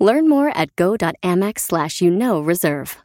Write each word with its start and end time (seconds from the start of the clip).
Learn 0.00 0.28
more 0.28 0.48
at 0.56 0.74
go.amex 0.76 1.60
slash 1.60 2.00
you 2.00 2.10
know 2.10 2.40
reserve. 2.40 2.96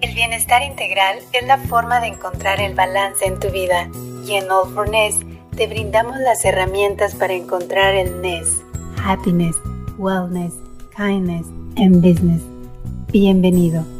El 0.00 0.14
bienestar 0.14 0.62
integral 0.62 1.18
es 1.32 1.46
la 1.46 1.58
forma 1.58 1.98
de 2.00 2.08
encontrar 2.08 2.60
el 2.60 2.74
balance 2.74 3.24
en 3.26 3.40
tu 3.40 3.50
vida. 3.50 3.90
Y 4.26 4.34
en 4.34 4.50
All 4.50 4.72
for 4.72 4.88
Ness 4.88 5.16
te 5.56 5.66
brindamos 5.66 6.18
las 6.18 6.44
herramientas 6.44 7.14
para 7.14 7.32
encontrar 7.34 7.94
el 7.94 8.20
Ness. 8.22 8.62
Happiness, 9.02 9.56
Wellness, 9.98 10.54
Kindness 10.96 11.46
and 11.76 12.00
Business. 12.00 12.42
Bienvenido. 13.10 13.93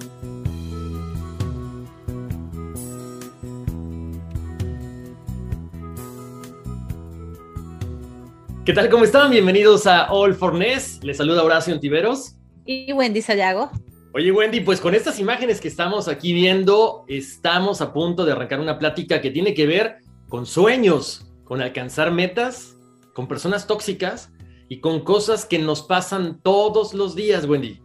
¿Qué 8.64 8.72
tal? 8.72 8.88
¿Cómo 8.88 9.04
están? 9.04 9.30
Bienvenidos 9.30 9.86
a 9.86 10.10
All 10.10 10.34
for 10.34 10.54
Ness. 10.54 10.98
Les 11.02 11.18
saluda 11.18 11.44
Horacio 11.44 11.74
Antiveros. 11.74 12.36
Y 12.64 12.94
Wendy 12.94 13.20
Sayago. 13.20 13.70
Oye, 14.14 14.32
Wendy, 14.32 14.60
pues 14.60 14.80
con 14.80 14.94
estas 14.94 15.20
imágenes 15.20 15.60
que 15.60 15.68
estamos 15.68 16.08
aquí 16.08 16.32
viendo, 16.32 17.04
estamos 17.06 17.82
a 17.82 17.92
punto 17.92 18.24
de 18.24 18.32
arrancar 18.32 18.60
una 18.60 18.78
plática 18.78 19.20
que 19.20 19.30
tiene 19.30 19.52
que 19.52 19.66
ver 19.66 19.98
con 20.30 20.46
sueños, 20.46 21.30
con 21.44 21.60
alcanzar 21.60 22.10
metas, 22.10 22.78
con 23.12 23.28
personas 23.28 23.66
tóxicas 23.66 24.30
y 24.70 24.80
con 24.80 25.04
cosas 25.04 25.44
que 25.44 25.58
nos 25.58 25.82
pasan 25.82 26.40
todos 26.42 26.94
los 26.94 27.14
días, 27.14 27.44
Wendy. 27.44 27.82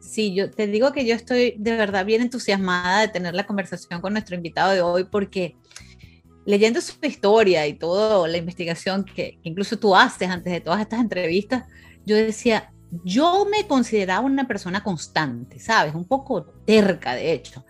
Sí, 0.00 0.34
yo 0.34 0.50
te 0.50 0.66
digo 0.66 0.92
que 0.92 1.06
yo 1.06 1.14
estoy 1.14 1.54
de 1.56 1.76
verdad 1.78 2.04
bien 2.04 2.20
entusiasmada 2.20 3.00
de 3.00 3.08
tener 3.08 3.32
la 3.32 3.46
conversación 3.46 4.02
con 4.02 4.12
nuestro 4.12 4.36
invitado 4.36 4.72
de 4.72 4.82
hoy 4.82 5.04
porque 5.04 5.56
leyendo 6.44 6.80
su 6.80 6.94
historia 7.02 7.66
y 7.66 7.74
toda 7.74 8.26
la 8.28 8.36
investigación 8.36 9.04
que, 9.04 9.38
incluso 9.42 9.78
tú 9.78 9.94
haces 9.94 10.28
antes 10.28 10.52
de 10.52 10.60
todas 10.60 10.80
estas 10.80 11.00
entrevistas, 11.00 11.64
yo 12.04 12.16
decía, 12.16 12.72
yo 13.04 13.46
me 13.50 13.66
consideraba 13.66 14.26
una 14.26 14.46
persona 14.46 14.82
constante, 14.82 15.58
¿sabes? 15.58 15.94
Un 15.94 16.04
poco 16.04 16.44
terca, 16.66 17.14
de 17.14 17.32
hecho. 17.32 17.64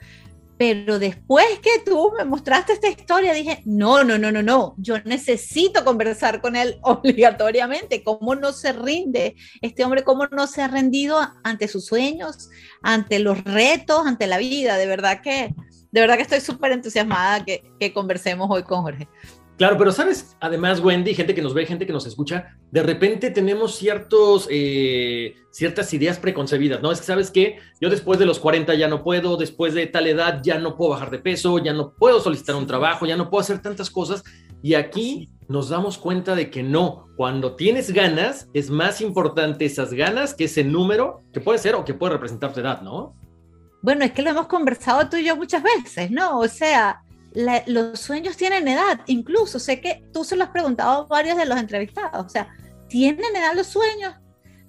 Pero 0.58 0.98
después 0.98 1.44
que 1.60 1.80
tú 1.84 2.12
me 2.16 2.24
mostraste 2.24 2.72
esta 2.72 2.88
historia, 2.88 3.32
dije, 3.32 3.62
no, 3.64 4.04
no, 4.04 4.16
no, 4.18 4.30
no, 4.30 4.42
no, 4.42 4.74
yo 4.78 5.00
necesito 5.04 5.84
conversar 5.84 6.40
con 6.40 6.56
él 6.56 6.78
obligatoriamente. 6.82 8.02
¿Cómo 8.02 8.34
no 8.34 8.52
se 8.52 8.72
rinde 8.72 9.34
este 9.60 9.84
hombre? 9.84 10.04
¿Cómo 10.04 10.26
no 10.26 10.46
se 10.46 10.62
ha 10.62 10.68
rendido 10.68 11.18
ante 11.42 11.68
sus 11.68 11.86
sueños, 11.86 12.48
ante 12.82 13.18
los 13.18 13.42
retos, 13.44 14.06
ante 14.06 14.26
la 14.26 14.38
vida? 14.38 14.76
De 14.76 14.86
verdad 14.86 15.20
que 15.20 15.54
de 15.92 16.00
verdad 16.00 16.16
que 16.16 16.22
estoy 16.22 16.40
súper 16.40 16.72
entusiasmada 16.72 17.44
que, 17.44 17.62
que 17.78 17.92
conversemos 17.92 18.48
hoy 18.50 18.64
con 18.64 18.82
Jorge. 18.82 19.08
Claro, 19.58 19.76
pero 19.78 19.92
sabes, 19.92 20.36
además, 20.40 20.80
Wendy, 20.80 21.14
gente 21.14 21.34
que 21.34 21.42
nos 21.42 21.54
ve, 21.54 21.66
gente 21.66 21.86
que 21.86 21.92
nos 21.92 22.06
escucha, 22.06 22.56
de 22.70 22.82
repente 22.82 23.30
tenemos 23.30 23.76
ciertos, 23.76 24.48
eh, 24.50 25.36
ciertas 25.50 25.92
ideas 25.92 26.18
preconcebidas, 26.18 26.82
¿no? 26.82 26.90
Es 26.90 27.00
que, 27.00 27.06
¿sabes 27.06 27.30
qué? 27.30 27.58
Yo 27.80 27.90
después 27.90 28.18
de 28.18 28.24
los 28.24 28.40
40 28.40 28.74
ya 28.74 28.88
no 28.88 29.04
puedo, 29.04 29.36
después 29.36 29.74
de 29.74 29.86
tal 29.86 30.06
edad 30.06 30.40
ya 30.42 30.58
no 30.58 30.74
puedo 30.74 30.90
bajar 30.90 31.10
de 31.10 31.18
peso, 31.18 31.58
ya 31.58 31.74
no 31.74 31.92
puedo 31.92 32.20
solicitar 32.20 32.56
un 32.56 32.66
trabajo, 32.66 33.06
ya 33.06 33.16
no 33.16 33.28
puedo 33.30 33.42
hacer 33.42 33.60
tantas 33.60 33.90
cosas. 33.90 34.24
Y 34.62 34.74
aquí 34.74 35.30
nos 35.48 35.68
damos 35.68 35.98
cuenta 35.98 36.34
de 36.34 36.50
que 36.50 36.62
no, 36.62 37.06
cuando 37.16 37.54
tienes 37.54 37.92
ganas, 37.92 38.48
es 38.54 38.70
más 38.70 39.00
importante 39.00 39.66
esas 39.66 39.92
ganas 39.92 40.34
que 40.34 40.44
ese 40.44 40.64
número 40.64 41.20
que 41.32 41.40
puede 41.40 41.58
ser 41.58 41.74
o 41.74 41.84
que 41.84 41.94
puede 41.94 42.14
representar 42.14 42.54
tu 42.54 42.60
edad, 42.60 42.80
¿no? 42.80 43.14
Bueno, 43.82 44.04
es 44.04 44.12
que 44.12 44.22
lo 44.22 44.30
hemos 44.30 44.46
conversado 44.46 45.08
tú 45.08 45.16
y 45.16 45.24
yo 45.24 45.36
muchas 45.36 45.62
veces, 45.62 46.10
¿no? 46.10 46.38
O 46.38 46.48
sea, 46.48 47.02
los 47.66 47.98
sueños 47.98 48.36
tienen 48.36 48.68
edad, 48.68 49.00
incluso 49.06 49.58
sé 49.58 49.80
que 49.80 50.04
tú 50.12 50.22
se 50.22 50.36
lo 50.36 50.44
has 50.44 50.50
preguntado 50.50 51.02
a 51.02 51.06
varios 51.06 51.36
de 51.36 51.46
los 51.46 51.58
entrevistados, 51.58 52.26
o 52.26 52.28
sea, 52.28 52.48
¿tienen 52.88 53.34
edad 53.34 53.54
los 53.54 53.66
sueños? 53.66 54.14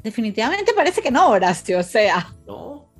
Definitivamente 0.01 0.73
parece 0.73 1.01
que 1.01 1.11
no, 1.11 1.29
Horacio, 1.29 1.79
o 1.79 1.83
sea. 1.83 2.33
No. 2.47 2.91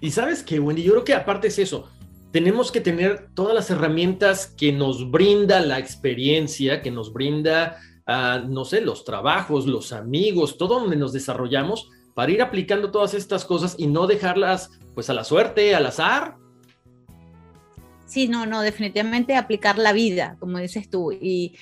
Y 0.00 0.10
sabes 0.10 0.42
que, 0.42 0.60
Wendy, 0.60 0.82
yo 0.82 0.92
creo 0.92 1.04
que 1.04 1.14
aparte 1.14 1.48
es 1.48 1.58
eso, 1.58 1.88
tenemos 2.30 2.70
que 2.70 2.80
tener 2.80 3.28
todas 3.34 3.54
las 3.54 3.70
herramientas 3.70 4.46
que 4.46 4.72
nos 4.72 5.10
brinda 5.10 5.60
la 5.60 5.78
experiencia, 5.78 6.82
que 6.82 6.90
nos 6.90 7.12
brinda, 7.12 7.78
uh, 8.06 8.46
no 8.46 8.64
sé, 8.64 8.80
los 8.80 9.04
trabajos, 9.04 9.66
los 9.66 9.92
amigos, 9.92 10.58
todo 10.58 10.80
donde 10.80 10.96
nos 10.96 11.12
desarrollamos 11.12 11.90
para 12.14 12.32
ir 12.32 12.40
aplicando 12.40 12.90
todas 12.90 13.14
estas 13.14 13.44
cosas 13.44 13.74
y 13.78 13.86
no 13.86 14.06
dejarlas 14.06 14.70
pues 14.94 15.10
a 15.10 15.14
la 15.14 15.24
suerte, 15.24 15.74
al 15.74 15.86
azar. 15.86 16.36
Sí, 18.06 18.28
no, 18.28 18.46
no, 18.46 18.60
definitivamente 18.60 19.34
aplicar 19.34 19.78
la 19.78 19.92
vida, 19.92 20.36
como 20.38 20.58
dices 20.58 20.88
tú, 20.88 21.10
y, 21.10 21.58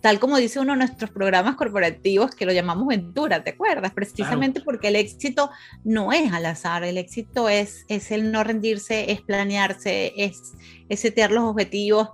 tal 0.00 0.20
como 0.20 0.36
dice 0.36 0.60
uno 0.60 0.72
de 0.72 0.78
nuestros 0.78 1.10
programas 1.10 1.56
corporativos 1.56 2.34
que 2.36 2.44
lo 2.44 2.52
llamamos 2.52 2.86
Ventura, 2.86 3.42
¿te 3.42 3.50
acuerdas? 3.50 3.92
Precisamente 3.92 4.60
porque 4.60 4.88
el 4.88 4.96
éxito 4.96 5.50
no 5.82 6.12
es 6.12 6.30
al 6.32 6.46
azar, 6.46 6.84
el 6.84 6.98
éxito 6.98 7.48
es, 7.48 7.84
es 7.88 8.12
el 8.12 8.30
no 8.30 8.44
rendirse, 8.44 9.10
es 9.10 9.22
planearse, 9.22 10.12
es, 10.16 10.52
es 10.88 11.00
setear 11.00 11.32
los 11.32 11.44
objetivos, 11.44 12.10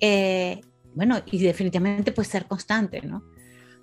eh, 0.00 0.60
bueno, 0.94 1.22
y 1.26 1.38
definitivamente 1.38 2.10
pues 2.10 2.28
ser 2.28 2.46
constante, 2.46 3.00
¿no? 3.02 3.22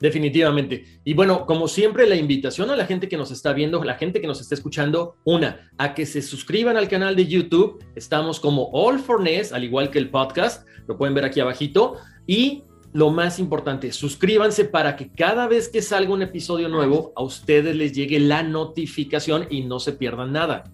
Definitivamente. 0.03 0.83
Y 1.05 1.13
bueno, 1.13 1.45
como 1.45 1.69
siempre, 1.69 2.05
la 2.05 2.17
invitación 2.17 2.69
a 2.69 2.75
la 2.75 2.85
gente 2.85 3.07
que 3.07 3.15
nos 3.15 3.31
está 3.31 3.53
viendo, 3.53 3.81
la 3.85 3.95
gente 3.95 4.19
que 4.19 4.27
nos 4.27 4.41
está 4.41 4.53
escuchando, 4.53 5.15
una, 5.23 5.71
a 5.77 5.93
que 5.93 6.05
se 6.05 6.21
suscriban 6.21 6.75
al 6.75 6.89
canal 6.89 7.15
de 7.15 7.25
YouTube. 7.25 7.81
Estamos 7.95 8.41
como 8.41 8.69
All 8.73 8.99
for 8.99 9.21
Ness, 9.21 9.53
al 9.53 9.63
igual 9.63 9.89
que 9.91 9.99
el 9.99 10.09
podcast, 10.09 10.67
lo 10.87 10.97
pueden 10.97 11.15
ver 11.15 11.23
aquí 11.23 11.39
abajito. 11.39 11.95
Y 12.27 12.63
lo 12.91 13.11
más 13.11 13.39
importante, 13.39 13.93
suscríbanse 13.93 14.65
para 14.65 14.97
que 14.97 15.09
cada 15.09 15.47
vez 15.47 15.69
que 15.69 15.81
salga 15.81 16.11
un 16.11 16.21
episodio 16.21 16.67
nuevo, 16.67 17.13
a 17.15 17.23
ustedes 17.23 17.73
les 17.73 17.93
llegue 17.93 18.19
la 18.19 18.43
notificación 18.43 19.47
y 19.49 19.61
no 19.61 19.79
se 19.79 19.93
pierdan 19.93 20.33
nada. 20.33 20.65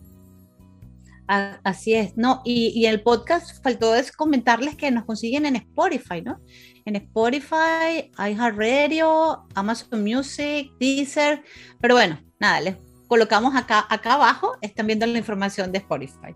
Así 1.27 1.93
es, 1.93 2.17
¿no? 2.17 2.41
Y, 2.43 2.69
y 2.69 2.87
el 2.87 3.03
podcast 3.03 3.63
faltó 3.63 3.93
es 3.93 4.11
comentarles 4.11 4.75
que 4.75 4.89
nos 4.89 5.05
consiguen 5.05 5.45
en 5.45 5.57
Spotify, 5.57 6.23
¿no? 6.23 6.39
En 6.85 6.95
Spotify, 6.95 8.11
iHeartRadio, 8.17 9.47
Amazon 9.55 10.03
Music, 10.03 10.71
Deezer, 10.79 11.43
pero 11.79 11.95
bueno, 11.95 12.19
nada, 12.39 12.61
les 12.61 12.77
colocamos 13.07 13.55
acá, 13.55 13.85
acá 13.89 14.13
abajo, 14.13 14.57
están 14.61 14.87
viendo 14.87 15.05
la 15.05 15.17
información 15.17 15.71
de 15.71 15.79
Spotify. 15.79 16.33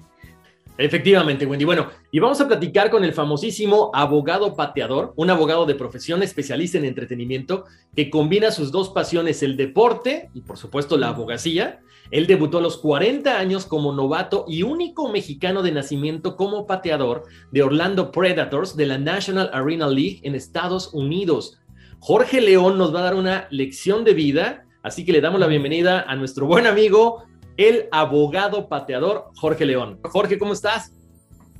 Efectivamente, 0.78 1.46
Wendy. 1.46 1.66
Bueno, 1.66 1.90
y 2.12 2.20
vamos 2.20 2.42
a 2.42 2.48
platicar 2.48 2.90
con 2.90 3.04
el 3.04 3.14
famosísimo 3.14 3.92
abogado 3.94 4.56
pateador, 4.56 5.14
un 5.16 5.30
abogado 5.30 5.68
de 5.68 5.76
profesión 5.76 6.24
especialista 6.24 6.80
en 6.80 6.86
entretenimiento 6.86 7.66
que 7.96 8.10
combina 8.10 8.50
sus 8.50 8.72
dos 8.72 8.90
pasiones, 8.90 9.44
el 9.44 9.56
deporte 9.56 10.30
y 10.34 10.42
por 10.42 10.58
supuesto 10.58 10.98
la 10.98 11.10
abogacía, 11.10 11.82
él 12.10 12.26
debutó 12.26 12.58
a 12.58 12.62
los 12.62 12.78
40 12.78 13.38
años 13.38 13.66
como 13.66 13.94
novato 13.94 14.46
y 14.48 14.64
único 14.64 15.10
mexicano 15.10 15.62
de 15.62 15.72
nacimiento 15.72 16.36
como 16.36 16.66
pateador 16.66 17.24
de 17.52 17.62
Orlando 17.62 18.12
Predators 18.12 18.76
de 18.76 18.88
la 18.88 18.98
National 18.98 19.52
Arena 19.54 19.88
League 19.88 20.22
en 20.24 20.34
Estados 20.34 20.92
Unidos. 20.94 21.60
Jorge 22.00 22.42
León 22.42 22.78
nos 22.78 22.94
va 22.94 23.00
a 23.00 23.04
dar 23.04 23.16
una 23.16 23.48
lección 23.52 24.04
de 24.04 24.14
vida, 24.14 24.66
así 24.82 25.06
que 25.06 25.14
le 25.14 25.22
damos 25.22 25.40
la 25.40 25.48
bienvenida 25.48 26.02
a 26.02 26.16
nuestro 26.16 26.46
buen 26.46 26.68
amigo, 26.68 27.24
el 27.58 27.88
abogado 27.92 28.68
pateador 28.68 29.32
Jorge 29.36 29.66
León. 29.66 30.00
Jorge, 30.04 30.38
¿cómo 30.38 30.54
estás? 30.54 30.92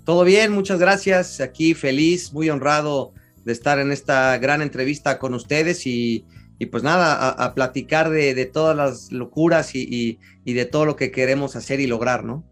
Todo 0.06 0.24
bien, 0.24 0.52
muchas 0.52 0.80
gracias. 0.80 1.40
Aquí 1.40 1.74
feliz, 1.74 2.34
muy 2.34 2.50
honrado 2.50 3.14
de 3.46 3.52
estar 3.52 3.80
en 3.80 3.92
esta 3.92 4.38
gran 4.38 4.62
entrevista 4.62 5.20
con 5.20 5.34
ustedes 5.34 5.86
y 5.86 6.26
y 6.60 6.68
pues 6.68 6.84
nada, 6.84 7.30
a, 7.30 7.54
platicar 7.54 8.10
de, 8.10 8.46
todas 8.46 8.76
las 8.76 9.12
locuras 9.12 9.76
y, 9.76 10.18
de 10.46 10.66
todo 10.66 10.86
lo 10.86 10.96
que 10.96 11.12
queremos 11.12 11.56
hacer 11.56 11.80
y 11.80 11.88
lograr, 11.88 12.24
¿no? 12.24 12.44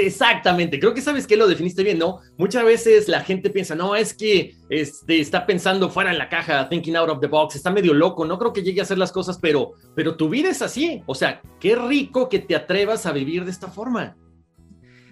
Exactamente, 0.00 0.80
creo 0.80 0.92
que 0.92 1.00
sabes 1.00 1.26
que 1.26 1.36
lo 1.36 1.46
definiste 1.46 1.84
bien, 1.84 1.98
¿no? 1.98 2.20
Muchas 2.36 2.64
veces 2.64 3.06
la 3.06 3.20
gente 3.20 3.48
piensa, 3.48 3.76
no, 3.76 3.94
es 3.94 4.12
que 4.12 4.56
este, 4.68 5.20
está 5.20 5.46
pensando 5.46 5.88
fuera 5.88 6.10
en 6.10 6.18
la 6.18 6.28
caja, 6.28 6.68
thinking 6.68 6.96
out 6.96 7.08
of 7.08 7.20
the 7.20 7.28
box, 7.28 7.54
está 7.54 7.70
medio 7.70 7.94
loco, 7.94 8.24
no 8.24 8.38
creo 8.38 8.52
que 8.52 8.62
llegue 8.62 8.80
a 8.80 8.82
hacer 8.82 8.98
las 8.98 9.12
cosas, 9.12 9.38
pero, 9.40 9.72
pero 9.94 10.16
tu 10.16 10.28
vida 10.28 10.50
es 10.50 10.62
así, 10.62 11.02
o 11.06 11.14
sea, 11.14 11.40
qué 11.60 11.76
rico 11.76 12.28
que 12.28 12.40
te 12.40 12.56
atrevas 12.56 13.06
a 13.06 13.12
vivir 13.12 13.44
de 13.44 13.52
esta 13.52 13.68
forma. 13.68 14.16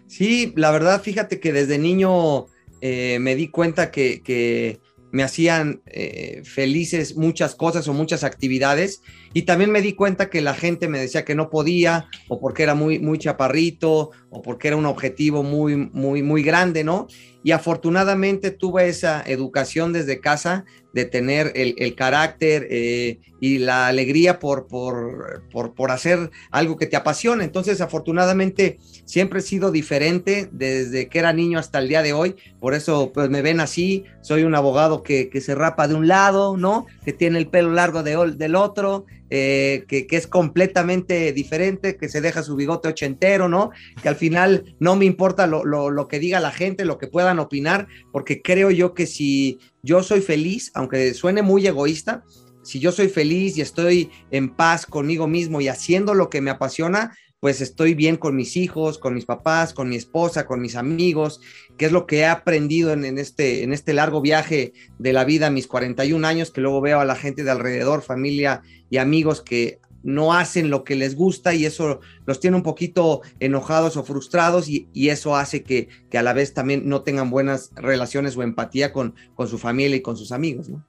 Sí, 0.09 0.53
la 0.57 0.73
verdad, 0.73 1.01
fíjate 1.01 1.39
que 1.39 1.53
desde 1.53 1.79
niño 1.79 2.47
eh, 2.81 3.19
me 3.21 3.37
di 3.37 3.49
cuenta 3.49 3.93
que, 3.93 4.21
que 4.23 4.81
me 5.13 5.23
hacían 5.23 5.83
eh, 5.87 6.43
felices 6.45 7.17
muchas 7.17 7.55
cosas 7.55 7.87
o 7.87 7.93
muchas 7.93 8.25
actividades 8.25 9.03
Y 9.35 9.43
también 9.43 9.71
me 9.71 9.81
di 9.81 9.95
cuenta 9.95 10.31
que 10.31 10.41
la 10.41 10.55
gente 10.55 10.89
me 10.89 11.01
decía 11.01 11.25
que 11.25 11.35
no 11.35 11.51
podía, 11.51 12.09
o 12.29 12.41
porque 12.41 12.63
era 12.63 12.75
muy, 12.75 12.99
muy 12.99 13.19
chaparrito, 13.19 14.11
o 14.31 14.43
porque 14.43 14.69
era 14.69 14.77
un 14.77 14.87
objetivo 14.87 15.43
muy, 15.43 15.77
muy, 15.77 16.23
muy 16.23 16.43
grande, 16.43 16.85
¿no? 16.85 17.07
Y 17.45 17.51
afortunadamente 17.51 18.51
tuve 18.51 18.89
esa 18.89 19.23
educación 19.27 19.93
desde 19.93 20.21
casa 20.21 20.65
de 20.93 21.07
tener 21.07 21.53
el, 21.55 21.95
carácter 21.95 22.69
eh, 22.71 23.19
y 23.41 23.59
la 23.59 23.89
alegría 23.89 24.39
por, 24.39 24.69
por, 24.69 25.43
por, 25.51 25.75
por, 25.75 25.91
hacer 25.91 26.31
algo 26.51 26.77
que 26.77 26.87
te 26.87 26.97
apasiona. 26.97 27.45
Entonces, 27.45 27.81
afortunadamente, 27.81 28.79
siempre 29.05 29.41
he 29.41 29.43
sido 29.43 29.73
diferente 29.73 30.49
desde 30.53 31.09
que 31.09 31.19
era 31.19 31.33
niño 31.33 31.59
hasta 31.59 31.79
el 31.79 31.89
día 31.89 32.03
de 32.03 32.13
hoy. 32.13 32.37
Por 32.61 32.75
eso, 32.75 33.11
pues 33.13 33.31
me 33.31 33.43
ven 33.43 33.61
así. 33.61 34.05
Soy 34.21 34.45
un 34.45 34.55
abogado 34.55 35.03
que, 35.03 35.29
que 35.29 35.41
se 35.41 35.55
rapa 35.55 35.89
de 35.89 35.95
un 35.95 36.09
lado, 36.09 36.57
¿no? 36.57 36.87
Que 37.05 37.13
tiene 37.13 37.39
el 37.39 37.49
pelo 37.49 37.73
largo 37.73 38.03
de, 38.03 38.35
del 38.37 38.55
otro, 38.55 39.07
eh, 39.35 39.87
que, 39.89 40.07
que, 40.07 40.17
es 40.17 40.27
completamente 40.27 41.33
diferente, 41.33 41.97
que 41.97 42.11
se 42.11 42.21
deja 42.21 42.43
su 42.43 42.55
bigote 42.55 42.89
ochentero, 42.89 43.49
¿no? 43.49 43.71
Que 44.03 44.11
al 44.11 44.17
final 44.17 44.77
no 44.79 44.95
me 44.95 45.07
importa 45.07 45.47
lo, 45.47 45.65
lo, 45.65 45.89
lo 45.89 46.07
que 46.07 46.19
diga 46.19 46.39
la 46.39 46.51
gente, 46.51 46.85
lo 46.85 46.99
que 46.99 47.07
puedan 47.07 47.39
opinar, 47.39 47.89
porque 48.13 48.43
creo 48.43 48.71
yo 48.71 48.93
que 48.93 49.07
si 49.07 49.59
yo 49.83 50.03
soy 50.03 50.21
feliz, 50.21 50.71
aunque 50.75 51.15
suene 51.15 51.41
muy 51.41 51.67
egoísta, 51.67 52.25
si 52.63 52.79
yo 52.79 52.93
soy 52.93 53.09
feliz 53.09 53.57
y 53.57 53.63
estoy 53.63 54.11
en 54.31 54.55
paz 54.55 54.85
conmigo 54.85 55.27
mismo 55.27 55.63
y 55.63 55.69
haciendo 55.69 56.13
lo 56.13 56.29
que 56.29 56.43
me 56.43 56.51
apasiona, 56.51 57.17
pues 57.43 57.61
estoy 57.61 57.95
bien 57.95 58.19
con 58.19 58.37
mis 58.37 58.57
hijos, 58.57 58.99
con 58.99 59.15
mis 59.15 59.25
papás, 59.25 59.75
con 59.75 59.89
mi 59.89 59.97
esposa, 59.97 60.47
con 60.47 60.61
mis 60.61 60.77
amigos, 60.77 61.41
que 61.77 61.87
es 61.87 61.91
lo 61.91 62.07
que 62.07 62.19
he 62.19 62.27
aprendido 62.27 62.93
en, 62.93 63.19
este, 63.19 63.65
este 63.65 63.95
largo 63.95 64.21
viaje 64.21 64.75
de 65.01 65.13
la 65.13 65.25
vida, 65.25 65.51
mis 65.51 65.67
41 65.67 66.25
años, 66.25 66.53
que 66.53 66.61
luego 66.61 66.81
veo 66.81 67.01
a 67.01 67.05
la 67.05 67.17
gente 67.17 67.43
de 67.43 67.51
alrededor, 67.51 68.03
familia 68.03 68.63
y 68.91 68.99
amigos 68.99 69.43
que 69.43 69.81
no 70.05 70.35
hacen 70.35 70.71
lo 70.71 70.85
que 70.85 70.95
les 70.95 71.17
gusta 71.17 71.53
y 71.53 71.67
eso 71.67 71.99
los 72.27 72.39
tiene 72.39 72.57
un 72.57 72.63
poquito 72.63 73.23
enojados 73.41 73.97
o 73.97 74.05
frustrados 74.05 74.69
y, 74.69 74.89
eso 74.95 75.35
hace 75.35 75.65
que, 75.65 75.89
que, 76.11 76.19
a 76.19 76.23
la 76.23 76.35
vez 76.35 76.55
también 76.55 76.89
no 76.89 77.03
tengan 77.03 77.29
buenas 77.29 77.73
relaciones 77.75 78.37
o 78.37 78.45
empatía 78.45 78.93
con, 78.93 79.17
con 79.35 79.49
su 79.49 79.59
familia 79.59 79.97
y 79.97 80.03
con 80.03 80.17
sus 80.17 80.31
amigos, 80.31 80.69
¿no? 80.69 80.87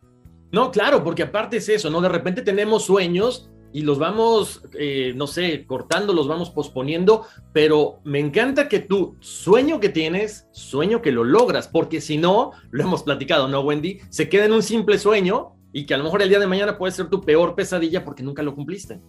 No, 0.52 0.70
claro, 0.70 1.04
porque 1.04 1.24
aparte 1.24 1.58
es 1.58 1.68
eso, 1.68 1.90
¿no? 1.90 2.00
De 2.00 2.10
repente 2.10 2.44
tenemos 2.44 2.86
sueños 2.86 3.50
y 3.74 3.82
los 3.82 3.98
vamos, 3.98 4.62
eh, 4.78 5.14
no 5.16 5.26
sé, 5.26 5.66
cortando, 5.66 6.14
los 6.14 6.28
vamos 6.28 6.52
posponiendo, 6.52 7.26
pero 7.52 8.00
me 8.04 8.20
encanta 8.20 8.70
que 8.70 8.80
tú, 8.80 9.18
sueño 9.20 9.80
que 9.80 9.90
tienes, 9.90 10.48
sueño 10.52 11.02
que 11.02 11.12
lo 11.12 11.24
logras, 11.24 11.68
porque 11.68 12.00
si 12.00 12.18
no, 12.18 12.52
lo 12.70 12.84
hemos 12.84 13.02
platicado, 13.02 13.48
¿no, 13.48 13.62
Wendy? 13.62 14.00
Se 14.10 14.30
queda 14.30 14.46
en 14.46 14.54
un 14.54 14.62
simple 14.62 15.00
sueño 15.00 15.56
y 15.74 15.88
que 15.88 15.96
a 15.96 15.98
lo 15.98 16.04
mejor 16.04 16.22
el 16.22 16.30
día 16.30 16.40
de 16.40 16.46
mañana 16.46 16.78
puede 16.78 16.94
ser 16.94 17.10
tu 17.10 17.22
peor 17.22 17.56
pesadilla 17.56 18.06
porque 18.06 18.22
nunca 18.22 18.44
lo 18.44 18.54
cumpliste. 18.54 19.02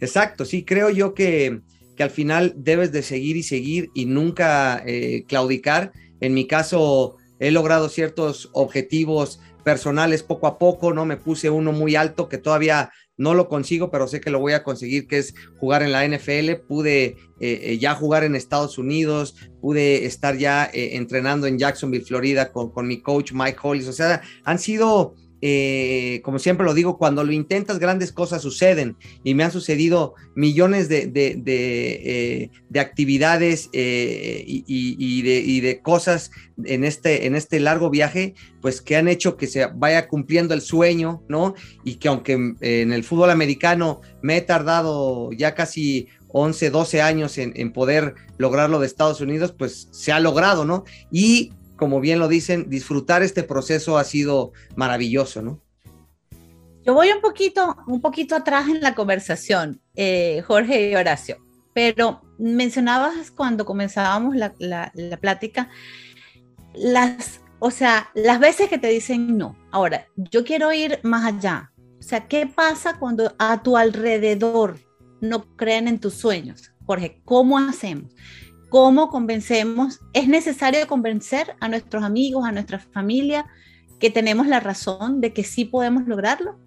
Exacto, 0.00 0.46
sí, 0.46 0.64
creo 0.64 0.88
yo 0.88 1.12
que, 1.12 1.60
que 1.96 2.02
al 2.02 2.10
final 2.10 2.54
debes 2.56 2.92
de 2.92 3.02
seguir 3.02 3.36
y 3.36 3.42
seguir 3.42 3.90
y 3.94 4.06
nunca 4.06 4.82
eh, 4.86 5.24
claudicar. 5.28 5.92
En 6.20 6.32
mi 6.32 6.46
caso, 6.46 7.16
he 7.38 7.50
logrado 7.50 7.90
ciertos 7.90 8.48
objetivos 8.52 9.38
personales 9.64 10.22
poco 10.22 10.46
a 10.46 10.58
poco, 10.58 10.94
¿no? 10.94 11.04
Me 11.04 11.16
puse 11.16 11.50
uno 11.50 11.72
muy 11.72 11.96
alto 11.96 12.28
que 12.28 12.38
todavía 12.38 12.90
no 13.16 13.34
lo 13.34 13.48
consigo, 13.48 13.90
pero 13.90 14.08
sé 14.08 14.20
que 14.20 14.30
lo 14.30 14.40
voy 14.40 14.52
a 14.52 14.62
conseguir, 14.62 15.06
que 15.06 15.18
es 15.18 15.34
jugar 15.58 15.82
en 15.82 15.92
la 15.92 16.06
NFL. 16.06 16.54
Pude 16.66 17.04
eh, 17.04 17.16
eh, 17.40 17.78
ya 17.78 17.94
jugar 17.94 18.24
en 18.24 18.34
Estados 18.34 18.78
Unidos, 18.78 19.36
pude 19.60 20.04
estar 20.04 20.36
ya 20.36 20.68
entrenando 20.72 21.46
en 21.46 21.58
Jacksonville, 21.58 22.04
Florida, 22.04 22.52
con, 22.52 22.70
con 22.70 22.86
mi 22.86 23.00
coach 23.00 23.32
Mike 23.32 23.58
Hollis. 23.62 23.88
O 23.88 23.92
sea, 23.92 24.22
han 24.44 24.58
sido 24.58 25.14
eh, 25.42 26.22
como 26.24 26.38
siempre 26.38 26.64
lo 26.64 26.72
digo, 26.72 26.96
cuando 26.96 27.22
lo 27.22 27.32
intentas, 27.32 27.78
grandes 27.78 28.10
cosas 28.10 28.40
suceden 28.40 28.96
y 29.22 29.34
me 29.34 29.44
han 29.44 29.52
sucedido 29.52 30.14
millones 30.34 30.88
de, 30.88 31.06
de, 31.06 31.36
de, 31.38 32.50
eh, 32.72 32.80
actividades 32.80 33.68
eh, 33.72 34.44
y, 34.46 35.60
de, 35.60 35.80
cosas 35.82 36.30
en 36.64 36.84
este, 36.84 37.26
en 37.26 37.36
este 37.36 37.60
largo 37.60 37.90
viaje, 37.90 38.34
pues 38.62 38.80
que 38.80 38.96
han 38.96 39.08
hecho 39.08 39.36
que 39.36 39.46
se 39.46 39.66
vaya 39.66 40.08
cumpliendo 40.08 40.54
el 40.54 40.62
sueño, 40.62 41.22
¿no? 41.28 41.54
Y 41.84 41.96
que 41.96 42.08
aunque 42.08 42.32
en 42.32 42.92
el 42.92 43.04
fútbol 43.04 43.30
americano 43.30 44.00
me 44.22 44.38
he 44.38 44.40
tardado 44.40 45.32
ya 45.32 45.54
casi 45.54 46.08
11, 46.28 46.70
12 46.70 47.02
años 47.02 47.38
en, 47.38 47.52
en 47.56 47.72
poder 47.72 48.14
lograrlo 48.38 48.80
de 48.80 48.86
Estados 48.86 49.20
Unidos, 49.20 49.54
pues 49.56 49.88
se 49.90 50.12
ha 50.12 50.20
logrado, 50.20 50.64
¿no? 50.64 50.84
Y 51.10 51.52
como 51.76 52.00
bien 52.00 52.18
lo 52.18 52.28
dicen, 52.28 52.68
disfrutar 52.68 53.22
este 53.22 53.42
proceso 53.42 53.98
ha 53.98 54.04
sido 54.04 54.52
maravilloso, 54.74 55.42
¿no? 55.42 55.60
Yo 56.84 56.94
voy 56.94 57.10
un 57.10 57.20
poquito, 57.20 57.76
un 57.86 58.00
poquito 58.00 58.36
atrás 58.36 58.68
en 58.68 58.80
la 58.80 58.94
conversación, 58.94 59.80
eh, 59.96 60.42
Jorge 60.46 60.90
y 60.90 60.94
Horacio, 60.94 61.38
pero 61.74 62.22
mencionabas 62.38 63.30
cuando 63.30 63.64
comenzábamos 63.64 64.36
la, 64.36 64.54
la, 64.58 64.92
la 64.94 65.16
plática, 65.16 65.68
las, 66.74 67.40
o 67.58 67.70
sea, 67.70 68.10
las 68.14 68.38
veces 68.38 68.68
que 68.68 68.78
te 68.78 68.88
dicen 68.88 69.36
no. 69.36 69.56
Ahora, 69.72 70.06
yo 70.16 70.44
quiero 70.44 70.72
ir 70.72 71.00
más 71.02 71.24
allá. 71.24 71.72
O 71.98 72.02
sea, 72.02 72.28
¿qué 72.28 72.46
pasa 72.46 72.98
cuando 72.98 73.34
a 73.38 73.62
tu 73.62 73.76
alrededor 73.76 74.78
no 75.20 75.56
creen 75.56 75.88
en 75.88 75.98
tus 75.98 76.14
sueños? 76.14 76.72
Jorge, 76.84 77.20
¿cómo 77.24 77.58
hacemos? 77.58 78.14
¿Cómo 78.68 79.08
convencemos? 79.08 80.00
¿Es 80.12 80.28
necesario 80.28 80.86
convencer 80.86 81.54
a 81.60 81.68
nuestros 81.68 82.02
amigos, 82.02 82.44
a 82.44 82.52
nuestra 82.52 82.78
familia, 82.78 83.46
que 84.00 84.10
tenemos 84.10 84.46
la 84.46 84.60
razón 84.60 85.20
de 85.20 85.32
que 85.32 85.44
sí 85.44 85.64
podemos 85.64 86.06
lograrlo? 86.06 86.58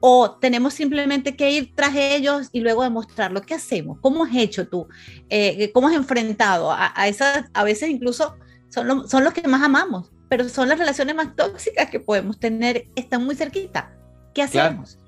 ¿O 0.00 0.32
tenemos 0.32 0.74
simplemente 0.74 1.34
que 1.34 1.50
ir 1.50 1.74
tras 1.74 1.96
ellos 1.96 2.50
y 2.52 2.60
luego 2.60 2.82
demostrarlo? 2.82 3.40
¿Qué 3.40 3.54
hacemos? 3.54 3.98
¿Cómo 4.02 4.24
has 4.24 4.36
hecho 4.36 4.68
tú? 4.68 4.86
Eh, 5.30 5.70
¿Cómo 5.72 5.88
has 5.88 5.94
enfrentado 5.94 6.70
a, 6.70 7.08
esas, 7.08 7.46
a 7.54 7.64
veces 7.64 7.88
incluso 7.88 8.36
son, 8.68 9.08
son 9.08 9.24
los 9.24 9.32
que 9.32 9.48
más 9.48 9.62
amamos, 9.62 10.12
pero 10.28 10.48
son 10.48 10.68
las 10.68 10.78
relaciones 10.78 11.14
más 11.14 11.34
tóxicas 11.36 11.88
que 11.88 12.00
podemos 12.00 12.38
tener, 12.38 12.88
están 12.94 13.24
muy 13.24 13.34
cerquita. 13.34 13.92
¿Qué 14.34 14.42
hacemos? 14.42 14.98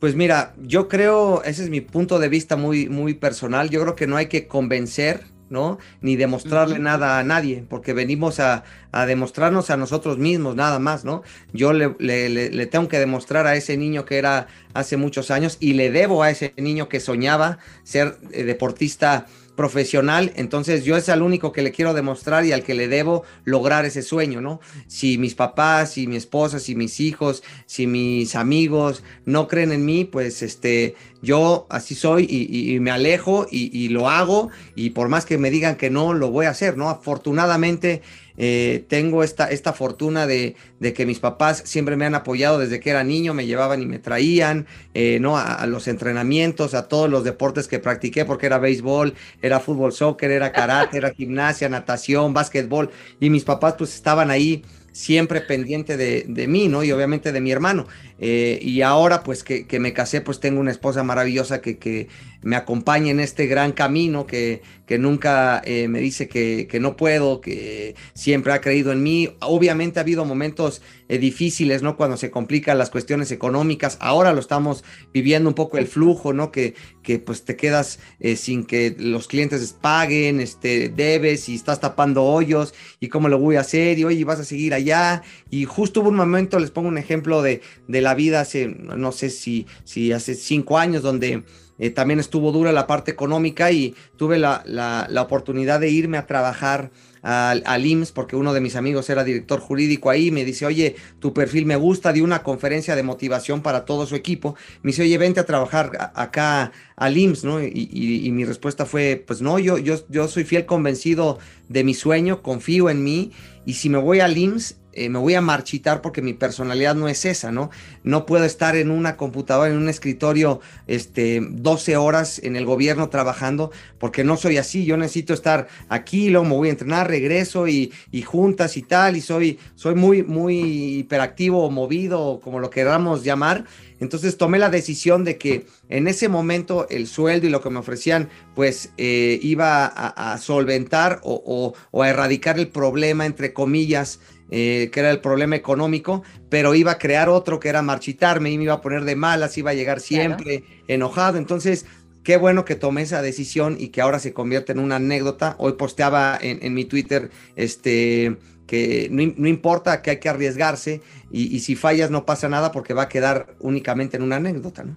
Pues 0.00 0.14
mira, 0.16 0.54
yo 0.58 0.88
creo, 0.88 1.42
ese 1.44 1.62
es 1.62 1.70
mi 1.70 1.80
punto 1.80 2.18
de 2.18 2.28
vista 2.28 2.56
muy, 2.56 2.88
muy 2.88 3.14
personal, 3.14 3.70
yo 3.70 3.80
creo 3.82 3.94
que 3.94 4.06
no 4.06 4.16
hay 4.16 4.26
que 4.26 4.48
convencer 4.48 5.33
¿no? 5.54 5.78
Ni 6.02 6.16
demostrarle 6.16 6.78
nada 6.78 7.18
a 7.18 7.24
nadie, 7.24 7.64
porque 7.66 7.94
venimos 7.94 8.40
a, 8.40 8.64
demostrarnos 9.06 9.70
a 9.70 9.78
nosotros 9.78 10.18
mismos, 10.18 10.54
nada 10.54 10.78
más, 10.78 11.04
¿no? 11.04 11.22
Yo 11.54 11.72
le, 11.72 11.94
le, 11.98 12.66
tengo 12.66 12.88
que 12.88 12.98
demostrar 12.98 13.46
a 13.46 13.56
ese 13.56 13.76
niño 13.78 14.04
que 14.04 14.18
era 14.18 14.48
hace 14.74 14.98
muchos 14.98 15.30
años 15.30 15.56
y 15.60 15.72
le 15.72 15.90
debo 15.90 16.22
a 16.22 16.30
ese 16.30 16.52
niño 16.58 16.88
que 16.88 17.00
soñaba 17.00 17.58
ser 17.84 18.18
eh, 18.32 18.44
deportista 18.44 19.26
profesional, 19.56 20.32
entonces 20.36 20.84
yo 20.84 20.96
es 20.96 21.08
al 21.08 21.22
único 21.22 21.52
que 21.52 21.62
le 21.62 21.72
quiero 21.72 21.94
demostrar 21.94 22.44
y 22.44 22.52
al 22.52 22.62
que 22.62 22.74
le 22.74 22.88
debo 22.88 23.22
lograr 23.44 23.84
ese 23.84 24.02
sueño, 24.02 24.40
¿no? 24.40 24.60
Si 24.88 25.18
mis 25.18 25.34
papás, 25.34 25.92
si 25.92 26.06
mi 26.06 26.16
esposa, 26.16 26.58
si 26.58 26.74
mis 26.74 27.00
hijos, 27.00 27.42
si 27.66 27.86
mis 27.86 28.34
amigos 28.34 29.02
no 29.24 29.46
creen 29.46 29.72
en 29.72 29.84
mí, 29.84 30.04
pues 30.04 30.42
este, 30.42 30.96
yo 31.22 31.66
así 31.70 31.94
soy 31.94 32.26
y, 32.28 32.78
me 32.80 32.90
alejo 32.90 33.46
y, 33.50 33.70
y, 33.76 33.88
lo 33.88 34.10
hago 34.10 34.50
y 34.74 34.90
por 34.90 35.08
más 35.08 35.24
que 35.24 35.38
me 35.38 35.50
digan 35.50 35.76
que 35.76 35.90
no, 35.90 36.12
lo 36.12 36.30
voy 36.30 36.46
a 36.46 36.50
hacer, 36.50 36.76
¿no? 36.76 36.88
Afortunadamente 36.90 38.02
eh, 38.36 38.84
tengo 38.88 39.22
esta, 39.22 39.50
esta 39.50 39.72
fortuna 39.72 40.26
de, 40.26 40.56
que 40.94 41.06
mis 41.06 41.18
papás 41.18 41.62
siempre 41.64 41.96
me 41.96 42.04
han 42.04 42.14
apoyado 42.14 42.58
desde 42.58 42.80
que 42.80 42.90
era 42.90 43.04
niño, 43.04 43.34
me 43.34 43.46
llevaban 43.46 43.80
y 43.80 43.86
me 43.86 43.98
traían, 43.98 44.66
eh, 44.92 45.18
¿no? 45.20 45.38
A, 45.38 45.66
los 45.66 45.88
entrenamientos, 45.88 46.74
a 46.74 46.88
todos 46.88 47.08
los 47.08 47.24
deportes 47.24 47.68
que 47.68 47.78
practiqué, 47.78 48.24
porque 48.24 48.46
era 48.46 48.58
béisbol, 48.58 49.14
era 49.40 49.60
fútbol, 49.60 49.92
soccer, 49.92 50.30
era 50.30 50.52
karate, 50.52 50.98
era 50.98 51.12
gimnasia, 51.12 51.68
natación, 51.68 52.34
básquetbol, 52.34 52.90
y 53.20 53.30
mis 53.30 53.44
papás 53.44 53.74
pues 53.78 53.94
estaban 53.94 54.30
ahí 54.30 54.62
siempre 54.92 55.40
pendiente 55.40 55.96
de, 55.96 56.24
de, 56.28 56.46
mí, 56.46 56.68
¿no? 56.68 56.84
Y 56.84 56.92
obviamente 56.92 57.32
de 57.32 57.40
mi 57.40 57.50
hermano. 57.50 57.88
Eh, 58.20 58.60
y 58.62 58.82
ahora, 58.82 59.24
pues 59.24 59.42
que, 59.42 59.66
me 59.80 59.92
casé, 59.92 60.20
pues 60.20 60.38
tengo 60.38 60.60
una 60.60 60.70
esposa 60.70 61.02
maravillosa 61.02 61.60
que 61.60 62.08
me 62.44 62.56
acompaña 62.56 63.10
en 63.10 63.20
este 63.20 63.46
gran 63.46 63.72
camino, 63.72 64.26
que, 64.26 64.62
que 64.86 64.98
nunca 64.98 65.62
eh, 65.64 65.88
me 65.88 66.00
dice 66.00 66.28
que, 66.28 66.68
que, 66.68 66.78
no 66.78 66.94
puedo, 66.94 67.40
que 67.40 67.96
siempre 68.12 68.52
ha 68.52 68.60
creído 68.60 68.92
en 68.92 69.02
mí. 69.02 69.30
Obviamente 69.40 69.98
ha 69.98 70.02
habido 70.02 70.26
momentos 70.26 70.82
eh, 71.08 71.16
difíciles, 71.18 71.82
¿no? 71.82 71.96
Cuando 71.96 72.18
se 72.18 72.30
complican 72.30 72.76
las 72.76 72.90
cuestiones 72.90 73.32
económicas. 73.32 73.96
Ahora 74.00 74.34
lo 74.34 74.40
estamos 74.40 74.84
viviendo 75.12 75.48
un 75.48 75.54
poco 75.54 75.78
el 75.78 75.86
flujo, 75.86 76.34
¿no? 76.34 76.52
Que, 76.52 76.74
que 77.02 77.18
pues 77.18 77.44
te 77.44 77.56
quedas 77.56 77.98
sin 78.36 78.64
que 78.64 78.94
los 78.98 79.26
clientes 79.26 79.74
paguen, 79.80 80.40
este, 80.40 80.90
debes 80.90 81.48
y 81.48 81.54
estás 81.54 81.80
tapando 81.80 82.24
hoyos 82.24 82.74
y 83.00 83.08
cómo 83.08 83.28
lo 83.28 83.38
voy 83.38 83.56
a 83.56 83.60
hacer 83.60 83.98
y 83.98 84.04
oye, 84.04 84.24
vas 84.24 84.40
a 84.40 84.44
seguir 84.44 84.74
allá. 84.74 85.22
Y 85.50 85.64
justo 85.64 86.00
hubo 86.00 86.10
un 86.10 86.16
momento, 86.16 86.58
les 86.58 86.70
pongo 86.70 86.88
un 86.88 86.98
ejemplo 86.98 87.42
de, 87.42 87.62
de 87.88 88.00
la 88.00 88.14
vida 88.14 88.40
hace, 88.40 88.68
no 88.68 89.12
sé 89.12 89.30
si, 89.30 89.66
si 89.84 90.12
hace 90.12 90.34
cinco 90.34 90.78
años, 90.78 91.02
donde 91.02 91.42
eh, 91.78 91.90
también 91.90 92.20
estuvo 92.20 92.52
dura 92.52 92.72
la 92.72 92.86
parte 92.86 93.10
económica 93.10 93.70
y 93.72 93.94
tuve 94.16 94.38
la, 94.38 94.62
la, 94.66 95.22
oportunidad 95.22 95.80
de 95.80 95.90
irme 95.90 96.18
a 96.18 96.26
trabajar 96.26 96.90
al, 97.22 97.62
al, 97.66 97.86
IMSS 97.86 98.12
porque 98.12 98.36
uno 98.36 98.52
de 98.52 98.60
mis 98.60 98.76
amigos 98.76 99.08
era 99.10 99.24
director 99.24 99.58
jurídico 99.58 100.10
ahí, 100.10 100.30
me 100.30 100.44
dice, 100.44 100.66
oye, 100.66 100.94
tu 101.18 101.32
perfil 101.32 101.66
me 101.66 101.76
gusta, 101.76 102.12
di 102.12 102.20
una 102.20 102.42
conferencia 102.42 102.94
de 102.94 103.02
motivación 103.02 103.62
para 103.62 103.84
todo 103.84 104.06
su 104.06 104.14
equipo, 104.14 104.54
me 104.82 104.90
dice, 104.90 105.02
oye, 105.02 105.18
vente 105.18 105.40
a 105.40 105.46
trabajar 105.46 106.12
acá 106.14 106.72
al 106.96 107.16
IMSS, 107.16 107.44
¿no? 107.44 107.62
Y, 107.62 107.88
y, 107.92 108.30
mi 108.30 108.44
respuesta 108.44 108.86
fue, 108.86 109.22
pues 109.26 109.40
no, 109.40 109.58
yo, 109.58 109.78
yo, 109.78 109.96
yo 110.08 110.28
soy 110.28 110.44
fiel 110.44 110.66
convencido 110.66 111.38
de 111.68 111.82
mi 111.82 111.94
sueño, 111.94 112.42
confío 112.42 112.90
en 112.90 113.02
mí 113.02 113.32
y 113.66 113.74
si 113.74 113.88
me 113.88 113.98
voy 113.98 114.20
al 114.20 114.36
IMSS 114.36 114.76
eh, 114.94 115.08
me 115.08 115.18
voy 115.18 115.34
a 115.34 115.40
marchitar 115.40 116.00
porque 116.00 116.22
mi 116.22 116.34
personalidad 116.34 116.94
no 116.94 117.08
es 117.08 117.24
esa, 117.24 117.52
¿no? 117.52 117.70
No 118.02 118.26
puedo 118.26 118.44
estar 118.44 118.76
en 118.76 118.90
una 118.90 119.16
computadora, 119.16 119.70
en 119.70 119.76
un 119.76 119.88
escritorio, 119.88 120.60
este, 120.86 121.40
12 121.40 121.96
horas 121.96 122.40
en 122.42 122.56
el 122.56 122.64
gobierno 122.64 123.08
trabajando, 123.08 123.70
porque 123.98 124.24
no 124.24 124.36
soy 124.36 124.58
así. 124.58 124.84
Yo 124.84 124.96
necesito 124.96 125.34
estar 125.34 125.68
aquí, 125.88 126.30
luego 126.30 126.46
me 126.46 126.54
voy 126.54 126.68
a 126.68 126.72
entrenar, 126.72 127.08
regreso 127.08 127.68
y, 127.68 127.92
juntas 128.24 128.76
y 128.76 128.82
tal, 128.82 129.16
y 129.16 129.20
soy, 129.20 129.58
soy 129.74 129.94
muy, 129.94 130.22
muy 130.22 130.98
hiperactivo 130.98 131.64
o 131.64 131.70
movido, 131.70 132.40
como 132.42 132.60
lo 132.60 132.70
queramos 132.70 133.24
llamar. 133.24 133.64
Entonces 134.00 134.36
tomé 134.36 134.58
la 134.58 134.70
decisión 134.70 135.24
de 135.24 135.38
que 135.38 135.66
en 135.88 136.08
ese 136.08 136.28
momento 136.28 136.86
el 136.90 137.06
sueldo 137.06 137.46
y 137.46 137.50
lo 137.50 137.60
que 137.60 137.70
me 137.70 137.78
ofrecían, 137.78 138.28
pues 138.54 138.90
eh, 138.98 139.38
iba 139.42 139.86
a, 139.86 140.36
solventar 140.38 141.20
o, 141.22 141.74
a 141.92 142.08
erradicar 142.08 142.58
el 142.58 142.68
problema, 142.68 143.26
entre 143.26 143.52
comillas, 143.52 144.20
eh, 144.50 144.90
que 144.92 145.00
era 145.00 145.10
el 145.10 145.20
problema 145.20 145.56
económico, 145.56 146.22
pero 146.50 146.74
iba 146.74 146.92
a 146.92 146.98
crear 146.98 147.28
otro 147.28 147.58
que 147.58 147.68
era 147.68 147.82
marchitarme 147.82 148.50
y 148.50 148.58
me 148.58 148.64
iba 148.64 148.74
a 148.74 148.80
poner 148.80 149.04
de 149.04 149.16
malas, 149.16 149.56
iba 149.56 149.70
a 149.70 149.74
llegar 149.74 150.00
siempre 150.00 150.64
enojado. 150.86 151.38
Entonces, 151.38 151.86
qué 152.22 152.36
bueno 152.36 152.64
que 152.64 152.74
tomé 152.74 153.02
esa 153.02 153.22
decisión 153.22 153.76
y 153.78 153.88
que 153.88 154.00
ahora 154.00 154.18
se 154.18 154.32
convierte 154.32 154.72
en 154.72 154.80
una 154.80 154.96
anécdota. 154.96 155.56
Hoy 155.58 155.74
posteaba 155.74 156.38
en, 156.40 156.74
mi 156.74 156.84
Twitter 156.84 157.30
este, 157.56 158.36
que 158.66 159.08
no, 159.10 159.48
importa 159.48 160.02
que 160.02 160.10
hay 160.10 160.20
que 160.20 160.28
arriesgarse 160.28 161.02
y, 161.30 161.60
si 161.60 161.76
fallas 161.76 162.10
no 162.10 162.24
pasa 162.24 162.48
nada 162.48 162.72
porque 162.72 162.94
va 162.94 163.04
a 163.04 163.08
quedar 163.08 163.54
únicamente 163.60 164.16
en 164.16 164.22
una 164.22 164.36
anécdota, 164.36 164.84
¿no? 164.84 164.96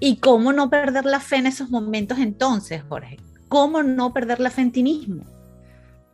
¿Y 0.00 0.16
cómo 0.16 0.52
no 0.52 0.68
perder 0.68 1.04
la 1.04 1.20
fe 1.20 1.36
en 1.36 1.46
esos 1.46 1.70
momentos 1.70 2.18
entonces, 2.18 2.82
Jorge? 2.88 3.18
¿Cómo 3.48 3.82
no 3.84 4.12
perder 4.12 4.40
la 4.40 4.50
fe 4.50 4.62
en 4.62 4.72
ti 4.72 4.82
mismo? 4.82 5.24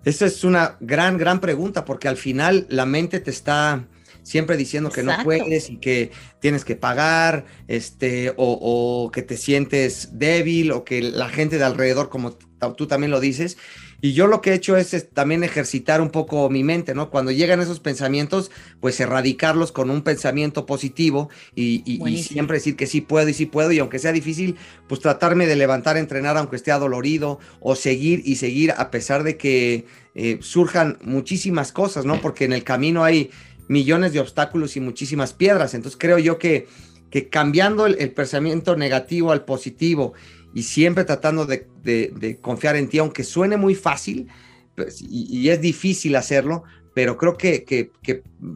Esa 0.05 0.27
es 0.27 0.45
una 0.45 0.77
gran, 0.81 1.19
gran 1.19 1.41
pregunta, 1.41 1.85
porque 1.85 2.09
al 2.09 2.17
final 2.17 2.67
la 2.69 2.87
mente 2.87 3.21
te 3.21 3.31
está 3.31 3.87
siempre 4.23 4.57
diciendo 4.57 4.91
que 4.91 5.03
no 5.03 5.13
puedes 5.25 5.71
y 5.71 5.79
que 5.79 6.11
tienes 6.41 6.65
que 6.65 6.77
pagar, 6.77 7.47
este, 7.67 8.31
o, 8.37 8.59
o, 8.61 9.11
que 9.11 9.23
te 9.23 9.37
sientes 9.37 10.11
débil, 10.19 10.73
o 10.73 10.85
que 10.85 11.01
la 11.01 11.29
gente 11.29 11.59
de 11.59 11.65
alrededor, 11.65 12.11
como 12.11 12.37
tú 12.77 12.87
también 12.87 13.11
lo 13.11 13.21
dices, 13.21 13.57
y 14.01 14.13
yo 14.13 14.29
lo 14.29 14.41
que 14.41 14.51
he 14.51 14.55
hecho 14.55 14.77
es, 14.77 15.11
también 15.13 15.43
ejercitar 15.43 16.01
un 16.01 16.11
poco 16.11 16.49
mi 16.49 16.63
mente, 16.63 16.95
¿no? 16.95 17.11
Cuando 17.11 17.33
llegan 17.33 17.61
esos 17.61 17.81
pensamientos, 17.81 18.53
pues 18.81 19.01
erradicarlos 19.01 19.73
con 19.73 19.91
un 19.91 20.03
pensamiento 20.03 20.67
positivo 20.67 21.31
y, 21.57 21.83
siempre 22.23 22.59
decir 22.59 22.77
que 22.77 22.87
sí 22.87 23.01
puedo 23.01 23.29
y 23.29 23.35
sí 23.35 23.47
puedo. 23.47 23.73
Y 23.73 23.81
aunque 23.81 23.99
sea 23.99 24.13
difícil, 24.13 24.57
pues 24.87 25.01
tratarme 25.01 25.47
de 25.47 25.57
levantar, 25.57 25.97
entrenar, 25.97 26.37
aunque 26.37 26.55
esté 26.55 26.71
adolorido, 26.71 27.41
o 27.59 27.75
seguir 27.75 28.23
y 28.25 28.37
seguir 28.37 28.73
a 28.77 28.93
pesar 28.93 29.25
de 29.25 29.37
que 29.37 29.87
eh, 30.15 30.39
surjan 30.43 30.99
muchísimas 31.03 31.73
cosas, 31.73 32.05
¿no? 32.05 32.21
Porque 32.21 32.45
en 32.45 32.53
el 32.53 32.63
camino 32.63 33.03
hay 33.03 33.31
millones 33.67 34.13
de 34.13 34.21
obstáculos 34.21 34.77
y 34.77 34.81
muchísimas 34.81 35.33
piedras. 35.33 35.75
Entonces 35.75 35.99
creo 35.99 36.19
yo 36.19 36.39
que, 36.39 36.69
que 37.11 37.29
cambiando 37.29 37.87
el 37.87 38.13
pensamiento 38.13 38.77
negativo 38.77 39.33
al 39.33 39.45
positivo 39.45 40.15
y 40.55 40.63
siempre 40.63 41.05
tratando 41.05 41.47
de, 41.47 42.39
confiar 42.41 42.77
en 42.77 42.89
ti, 42.89 42.99
aunque 42.99 43.25
suene 43.25 43.57
muy 43.57 43.75
fácil 43.75 44.29
pues, 44.75 45.03
y, 45.03 45.49
es 45.49 45.61
difícil 45.61 46.17
hacerlo, 46.17 46.65
pero 46.95 47.17
creo 47.17 47.37
que, 47.37 47.91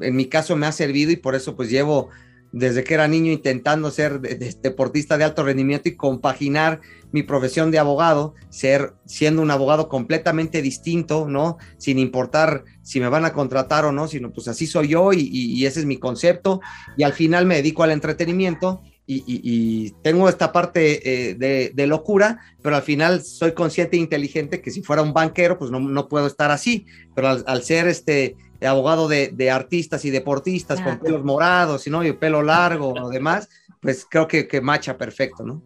en 0.01 0.17
mi 0.17 0.27
caso 0.27 0.57
me 0.57 0.67
ha 0.67 0.73
servido 0.73 1.11
y 1.11 1.17
por 1.17 1.35
eso 1.35 1.57
pues 1.57 1.71
llevo 1.71 2.09
desde 2.53 2.85
que 2.85 2.93
era 2.93 3.09
niño 3.09 3.33
intentando 3.33 3.91
ser 3.91 4.21
deportista 4.21 5.17
de 5.17 5.25
alto 5.25 5.43
rendimiento 5.43 5.89
y 5.89 5.97
compaginar 5.97 6.81
mi 7.11 7.23
profesión 7.23 7.71
de 7.71 7.79
abogado, 7.79 8.35
ser 8.51 8.93
siendo 9.07 9.41
un 9.41 9.51
abogado 9.51 9.89
completamente 9.89 10.61
distinto, 10.61 11.27
¿no? 11.27 11.57
Sin 11.79 11.99
importar 11.99 12.65
si 12.83 13.01
me 13.01 13.09
van 13.09 13.25
a 13.25 13.33
contratar 13.33 13.87
o 13.87 13.93
no, 13.93 14.07
sino 14.07 14.33
pues 14.33 14.49
así 14.49 14.67
soy 14.67 14.89
yo 14.89 15.15
y, 15.15 15.31
y 15.31 15.65
ese 15.65 15.81
es 15.81 15.87
mi 15.87 15.97
concepto 15.97 16.61
y 16.97 17.05
al 17.05 17.15
final 17.15 17.47
me 17.47 17.57
dedico 17.57 17.85
al 17.85 17.91
entretenimiento 17.91 18.83
y, 19.27 19.91
tengo 20.03 20.29
esta 20.29 20.53
parte 20.53 21.31
eh, 21.31 21.71
de, 21.75 21.87
locura, 21.87 22.41
pero 22.63 22.77
al 22.77 22.83
final 22.83 23.23
soy 23.23 23.53
consciente 23.53 23.97
e 23.97 24.01
inteligente 24.01 24.61
que 24.61 24.71
si 24.71 24.83
fuera 24.83 25.03
un 25.03 25.13
banquero, 25.13 25.59
pues 25.59 25.71
no, 25.71 26.09
puedo 26.09 26.27
estar 26.27 26.51
así, 26.51 26.87
pero 27.15 27.29
al, 27.29 27.63
ser 27.63 27.89
este 27.89 28.37
abogado 28.65 29.09
de, 29.09 29.51
artistas 29.51 30.05
y 30.05 30.11
deportistas 30.11 30.81
con 30.81 30.99
pelos 30.99 31.25
morados 31.25 31.87
y, 31.87 31.91
¿no? 31.91 32.05
y 32.05 32.13
pelo 32.13 32.43
largo 32.43 32.93
o 32.93 33.09
demás, 33.09 33.49
pues 33.81 34.07
creo 34.09 34.29
que, 34.29 34.47
que 34.47 34.61
macha 34.61 34.97
perfecto, 34.97 35.45
¿no? 35.45 35.63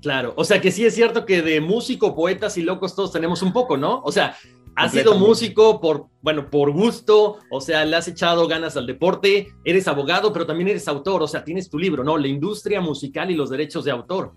Claro, 0.00 0.32
o 0.36 0.44
sea 0.44 0.60
que 0.60 0.70
sí 0.70 0.86
es 0.86 0.94
cierto 0.94 1.26
que 1.26 1.42
de 1.42 1.60
músico, 1.60 2.14
poetas 2.14 2.56
y 2.56 2.62
locos 2.62 2.94
todos 2.94 3.12
tenemos 3.12 3.42
un 3.42 3.52
poco, 3.52 3.76
¿no? 3.76 4.00
O 4.04 4.12
sea, 4.12 4.36
Has 4.78 4.92
sido 4.92 5.16
músico 5.16 5.80
por, 5.80 6.06
bueno, 6.22 6.48
por 6.50 6.70
gusto, 6.70 7.38
o 7.50 7.60
sea, 7.60 7.84
le 7.84 7.96
has 7.96 8.06
echado 8.06 8.46
ganas 8.46 8.76
al 8.76 8.86
deporte, 8.86 9.48
eres 9.64 9.88
abogado, 9.88 10.32
pero 10.32 10.46
también 10.46 10.68
eres 10.68 10.86
autor, 10.86 11.22
o 11.22 11.26
sea, 11.26 11.42
tienes 11.42 11.68
tu 11.68 11.78
libro, 11.78 12.04
¿no? 12.04 12.16
La 12.16 12.28
industria 12.28 12.80
musical 12.80 13.30
y 13.30 13.34
los 13.34 13.50
derechos 13.50 13.84
de 13.84 13.90
autor. 13.90 14.34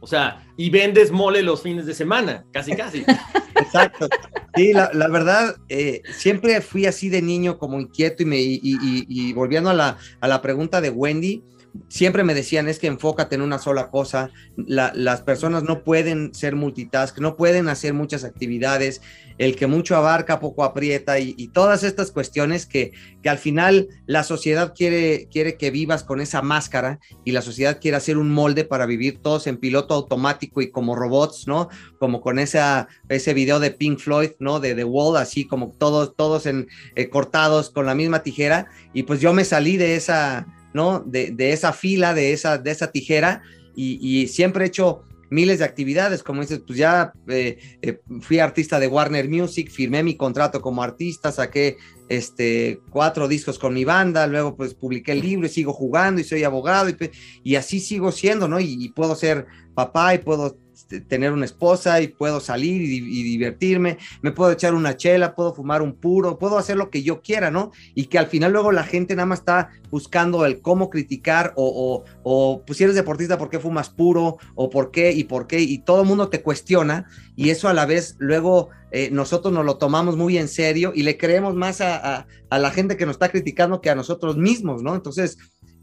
O 0.00 0.06
sea, 0.06 0.46
y 0.56 0.70
vendes 0.70 1.10
mole 1.10 1.42
los 1.42 1.62
fines 1.62 1.86
de 1.86 1.94
semana, 1.94 2.44
casi, 2.52 2.76
casi. 2.76 3.04
Exacto. 3.56 4.08
Sí, 4.54 4.72
la, 4.72 5.08
verdad, 5.08 5.56
eh, 5.68 6.02
siempre 6.12 6.60
fui 6.60 6.86
así 6.86 7.08
de 7.08 7.22
niño, 7.22 7.58
como 7.58 7.80
inquieto, 7.80 8.22
y, 8.22 8.26
me, 8.26 8.38
y, 8.40 9.32
volviendo 9.32 9.70
a 9.70 9.74
la, 9.74 9.98
a 10.20 10.28
la 10.28 10.42
pregunta 10.42 10.80
de 10.80 10.90
Wendy, 10.90 11.42
siempre 11.88 12.24
me 12.24 12.34
decían 12.34 12.68
es 12.68 12.78
que 12.78 12.86
enfócate 12.86 13.34
en 13.34 13.42
una 13.42 13.58
sola 13.58 13.90
cosa, 13.90 14.30
las 14.56 15.22
personas 15.22 15.62
no 15.62 15.84
pueden 15.84 16.34
ser 16.34 16.56
multitask, 16.56 17.18
no 17.18 17.36
pueden 17.36 17.68
hacer 17.68 17.94
muchas 17.94 18.24
actividades, 18.24 19.00
el 19.38 19.54
que 19.54 19.66
mucho 19.66 19.96
abarca 19.96 20.40
poco 20.40 20.64
aprieta 20.64 21.18
y, 21.20 21.48
todas 21.48 21.82
estas 21.82 22.10
cuestiones 22.10 22.66
que, 22.66 22.92
que, 23.22 23.28
al 23.28 23.38
final 23.38 23.88
la 24.06 24.22
sociedad 24.24 24.74
quiere, 24.76 25.28
quiere 25.30 25.56
que 25.56 25.70
vivas 25.70 26.04
con 26.04 26.20
esa 26.20 26.42
máscara 26.42 26.98
y 27.24 27.32
la 27.32 27.42
sociedad 27.42 27.78
quiere 27.80 27.96
hacer 27.96 28.18
un 28.18 28.30
molde 28.30 28.64
para 28.64 28.86
vivir 28.86 29.18
todos 29.22 29.46
en 29.46 29.56
piloto 29.56 29.94
automático 29.94 30.60
y 30.60 30.70
como 30.70 30.94
robots, 30.94 31.46
¿no? 31.46 31.68
Como 31.98 32.20
con 32.20 32.38
esa, 32.38 32.88
ese 33.08 33.32
video 33.32 33.60
de 33.60 33.70
Pink 33.70 33.98
Floyd, 33.98 34.32
¿no? 34.40 34.60
De 34.60 34.74
The 34.74 34.84
Wall, 34.84 35.16
así 35.16 35.46
como 35.46 35.70
todos, 35.70 36.14
todos 36.16 36.46
en, 36.46 36.68
eh, 36.96 37.08
cortados 37.08 37.70
con 37.70 37.86
la 37.86 37.94
misma 37.94 38.22
tijera 38.22 38.66
y 38.92 39.04
pues 39.04 39.20
yo 39.20 39.32
me 39.32 39.44
salí 39.44 39.76
de 39.76 39.96
esa 39.96 40.46
¿no? 40.74 41.00
De, 41.00 41.34
esa 41.52 41.72
fila, 41.72 42.14
de 42.14 42.32
esa, 42.32 42.58
de 42.58 42.70
esa 42.70 42.90
tijera, 42.90 43.42
y, 43.74 44.26
siempre 44.26 44.64
he 44.64 44.68
hecho 44.68 45.02
miles 45.30 45.60
de 45.60 45.64
actividades, 45.64 46.22
como 46.22 46.40
dices, 46.40 46.62
pues 46.66 46.78
ya 46.78 47.12
eh, 47.28 47.58
eh, 47.82 48.00
fui 48.20 48.40
artista 48.40 48.80
de 48.80 48.88
Warner 48.88 49.28
Music, 49.28 49.70
firmé 49.70 50.02
mi 50.02 50.16
contrato 50.16 50.60
como 50.60 50.82
artista, 50.82 51.30
saqué 51.30 51.76
este, 52.08 52.80
cuatro 52.90 53.28
discos 53.28 53.58
con 53.58 53.74
mi 53.74 53.84
banda, 53.84 54.26
luego 54.26 54.56
pues 54.56 54.74
publiqué 54.74 55.12
el 55.12 55.20
libro 55.20 55.46
y 55.46 55.50
sigo 55.50 55.72
jugando 55.72 56.20
y 56.20 56.24
soy 56.24 56.44
abogado 56.44 56.88
y, 56.88 56.96
y 57.44 57.54
así 57.56 57.78
sigo 57.78 58.10
siendo, 58.10 58.48
¿no? 58.48 58.58
y, 58.58 58.88
puedo 58.88 59.14
ser 59.14 59.46
papá 59.74 60.14
y 60.14 60.18
puedo 60.18 60.56
este, 60.88 61.02
tener 61.02 61.32
una 61.32 61.44
esposa 61.44 62.00
y 62.00 62.08
puedo 62.08 62.40
salir 62.40 62.80
y, 62.80 63.22
divertirme, 63.22 63.98
me 64.22 64.32
puedo 64.32 64.52
echar 64.52 64.72
una 64.72 64.96
chela, 64.96 65.34
puedo 65.34 65.54
fumar 65.54 65.82
un 65.82 65.92
puro, 65.92 66.38
puedo 66.38 66.56
hacer 66.56 66.78
lo 66.78 66.88
que 66.88 67.02
yo 67.02 67.20
quiera, 67.20 67.50
¿no? 67.50 67.72
Y 67.94 68.06
que 68.06 68.18
al 68.18 68.28
final 68.28 68.52
luego 68.52 68.72
la 68.72 68.84
gente 68.84 69.14
nada 69.14 69.26
más 69.26 69.40
está 69.40 69.68
buscando 69.90 70.46
el 70.46 70.62
cómo 70.62 70.88
criticar 70.88 71.52
o, 71.56 72.04
o, 72.22 72.62
pues 72.64 72.78
si 72.78 72.84
eres 72.84 72.96
deportista, 72.96 73.36
¿por 73.36 73.50
qué 73.50 73.58
fumas 73.58 73.90
puro? 73.90 74.38
O 74.54 74.70
por 74.70 74.90
qué 74.90 75.12
y 75.12 75.24
por 75.24 75.46
qué, 75.46 75.60
y 75.60 75.76
todo 75.76 76.00
el 76.00 76.08
mundo 76.08 76.30
te 76.30 76.40
cuestiona 76.40 77.06
y 77.36 77.50
eso 77.50 77.68
a 77.68 77.74
la 77.74 77.84
vez 77.84 78.16
luego 78.18 78.70
eh, 78.90 79.10
nosotros 79.12 79.52
nos 79.52 79.66
lo 79.66 79.76
tomamos 79.76 80.16
muy 80.16 80.38
en 80.38 80.48
serio 80.48 80.92
y 80.94 81.02
le 81.02 81.18
creemos 81.18 81.54
más 81.54 81.82
a, 81.82 82.26
a 82.48 82.58
la 82.58 82.70
gente 82.70 82.96
que 82.96 83.04
nos 83.04 83.16
está 83.16 83.28
criticando 83.28 83.82
que 83.82 83.90
a 83.90 83.94
nosotros 83.94 84.38
mismos, 84.38 84.82
¿no? 84.82 84.94
Entonces, 84.94 85.36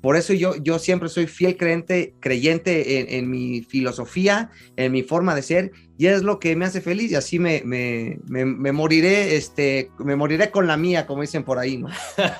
por 0.05 0.17
eso 0.17 0.33
yo, 0.33 0.53
yo 0.57 0.77
siempre 0.77 1.09
soy 1.09 1.25
fiel 1.25 1.57
creyente, 1.57 2.13
creyente 2.19 3.17
en, 3.17 3.27
mi 3.27 3.63
filosofía, 3.63 4.51
en 4.75 4.91
mi 4.91 5.01
forma 5.01 5.33
de 5.33 5.41
ser, 5.41 5.71
y 5.97 6.05
es 6.05 6.21
lo 6.21 6.37
que 6.37 6.55
me 6.55 6.65
hace 6.65 6.79
feliz, 6.79 7.11
y 7.11 7.15
así 7.15 7.39
me, 7.39 7.63
me, 7.65 8.19
me, 8.27 8.71
moriré, 8.71 9.35
este, 9.35 9.89
me 9.97 10.15
moriré 10.15 10.51
con 10.51 10.67
la 10.67 10.77
mía, 10.77 11.07
como 11.07 11.21
dicen 11.21 11.43
por 11.43 11.57
ahí. 11.57 11.83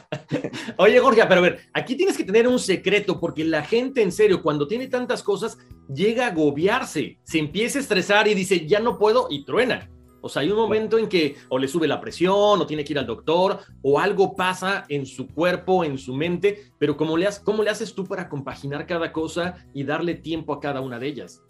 Oye, 0.78 1.00
Jorge, 1.00 1.24
pero 1.28 1.40
a 1.40 1.44
ver, 1.44 1.60
aquí 1.74 1.96
tienes 1.96 2.16
que 2.16 2.24
tener 2.24 2.48
un 2.48 2.60
secreto, 2.60 3.20
porque 3.20 3.44
la 3.44 3.64
gente, 3.64 4.04
en 4.04 4.12
serio, 4.12 4.44
cuando 4.44 4.68
tiene 4.68 4.88
tantas 4.88 5.24
cosas, 5.24 5.58
llega 5.92 6.26
a 6.28 6.30
agobiarse, 6.30 7.18
se 7.24 7.40
empieza 7.40 7.80
a 7.80 7.82
estresar 7.82 8.28
y 8.28 8.36
dice, 8.36 8.68
ya 8.68 8.80
no 8.80 9.00
puedo, 9.00 9.26
y 9.32 9.44
truena. 9.44 9.90
O 10.26 10.30
sea, 10.30 10.42
hay 10.42 10.50
un 10.50 10.58
momento 10.58 10.98
en 10.98 11.08
que 11.08 11.36
o 11.50 11.60
le 11.60 11.68
sube 11.68 11.88
la 11.88 12.02
presión, 12.02 12.34
o 12.60 12.66
tiene 12.66 12.84
que 12.84 12.94
ir 12.94 12.98
al 12.98 13.06
doctor, 13.06 13.60
o 13.84 14.00
algo 14.00 14.36
pasa 14.36 14.84
en 14.90 15.06
su 15.06 15.28
cuerpo, 15.28 15.84
en 15.84 16.00
su 16.00 16.16
mente, 16.16 16.72
pero 16.80 16.98
¿cómo 16.98 17.16
le, 17.16 17.30
¿cómo 17.44 17.62
le 17.62 17.70
haces 17.70 17.94
tú 17.94 18.06
para 18.06 18.28
compaginar 18.28 18.88
cada 18.88 19.12
cosa 19.12 19.54
y 19.72 19.84
darle 19.84 20.16
tiempo 20.16 20.52
a 20.52 20.60
cada 20.60 20.82
una 20.82 20.98
de 20.98 21.06
ellas? 21.10 21.44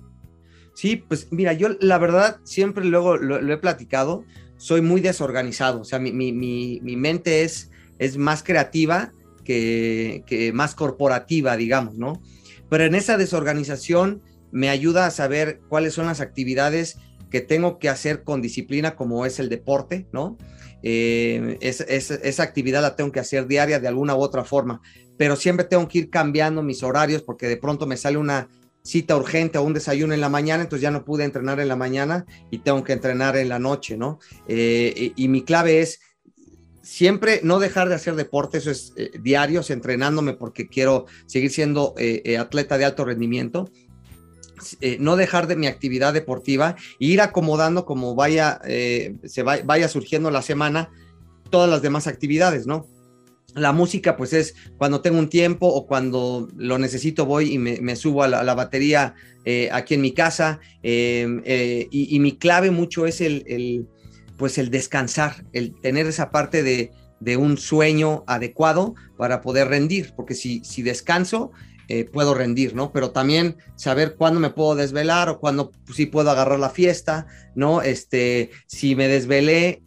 Sí, 0.73 0.97
pues 0.97 1.31
mira, 1.31 1.53
yo 1.53 1.69
la 1.79 1.97
verdad 1.99 2.41
siempre 2.43 2.83
luego 2.83 3.15
lo, 3.15 3.37
he 3.37 3.57
platicado, 3.57 4.25
soy 4.57 4.81
muy 4.81 4.99
desorganizado, 4.99 5.79
o 5.79 5.85
sea, 5.85 5.97
mi, 5.99 6.11
mente 6.11 7.43
es, 7.43 7.71
es 7.97 8.17
más 8.17 8.43
creativa 8.43 9.13
que, 9.45 10.25
que, 10.27 10.51
más 10.51 10.75
corporativa, 10.75 11.55
digamos, 11.55 11.95
¿no? 11.95 12.21
Pero 12.69 12.83
en 12.83 12.95
esa 12.95 13.15
desorganización 13.15 14.21
me 14.51 14.67
ayuda 14.67 15.05
a 15.05 15.11
saber 15.11 15.61
cuáles 15.69 15.93
son 15.93 16.07
las 16.07 16.19
actividades 16.19 16.97
tengo 17.41 17.79
que 17.79 17.89
hacer 17.89 18.23
con 18.23 18.41
disciplina, 18.41 18.95
como 18.95 19.25
es 19.25 19.39
el 19.39 19.49
deporte, 19.49 20.07
¿no? 20.11 20.37
Eh, 20.87 21.57
esa 21.61 22.43
actividad 22.43 22.81
la 22.81 22.95
tengo 22.95 23.11
que 23.11 23.19
hacer 23.19 23.47
diaria 23.47 23.79
de 23.79 23.87
alguna 23.87 24.15
u 24.15 24.19
otra 24.19 24.45
forma, 24.45 24.81
pero 25.17 25.35
siempre 25.35 25.65
tengo 25.65 25.87
que 25.87 25.97
ir 25.97 26.09
cambiando 26.11 26.61
mis 26.61 26.83
horarios 26.83 27.23
porque 27.23 27.47
de 27.47 27.57
pronto 27.57 27.87
me 27.87 27.97
sale 27.97 28.17
una 28.17 28.49
cita 28.83 29.17
urgente 29.17 29.57
o 29.57 29.63
un 29.63 29.73
desayuno 29.73 30.13
en 30.13 30.21
la 30.21 30.29
mañana, 30.29 30.61
entonces 30.61 30.83
ya 30.83 30.91
no 30.91 31.03
pude 31.03 31.23
entrenar 31.23 31.59
en 31.59 31.69
la 31.69 31.75
mañana 31.75 32.27
y 32.51 32.59
tengo 32.59 32.83
que 32.83 32.93
entrenar 32.93 33.35
en 33.35 33.49
la 33.49 33.57
noche, 33.57 33.97
¿no? 33.97 34.19
Eh, 34.47 35.11
y, 35.15 35.27
mi 35.27 35.43
clave 35.43 35.81
es 35.81 36.01
siempre 36.83 37.39
no 37.41 37.57
dejar 37.57 37.89
de 37.89 37.95
hacer 37.95 38.13
deporte, 38.13 38.59
eso 38.59 38.69
es 38.69 38.93
eh, 38.95 39.09
diarios, 39.19 39.71
entrenándome 39.71 40.33
porque 40.33 40.67
quiero 40.67 41.07
seguir 41.25 41.49
siendo 41.49 41.95
atleta 42.39 42.77
de 42.77 42.85
alto 42.85 43.05
rendimiento. 43.05 43.71
No 44.99 45.15
dejar 45.15 45.47
de 45.47 45.55
mi 45.55 45.67
actividad 45.67 46.13
deportiva 46.13 46.75
e 46.99 47.05
ir 47.05 47.21
acomodando 47.21 47.85
como 47.85 48.15
vaya, 48.15 48.59
se 48.63 49.43
vaya 49.43 49.87
surgiendo 49.87 50.31
la 50.31 50.41
semana 50.41 50.89
todas 51.49 51.69
las 51.69 51.81
demás 51.81 52.07
actividades, 52.07 52.67
¿no? 52.67 52.87
La 53.53 53.71
música, 53.71 54.17
pues 54.17 54.33
es 54.33 54.55
cuando 54.77 54.99
tengo 54.99 55.17
un 55.17 55.29
tiempo 55.29 55.67
o 55.67 55.87
cuando 55.87 56.49
lo 56.57 56.77
necesito, 56.77 57.25
voy 57.25 57.53
y 57.53 57.57
me, 57.57 57.95
subo 57.95 58.23
a 58.23 58.27
la, 58.27 58.53
batería 58.53 59.15
eh, 59.45 59.69
aquí 59.71 59.93
en 59.93 60.01
mi 60.01 60.11
casa. 60.11 60.59
Em, 60.83 61.41
eh, 61.45 61.87
y, 61.89 62.19
mi 62.19 62.33
clave 62.33 62.71
mucho 62.71 63.05
es 63.05 63.21
el, 63.21 63.87
pues 64.37 64.57
el 64.57 64.69
descansar, 64.71 65.45
el 65.53 65.73
tener 65.79 66.05
esa 66.07 66.31
parte 66.31 66.63
de, 66.63 66.91
un 67.37 67.57
sueño 67.57 68.25
adecuado 68.27 68.93
para 69.17 69.41
poder 69.41 69.69
rendir, 69.69 70.11
porque 70.17 70.35
si, 70.35 70.61
si 70.65 70.83
descanso, 70.83 71.51
eh, 71.87 72.05
puedo 72.05 72.33
rendir, 72.33 72.75
¿no? 72.75 72.91
Pero 72.91 73.11
también 73.11 73.57
saber 73.75 74.15
cuándo 74.15 74.39
me 74.39 74.49
puedo 74.49 74.75
desvelar 74.75 75.29
o 75.29 75.39
cuándo 75.39 75.71
sí 75.93 76.05
puedo 76.05 76.31
agarrar 76.31 76.59
la 76.59 76.69
fiesta, 76.69 77.27
¿no? 77.55 77.81
Este, 77.81 78.51
si 78.67 78.95
me 78.95 79.07
desvelé, 79.07 79.83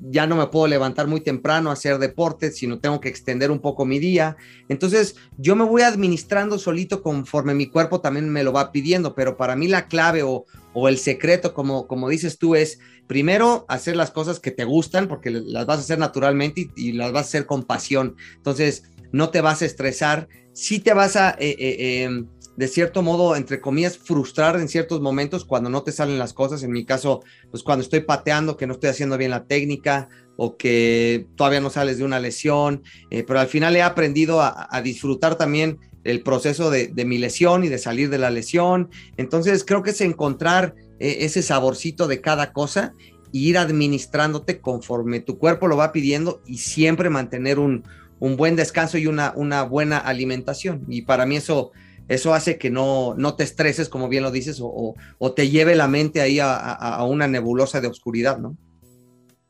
ya 0.00 0.26
no 0.26 0.36
me 0.36 0.46
puedo 0.48 0.66
levantar 0.66 1.06
muy 1.06 1.20
temprano 1.20 1.70
a 1.70 1.72
hacer 1.72 1.98
deporte, 1.98 2.50
sino 2.50 2.78
tengo 2.78 3.00
que 3.00 3.08
extender 3.08 3.50
un 3.50 3.60
poco 3.60 3.84
mi 3.84 3.98
día. 3.98 4.36
Entonces, 4.68 5.16
yo 5.38 5.56
me 5.56 5.64
voy 5.64 5.82
administrando 5.82 6.58
solito 6.58 7.02
conforme 7.02 7.54
mi 7.54 7.66
cuerpo 7.66 8.00
también 8.00 8.28
me 8.28 8.44
lo 8.44 8.52
va 8.52 8.72
pidiendo, 8.72 9.14
pero 9.14 9.36
para 9.36 9.56
mí 9.56 9.68
la 9.68 9.88
clave 9.88 10.22
o, 10.22 10.44
el 10.88 10.98
secreto, 10.98 11.54
como, 11.54 11.86
como 11.86 12.10
dices 12.10 12.38
tú, 12.38 12.54
es 12.54 12.78
primero 13.06 13.64
hacer 13.66 13.96
las 13.96 14.10
cosas 14.10 14.40
que 14.40 14.50
te 14.50 14.64
gustan, 14.64 15.08
porque 15.08 15.30
las 15.30 15.64
vas 15.64 15.78
a 15.78 15.80
hacer 15.80 15.98
naturalmente 15.98 16.70
y, 16.76 16.92
las 16.92 17.12
vas 17.12 17.26
a 17.26 17.28
hacer 17.28 17.46
con 17.46 17.62
pasión. 17.62 18.16
Entonces, 18.36 18.82
no 19.12 19.30
te 19.30 19.40
vas 19.40 19.62
a 19.62 19.66
estresar, 19.66 20.28
sí 20.52 20.80
te 20.80 20.94
vas 20.94 21.16
a... 21.16 21.30
Eh, 21.38 21.56
eh, 21.58 22.02
em, 22.02 22.28
de 22.56 22.68
cierto 22.68 23.02
modo, 23.02 23.36
entre 23.36 23.60
comillas, 23.60 23.98
frustrar 23.98 24.58
en 24.58 24.68
ciertos 24.68 25.02
momentos 25.02 25.44
cuando 25.44 25.68
no 25.68 25.82
te 25.82 25.92
salen 25.92 26.18
las 26.18 26.32
cosas. 26.32 26.62
En 26.62 26.72
mi 26.72 26.86
caso, 26.86 27.22
pues 27.50 27.62
cuando 27.62 27.82
estoy 27.82 28.00
pateando, 28.00 28.56
que 28.56 28.66
no 28.66 28.72
estoy 28.72 28.88
haciendo 28.88 29.18
bien 29.18 29.30
la 29.30 29.44
técnica 29.44 30.08
o 30.38 30.56
que 30.56 31.26
todavía 31.36 31.60
no 31.60 31.68
sales 31.68 31.98
de 31.98 32.04
una 32.04 32.18
lesión, 32.18 32.82
eh, 33.10 33.24
pero 33.24 33.40
al 33.40 33.48
final 33.48 33.76
he 33.76 33.82
aprendido 33.82 34.40
a, 34.40 34.80
disfrutar 34.82 35.36
también 35.36 35.78
el 36.04 36.22
proceso 36.22 36.70
de, 36.70 36.92
mi 37.04 37.18
lesión 37.18 37.62
y 37.62 37.68
de 37.68 37.76
salir 37.76 38.08
de 38.08 38.18
la 38.18 38.30
lesión. 38.30 38.88
Entonces, 39.18 39.62
creo 39.62 39.82
que 39.82 39.90
es 39.90 40.00
encontrar 40.00 40.74
ese 40.98 41.42
saborcito 41.42 42.08
de 42.08 42.22
cada 42.22 42.54
cosa 42.54 42.94
e 43.34 43.38
ir 43.38 43.58
administrándote 43.58 44.60
conforme 44.60 45.20
tu 45.20 45.36
cuerpo 45.36 45.68
lo 45.68 45.76
va 45.76 45.92
pidiendo 45.92 46.40
y 46.46 46.58
siempre 46.58 47.10
mantener 47.10 47.58
un, 47.58 47.84
un 48.18 48.36
buen 48.36 48.56
descanso 48.56 48.98
y 48.98 49.06
una, 49.06 49.32
una 49.36 49.62
buena 49.62 49.98
alimentación. 49.98 50.84
Y 50.88 51.02
para 51.02 51.26
mí 51.26 51.36
eso 51.36 51.72
eso 52.08 52.34
hace 52.34 52.58
que 52.58 52.70
no, 52.70 53.14
no 53.16 53.34
te 53.34 53.44
estreses, 53.44 53.88
como 53.88 54.08
bien 54.08 54.22
lo 54.22 54.30
dices, 54.30 54.60
o, 54.62 54.94
te 55.34 55.48
lleve 55.48 55.74
la 55.74 55.88
mente 55.88 56.20
ahí 56.20 56.38
a, 56.40 57.02
una 57.04 57.26
nebulosa 57.26 57.80
de 57.80 57.88
oscuridad, 57.88 58.38
¿no? 58.38 58.56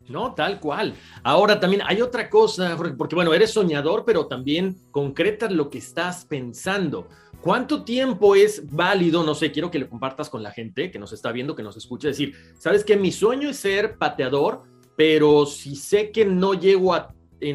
No, 0.08 0.34
tal 0.34 0.60
cual. 0.60 0.94
Ahora 1.24 1.58
también 1.58 1.82
hay 1.84 2.00
otra 2.00 2.30
cosa, 2.30 2.76
porque 2.96 3.14
bueno, 3.16 3.34
eres 3.34 3.50
soñador, 3.50 4.04
pero 4.06 4.26
también 4.26 4.76
concretas 4.92 5.50
lo 5.50 5.68
que 5.68 5.78
estás 5.78 6.24
pensando. 6.24 7.08
¿Cuánto 7.40 7.84
tiempo 7.84 8.34
es 8.36 8.62
válido? 8.70 9.24
No 9.24 9.34
sé, 9.34 9.50
quiero 9.50 9.70
que 9.70 9.80
lo 9.80 9.88
compartas 9.88 10.30
con 10.30 10.42
la 10.42 10.52
gente 10.52 10.90
que 10.90 10.98
nos 10.98 11.12
está 11.12 11.32
viendo, 11.32 11.56
que 11.56 11.62
nos 11.62 11.76
escuche 11.76 12.08
decir, 12.08 12.34
sabes 12.56 12.84
que 12.84 12.96
mi 12.96 13.10
sueño 13.10 13.50
es 13.50 13.56
ser 13.56 13.98
pateador, 13.98 14.62
pero 14.96 15.44
si 15.44 15.76
sé 15.76 16.10
que 16.10 16.24
no 16.24 16.54
llego 16.54 16.94
a, 16.94 17.12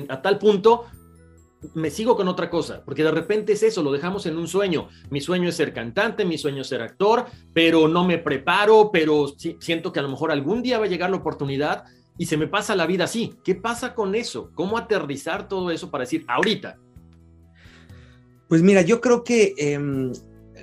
a 0.09 0.21
tal 0.21 0.38
punto, 0.38 0.86
me 1.74 1.91
sigo 1.91 2.15
con 2.15 2.28
otra 2.28 2.50
cosa, 2.50 2.82
porque 2.84 3.04
de 3.04 3.12
repente 3.12 3.54
es 3.54 3.63
eso, 3.63 3.84
lo 3.84 3.91
dejamos 3.91 4.26
en 4.26 4.38
un 4.38 4.47
sueño. 4.47 4.89
Mi 5.10 5.21
sueño 5.21 5.50
es 5.50 5.56
ser 5.56 5.74
cantante, 5.74 6.26
mi 6.26 6.38
sueño 6.38 6.62
es 6.62 6.67
ser 6.67 6.82
actor, 6.82 7.26
pero 7.54 7.88
no 7.88 8.06
me 8.06 8.17
preparo, 8.17 8.89
pero 8.91 9.28
siento 9.60 9.93
que 9.93 10.00
a 10.00 10.04
lo 10.04 10.10
mejor 10.10 10.32
algún 10.32 10.62
día 10.62 10.80
va 10.80 10.86
a 10.86 10.89
llegar 10.89 11.10
la 11.12 11.17
oportunidad 11.17 11.86
y 12.17 12.26
se 12.26 12.38
me 12.38 12.47
pasa 12.47 12.76
la 12.76 12.88
vida 12.88 13.06
así. 13.06 13.36
¿Qué 13.43 13.56
pasa 13.56 13.93
con 13.93 14.15
eso? 14.15 14.52
¿Cómo 14.56 14.78
aterrizar 14.78 15.47
todo 15.47 15.71
eso 15.71 15.91
para 15.91 16.04
decir 16.04 16.26
ahorita? 16.28 16.78
Pues 18.47 18.62
mira, 18.62 18.82
yo 18.82 19.00
creo 19.00 19.24
que 19.24 19.54
em, 19.58 20.12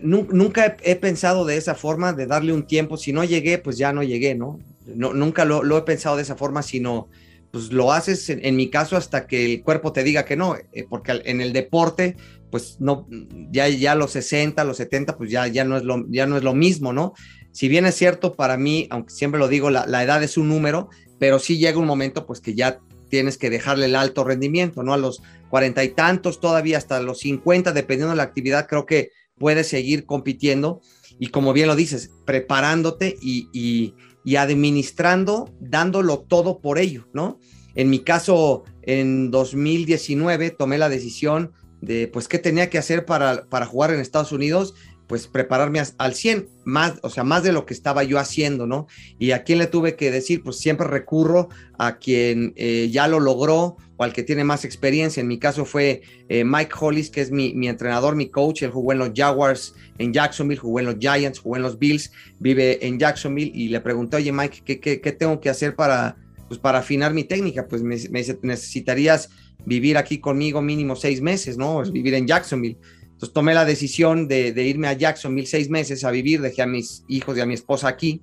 nunca 0.03 0.77
he, 0.83 0.97
pensado 0.97 1.45
de 1.45 1.57
esa 1.57 1.75
forma, 1.75 2.13
de 2.13 2.27
darle 2.27 2.53
un 2.53 2.67
tiempo. 2.67 2.97
Si 2.97 3.13
no 3.13 3.25
llegué, 3.25 3.59
pues 3.59 3.79
ya 3.79 3.93
no 3.93 4.03
llegué, 4.03 4.35
¿no? 4.35 4.59
no 4.87 5.15
nunca 5.15 5.45
lo, 5.45 5.63
lo 5.63 5.79
he 5.79 5.83
pensado 5.83 6.17
de 6.17 6.23
esa 6.23 6.37
forma, 6.37 6.63
sino 6.63 7.09
pues 7.51 7.73
lo 7.73 7.93
haces 7.93 8.29
en, 8.29 8.57
mi 8.57 8.69
caso 8.69 8.97
hasta 8.97 9.27
que 9.27 9.55
el 9.55 9.63
cuerpo 9.63 9.93
te 9.93 10.03
diga 10.03 10.25
que 10.25 10.37
no, 10.37 10.57
eh, 10.57 10.87
porque 10.89 11.23
en 11.25 11.41
el 11.41 11.53
deporte, 11.53 12.17
pues 12.51 12.77
no, 12.79 13.07
ya, 13.51 13.69
ya 13.69 13.95
los 13.95 14.13
60, 14.13 14.63
los 14.65 14.77
70, 14.77 15.17
pues 15.17 15.31
ya, 15.31 15.47
ya, 15.47 15.65
no 15.65 15.77
es 15.77 15.85
lo, 15.85 16.05
ya 16.09 16.27
no 16.27 16.37
es 16.37 16.43
lo 16.43 16.55
mismo, 16.55 16.93
¿no? 16.93 17.15
Si 17.53 17.69
bien 17.69 17.87
es 17.87 17.95
cierto 17.95 18.35
para 18.35 18.57
mí, 18.57 18.87
aunque 18.91 19.13
siempre 19.13 19.41
lo 19.41 19.49
digo, 19.49 19.71
la, 19.71 20.03
edad 20.03 20.23
es 20.23 20.37
un 20.37 20.49
número, 20.49 20.91
pero 21.19 21.39
sí 21.39 21.59
llega 21.59 21.79
un 21.79 21.87
momento 21.87 22.27
pues 22.27 22.41
que 22.41 22.55
ya 22.55 22.81
tienes 23.09 23.39
que 23.39 23.51
dejarle 23.51 23.87
el 23.87 23.97
alto 23.97 24.25
rendimiento, 24.25 24.83
¿no? 24.83 24.93
A 24.93 24.99
los 24.99 25.23
cuarenta 25.49 25.83
y 25.83 25.89
tantos, 25.89 26.41
todavía 26.41 26.77
hasta 26.77 27.01
los 27.01 27.21
50, 27.21 27.73
dependiendo 27.73 28.11
de 28.11 28.19
la 28.19 28.25
actividad, 28.25 28.67
creo 28.69 28.85
que 28.85 29.11
puedes 29.39 29.69
seguir 29.69 30.05
compitiendo 30.05 30.83
y 31.19 31.29
como 31.29 31.55
bien 31.55 31.69
lo 31.69 31.77
dices, 31.77 32.11
preparándote 32.27 33.17
y 33.23 33.95
administrando, 34.37 35.55
dándolo 35.61 36.21
todo 36.21 36.61
por 36.61 36.79
ello, 36.79 37.09
¿no? 37.13 37.39
En 37.75 37.91
mi 37.91 38.01
caso, 38.01 38.65
en 38.83 39.31
2019 39.31 40.51
tomé 40.51 40.79
la 40.79 40.89
decisión 40.89 41.53
de, 41.81 42.09
pues, 42.09 42.27
qué 42.27 42.39
tenía 42.39 42.71
que 42.71 42.79
hacer 42.79 43.05
para, 43.07 43.45
para 43.49 43.67
jugar 43.67 43.93
en 43.93 44.01
Estados 44.01 44.33
Unidos 44.33 44.75
pues 45.09 45.27
prepararme 45.27 45.83
al 45.97 46.15
100, 46.15 46.49
más, 46.65 47.01
o 47.03 47.09
sea, 47.09 47.25
más 47.25 47.43
de 47.43 47.53
lo 47.53 47.65
que 47.65 47.73
estaba 47.73 48.05
yo 48.05 48.19
haciendo, 48.19 48.67
¿no? 48.67 48.87
Y 49.19 49.31
a 49.31 49.43
quién 49.43 49.59
le 49.59 49.67
tuve 49.67 49.97
que 49.97 50.11
decir, 50.11 50.43
pues 50.43 50.59
siempre 50.59 50.87
recurro 50.87 51.49
a 51.79 51.97
quien 51.97 52.53
eh, 52.57 52.91
ya 52.93 53.09
lo 53.09 53.19
logró 53.19 53.79
o 53.97 54.05
al 54.05 54.13
que 54.13 54.23
tiene 54.23 54.45
más 54.45 54.67
experiencia. 54.67 55.23
En 55.23 55.27
mi 55.27 55.39
caso 55.39 55.65
fue 55.65 56.03
eh, 56.29 56.45
Mike 56.45 56.73
Hollis, 56.79 57.09
que 57.09 57.23
es 57.23 57.31
mi, 57.31 57.55
entrenador, 57.67 58.17
mi 58.17 58.29
coach. 58.29 58.63
Él 58.63 58.71
jugó 58.71 58.93
en 58.93 58.99
los 58.99 59.13
Jaguars 59.15 59.75
en 59.97 60.13
Jacksonville, 60.13 60.61
jugó 60.61 60.81
en 60.81 60.87
los 60.87 60.97
Giants, 60.99 61.39
jugó 61.39 61.57
en 61.57 61.63
los 61.63 61.79
Bills, 61.79 62.13
vive 62.39 62.87
en 62.87 62.99
Jacksonville 62.99 63.51
y 63.55 63.69
le 63.69 63.81
pregunté, 63.81 64.19
oye 64.19 64.31
Mike, 64.31 64.63
¿qué, 64.63 65.01
qué, 65.01 65.13
tengo 65.13 65.41
que 65.41 65.49
hacer 65.49 65.75
para, 65.75 66.17
pues, 66.49 66.61
para 66.61 66.81
afinar 66.81 67.15
mi 67.15 67.25
técnica? 67.25 67.67
Pues 67.67 67.83
me, 67.83 67.97
me 68.11 68.19
dice, 68.19 68.39
necesitarías 68.43 69.31
vivir 69.65 69.97
aquí 69.97 70.19
conmigo 70.19 70.61
mínimo 70.61 70.97
seis 70.97 71.23
meses, 71.23 71.57
¿no? 71.57 71.83
Vivir 71.83 72.13
en 72.13 72.27
Jacksonville. 72.27 72.77
Entonces 73.19 73.35
tomé 73.35 73.53
la 73.53 73.65
decisión 73.65 74.29
de, 74.29 74.51
irme 74.63 74.87
a 74.87 74.93
Jacksonville 74.93 75.49
seis 75.49 75.69
meses 75.69 76.05
a 76.05 76.13
vivir, 76.13 76.41
dejé 76.41 76.63
a 76.63 76.69
mis 76.69 77.03
hijos 77.09 77.37
y 77.37 77.41
a 77.41 77.47
mi 77.47 77.55
esposa 77.55 77.89
aquí, 77.89 78.23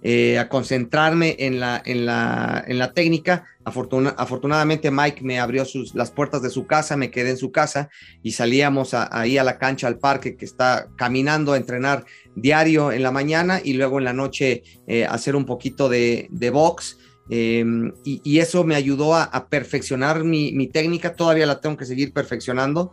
eh, 0.00 0.38
a 0.38 0.48
concentrarme 0.48 1.34
en 1.40 1.58
la, 1.58 1.82
en 1.84 2.06
la, 2.06 2.62
en 2.64 2.78
la 2.78 2.92
técnica. 2.92 3.46
afortunadamente 3.64 4.92
Mike 4.92 5.24
me 5.24 5.40
abrió 5.40 5.64
sus, 5.64 5.92
las 5.96 6.12
puertas 6.12 6.40
de 6.40 6.50
su 6.50 6.68
casa, 6.68 6.96
me 6.96 7.10
quedé 7.10 7.30
en 7.30 7.36
su 7.36 7.50
casa 7.50 7.88
y 8.22 8.30
salíamos 8.30 8.94
ahí 8.94 9.38
a 9.38 9.42
la 9.42 9.58
cancha, 9.58 9.88
al 9.88 9.98
parque 9.98 10.36
que 10.36 10.44
está 10.44 10.86
caminando 10.96 11.54
a 11.54 11.56
entrenar 11.56 12.04
diario 12.36 12.92
en 12.92 13.02
la 13.02 13.10
mañana 13.10 13.60
y 13.64 13.72
luego 13.72 13.98
en 13.98 14.04
la 14.04 14.12
noche 14.12 14.62
eh, 14.86 15.04
hacer 15.04 15.34
un 15.34 15.46
poquito 15.46 15.88
de, 15.88 16.28
de 16.30 16.50
box. 16.50 16.96
Em, 17.28 17.92
y, 18.04 18.38
eso 18.38 18.64
me 18.64 18.74
ayudó 18.74 19.14
a, 19.14 19.24
a 19.24 19.48
perfeccionar 19.48 20.24
mi, 20.24 20.52
mi, 20.52 20.66
técnica, 20.68 21.14
todavía 21.14 21.44
la 21.44 21.60
tengo 21.60 21.76
que 21.76 21.84
seguir 21.84 22.14
perfeccionando 22.14 22.90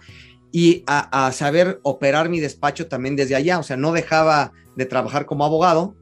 y 0.58 0.86
a, 0.88 1.34
saber 1.34 1.82
operar 1.84 2.30
mi 2.30 2.40
despacho 2.40 2.88
también 2.88 3.18
desde 3.18 3.36
allá. 3.36 3.60
O 3.60 3.64
sea, 3.64 3.76
no 3.76 3.92
dejaba 3.92 4.54
de 4.78 4.86
trabajar 4.86 5.26
como 5.26 5.44
abogado 5.44 5.98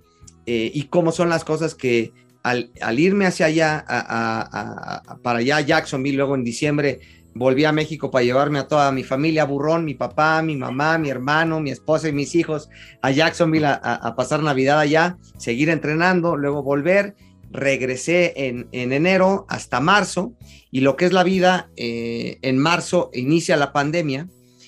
eh, 0.45 0.69
y 0.71 0.83
cómo 0.89 1.11
son 1.11 1.29
las 1.29 1.43
cosas 1.43 1.73
que 1.73 2.13
al, 2.43 2.69
irme 2.99 3.25
hacia 3.25 3.47
allá, 3.47 3.83
para 5.23 5.39
allá 5.39 5.57
a 5.57 5.61
Jacksonville, 5.61 6.17
luego 6.17 6.35
en 6.35 6.43
diciembre 6.43 6.99
volví 7.33 7.65
a 7.65 7.71
México 7.71 8.11
para 8.11 8.25
llevarme 8.25 8.59
a 8.59 8.67
toda 8.67 8.91
mi 8.91 9.03
familia, 9.03 9.45
Burrón, 9.45 9.85
mi 9.85 9.95
papá, 9.95 10.43
mi 10.43 10.55
mamá, 10.55 10.99
mi 10.99 11.09
hermano, 11.09 11.59
mi 11.59 11.71
esposa 11.71 12.09
y 12.09 12.11
mis 12.11 12.35
hijos 12.35 12.69
a 13.01 13.09
Jacksonville 13.09 13.65
a, 13.65 14.13
pasar 14.15 14.43
Navidad 14.43 14.77
allá, 14.77 15.17
seguir 15.35 15.69
entrenando, 15.69 16.37
luego 16.37 16.61
volver. 16.61 17.15
Regresé 17.49 18.33
en, 18.35 18.67
enero 18.71 19.47
hasta 19.49 19.79
marzo 19.79 20.33
y 20.69 20.81
lo 20.81 20.95
que 20.95 21.05
es 21.05 21.11
la 21.11 21.23
vida, 21.23 21.71
eh, 21.75 22.37
en 22.43 22.59
marzo 22.59 23.09
inicia 23.13 23.57
la 23.57 23.73
pandemia 23.73 24.27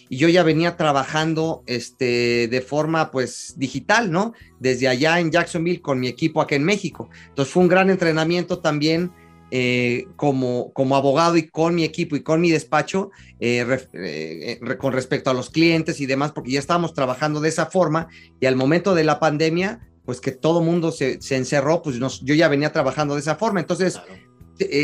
y 0.10 0.18
yo 0.18 0.30
ya 0.30 0.44
venía 0.44 0.78
trabajando 0.78 1.64
este, 1.66 2.48
de 2.48 2.62
forma 2.62 3.12
pues 3.12 3.56
digital, 3.58 4.12
¿no? 4.12 4.34
Desde 4.60 4.88
allá 4.88 5.20
en 5.20 5.32
Jacksonville 5.32 5.82
con 5.82 6.00
mi 6.00 6.08
equipo 6.08 6.42
aquí 6.42 6.56
en 6.56 6.64
México. 6.64 7.10
Entonces 7.30 7.54
fue 7.54 7.64
un 7.64 7.70
gran 7.70 7.90
entrenamiento 7.90 8.60
también 8.60 9.12
eh, 9.52 10.08
como, 10.16 10.74
como 10.74 10.96
abogado 10.96 11.38
y 11.38 11.48
con 11.48 11.76
mi 11.76 11.84
equipo 11.84 12.16
y 12.16 12.24
con 12.24 12.42
mi 12.42 12.50
despacho 12.52 13.12
eh, 13.40 13.66
eh, 13.94 14.60
con 14.80 14.92
respecto 14.92 15.30
a 15.30 15.34
los 15.34 15.50
clientes 15.50 16.02
y 16.02 16.06
demás, 16.06 16.32
porque 16.32 16.52
ya 16.52 16.60
estábamos 16.60 16.94
trabajando 16.94 17.40
de 17.42 17.50
esa 17.50 17.68
forma 17.68 18.08
y 18.40 18.48
al 18.48 18.56
momento 18.56 18.96
de 18.96 19.04
la 19.04 19.20
pandemia, 19.20 19.88
pues 20.04 20.20
que 20.20 20.32
todo 20.32 20.62
mundo 20.62 20.92
se, 20.92 21.22
se 21.22 21.36
encerró, 21.36 21.82
pues 21.82 21.98
yo 21.98 22.36
ya 22.36 22.48
venía 22.48 22.72
trabajando 22.72 23.16
de 23.16 23.22
esa 23.22 23.36
forma. 23.36 23.60
Entonces, 23.60 24.00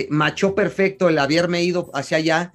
machó 0.10 0.54
perfecto 0.56 1.10
el 1.10 1.18
haberme 1.18 1.64
ido 1.64 1.90
hacia 1.94 2.18
allá 2.18 2.54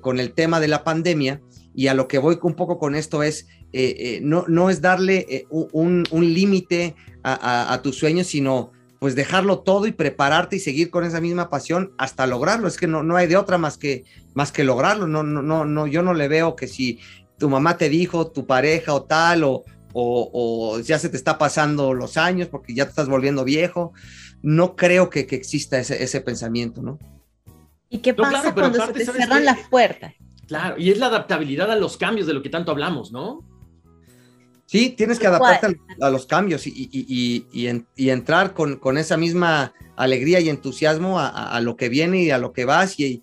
con 0.00 0.18
el 0.18 0.32
tema 0.32 0.60
de 0.60 0.68
la 0.68 0.82
pandemia 0.82 1.40
y 1.76 1.88
a 1.88 1.94
lo 1.94 2.08
que 2.08 2.16
voy 2.16 2.38
un 2.42 2.54
poco 2.54 2.78
con 2.78 2.94
esto 2.94 3.22
es, 3.22 3.46
eh, 3.74 3.94
eh, 3.98 4.20
no, 4.22 4.46
no 4.48 4.70
es 4.70 4.80
darle 4.80 5.26
eh, 5.28 5.46
un, 5.50 6.04
límite 6.10 6.96
a, 7.22 7.78
tus 7.82 7.98
sueños, 7.98 8.28
sino 8.28 8.72
pues 8.98 9.14
dejarlo 9.14 9.58
todo 9.58 9.86
y 9.86 9.92
prepararte 9.92 10.56
y 10.56 10.60
seguir 10.60 10.88
con 10.88 11.04
esa 11.04 11.20
misma 11.20 11.50
pasión 11.50 11.92
hasta 11.98 12.26
lograrlo. 12.26 12.66
Es 12.66 12.78
que 12.78 12.86
no, 12.86 13.02
no 13.02 13.16
hay 13.16 13.26
de 13.26 13.36
otra 13.36 13.58
más 13.58 13.76
que, 13.76 14.04
más 14.32 14.52
que 14.52 14.64
lograrlo. 14.64 15.06
No, 15.06 15.22
no, 15.22 15.42
no, 15.42 15.66
no, 15.66 15.86
yo 15.86 16.02
no 16.02 16.14
le 16.14 16.28
veo 16.28 16.56
que 16.56 16.66
si 16.66 16.98
tu 17.38 17.50
mamá 17.50 17.76
te 17.76 17.90
dijo, 17.90 18.30
tu 18.30 18.46
pareja 18.46 18.94
o 18.94 19.02
tal, 19.02 19.44
o, 19.44 19.64
o, 19.92 20.80
ya 20.80 20.98
se 20.98 21.10
te 21.10 21.18
está 21.18 21.36
pasando 21.36 21.92
los 21.92 22.16
años 22.16 22.48
porque 22.48 22.74
ya 22.74 22.84
te 22.84 22.90
estás 22.90 23.08
volviendo 23.08 23.44
viejo. 23.44 23.92
No 24.40 24.76
creo 24.76 25.10
que, 25.10 25.20
exista 25.30 25.78
ese, 25.78 26.20
pensamiento, 26.22 26.80
¿no? 26.80 26.98
¿Y 27.90 27.98
qué 27.98 28.14
pasa 28.14 28.54
cuando 28.54 28.86
se 28.86 28.92
te 28.94 29.04
cierran 29.04 29.44
las 29.44 29.68
puertas? 29.68 30.14
Claro, 30.46 30.76
y 30.78 30.90
es 30.90 30.98
la 30.98 31.06
adaptabilidad 31.06 31.70
a 31.70 31.76
los 31.76 31.96
cambios 31.96 32.26
de 32.26 32.34
lo 32.34 32.42
que 32.42 32.50
tanto 32.50 32.70
hablamos, 32.70 33.10
¿no? 33.10 33.44
Sí, 34.66 34.90
tienes 34.90 35.18
que 35.20 35.28
adaptarte 35.28 35.78
a, 36.00 36.10
los 36.10 36.26
cambios 36.26 36.66
y, 36.66 37.46
entrar 37.96 38.52
con, 38.52 38.98
esa 38.98 39.16
misma 39.16 39.72
alegría 39.96 40.40
y 40.40 40.48
entusiasmo 40.48 41.20
a, 41.20 41.60
lo 41.60 41.76
que 41.76 41.88
viene 41.88 42.24
y 42.24 42.30
a 42.30 42.38
lo 42.38 42.52
que 42.52 42.64
vas 42.64 42.98
y, 42.98 43.22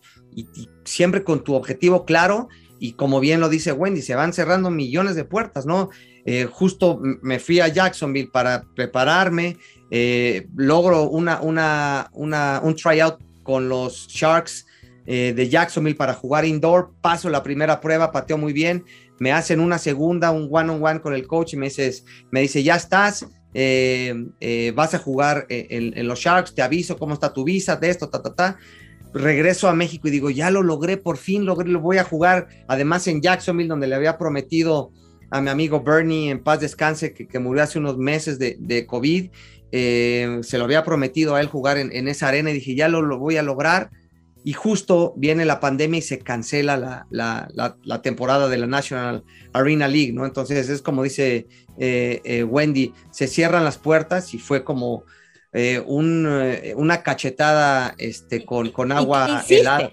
siempre 0.86 1.24
con 1.24 1.44
tu 1.44 1.54
objetivo 1.54 2.06
claro 2.06 2.50
y 2.80 2.94
como 2.94 3.20
bien 3.20 3.40
lo 3.40 3.50
dice 3.50 3.72
Wendy, 3.72 4.02
se 4.02 4.16
van 4.16 4.34
cerrando 4.34 4.70
millones 4.70 5.16
de 5.16 5.24
puertas, 5.24 5.66
¿no? 5.66 5.90
Eh, 6.26 6.48
justo 6.52 7.00
me 7.22 7.40
fui 7.40 7.60
a 7.60 7.68
Jacksonville 7.68 8.30
para 8.32 8.66
prepararme, 8.76 9.58
eh, 9.92 10.48
logro 10.56 11.04
una, 11.04 11.40
una, 11.42 12.10
una, 12.14 12.60
un 12.64 12.76
tryout 12.76 13.22
con 13.44 13.70
los 13.70 14.08
Sharks 14.08 14.66
eh, 15.06 15.34
de 15.36 15.50
Jacksonville 15.50 15.98
para 15.98 16.14
jugar 16.14 16.46
indoor. 16.46 16.94
Paso 17.02 17.30
la 17.30 17.44
primera 17.44 17.82
prueba, 17.82 18.12
pateo 18.12 18.38
muy 18.38 18.54
bien. 18.54 18.86
Me 19.20 19.34
hacen 19.34 19.60
una 19.60 19.78
segunda, 19.78 20.32
un 20.32 20.48
one-on-one 20.50 21.02
con 21.02 21.14
el 21.14 21.28
coach 21.28 21.54
y 21.54 21.58
me, 21.58 21.66
dices, 21.66 22.06
me 22.32 22.42
dice, 22.42 22.64
ya 22.64 22.76
estás, 22.76 23.28
eh, 23.54 24.14
eh, 24.40 24.72
vas 24.74 24.94
a 24.94 25.00
jugar 25.00 25.46
en, 25.50 26.08
los 26.08 26.20
Sharks, 26.20 26.56
te 26.56 26.62
aviso 26.62 26.98
cómo 26.98 27.14
está 27.14 27.34
tu 27.34 27.44
visa, 27.44 27.76
de 27.76 27.90
esto, 27.90 28.10
ta, 28.10 28.22
ta, 28.22 28.34
ta. 28.34 28.58
Regreso 29.14 29.68
a 29.68 29.76
México 29.76 30.08
y 30.08 30.12
digo, 30.12 30.30
ya 30.30 30.50
lo 30.50 30.64
logré, 30.64 30.98
por 30.98 31.18
fin 31.18 31.46
logré, 31.46 31.70
lo 31.70 31.82
voy 31.82 31.98
a 31.98 32.04
jugar. 32.04 32.48
Además 32.68 33.06
en 33.08 33.22
Jacksonville, 33.22 33.70
donde 33.70 33.88
le 33.88 33.96
había 33.96 34.18
prometido 34.18 34.92
a 35.30 35.42
mi 35.42 35.50
amigo 35.50 35.84
Bernie, 35.84 36.32
en 36.32 36.42
paz 36.42 36.62
descanse, 36.62 37.14
que, 37.14 37.40
murió 37.40 37.64
hace 37.64 37.78
unos 37.78 37.98
meses 37.98 38.40
de, 38.40 38.56
de 38.60 38.88
COVID, 38.88 39.30
se 39.72 40.58
lo 40.58 40.64
había 40.64 40.84
prometido 40.84 41.36
a 41.36 41.42
él 41.42 41.48
jugar 41.48 41.78
en, 41.78 42.08
esa 42.08 42.30
arena 42.30 42.52
y 42.52 42.54
dije, 42.54 42.76
ya 42.76 42.88
lo, 42.88 43.02
lo 43.02 43.20
voy 43.20 43.38
a 43.38 43.44
lograr 43.44 43.90
y 44.44 44.54
justo 44.54 45.14
viene 45.16 45.46
la 45.46 45.60
pandemia 45.60 46.00
y 46.00 46.02
se 46.02 46.20
cancela 46.20 47.06
la, 47.10 48.02
temporada 48.02 48.50
de 48.50 48.58
la 48.58 48.68
National 48.68 49.24
Arena 49.54 49.88
League, 49.88 50.12
¿no? 50.12 50.26
Entonces 50.26 50.70
es 50.70 50.82
como 50.82 51.04
dice 51.04 51.48
eh, 51.78 52.22
eh, 52.24 52.44
Wendy, 52.44 52.94
se 53.12 53.28
cierran 53.28 53.64
las 53.64 53.78
puertas 53.78 54.34
y 54.34 54.40
fue 54.40 54.64
como 54.64 55.06
eh, 55.54 55.82
una 55.86 57.04
cachetada 57.04 57.96
este, 57.98 58.44
con, 58.44 58.72
con 58.72 58.92
agua 58.92 59.44
helada. 59.48 59.92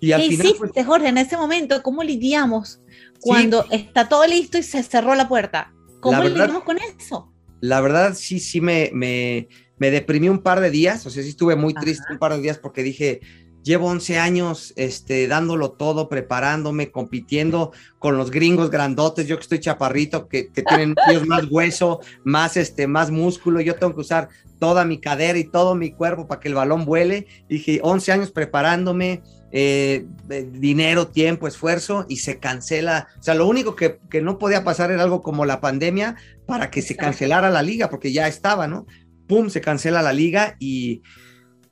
Y 0.00 0.12
al 0.12 0.22
¿Qué 0.22 0.28
final, 0.28 0.46
hiciste, 0.46 0.84
Jorge, 0.84 1.08
en 1.08 1.18
ese 1.18 1.36
momento? 1.36 1.82
¿Cómo 1.82 2.02
lidiamos 2.02 2.80
cuando 3.20 3.64
está 3.70 4.08
todo 4.08 4.26
listo 4.26 4.58
y 4.58 4.62
se 4.62 4.82
cerró 4.82 5.14
la 5.14 5.28
puerta? 5.28 5.72
¿Cómo 6.00 6.22
lidiamos 6.22 6.62
con 6.62 6.78
eso? 6.78 7.32
La 7.60 7.80
verdad, 7.80 8.14
sí, 8.14 8.38
sí 8.38 8.60
me, 8.60 8.90
me, 8.92 9.48
me, 9.76 9.90
deprimí 9.90 10.28
un 10.28 10.38
par 10.38 10.60
de 10.60 10.70
días, 10.70 11.04
o 11.06 11.10
sea, 11.10 11.24
sí 11.24 11.30
estuve 11.30 11.56
muy 11.56 11.74
triste 11.74 12.04
un 12.12 12.18
par 12.18 12.32
de 12.32 12.40
días 12.40 12.58
porque 12.58 12.84
dije, 12.84 13.20
Llevo 13.68 13.88
11 13.88 14.18
años 14.18 14.72
este, 14.76 15.28
dándolo 15.28 15.72
todo, 15.72 16.08
preparándome, 16.08 16.90
compitiendo 16.90 17.72
con 17.98 18.16
los 18.16 18.30
gringos 18.30 18.70
grandotes. 18.70 19.26
Yo 19.26 19.36
que 19.36 19.42
estoy 19.42 19.60
chaparrito, 19.60 20.26
que, 20.26 20.44
tienen 20.44 20.94
más 21.26 21.44
hueso, 21.50 22.00
más, 22.24 22.56
este, 22.56 22.86
más 22.86 23.10
músculo. 23.10 23.60
Yo 23.60 23.74
tengo 23.74 23.94
que 23.94 24.00
usar 24.00 24.30
toda 24.58 24.86
mi 24.86 24.96
cadera 24.96 25.38
y 25.38 25.44
todo 25.44 25.74
mi 25.74 25.92
cuerpo 25.92 26.26
para 26.26 26.40
que 26.40 26.48
el 26.48 26.54
balón 26.54 26.86
vuele. 26.86 27.26
Dije, 27.46 27.80
11 27.82 28.10
años 28.10 28.30
preparándome, 28.30 29.20
eh, 29.52 30.06
dinero, 30.50 31.08
tiempo, 31.08 31.46
esfuerzo 31.46 32.06
y 32.08 32.16
se 32.16 32.38
cancela. 32.38 33.08
O 33.20 33.22
sea, 33.22 33.34
lo 33.34 33.46
único 33.46 33.76
que, 33.76 33.98
que, 34.08 34.22
no 34.22 34.38
podía 34.38 34.64
pasar 34.64 34.92
era 34.92 35.02
algo 35.02 35.20
como 35.20 35.44
la 35.44 35.60
pandemia 35.60 36.16
para 36.46 36.70
que 36.70 36.80
se 36.80 36.96
cancelara 36.96 37.50
la 37.50 37.62
liga, 37.62 37.90
porque 37.90 38.12
ya 38.12 38.28
estaba, 38.28 38.66
¿no? 38.66 38.86
Pum, 39.26 39.50
se 39.50 39.60
cancela 39.60 40.00
la 40.00 40.14
liga 40.14 40.56
y 40.58 41.02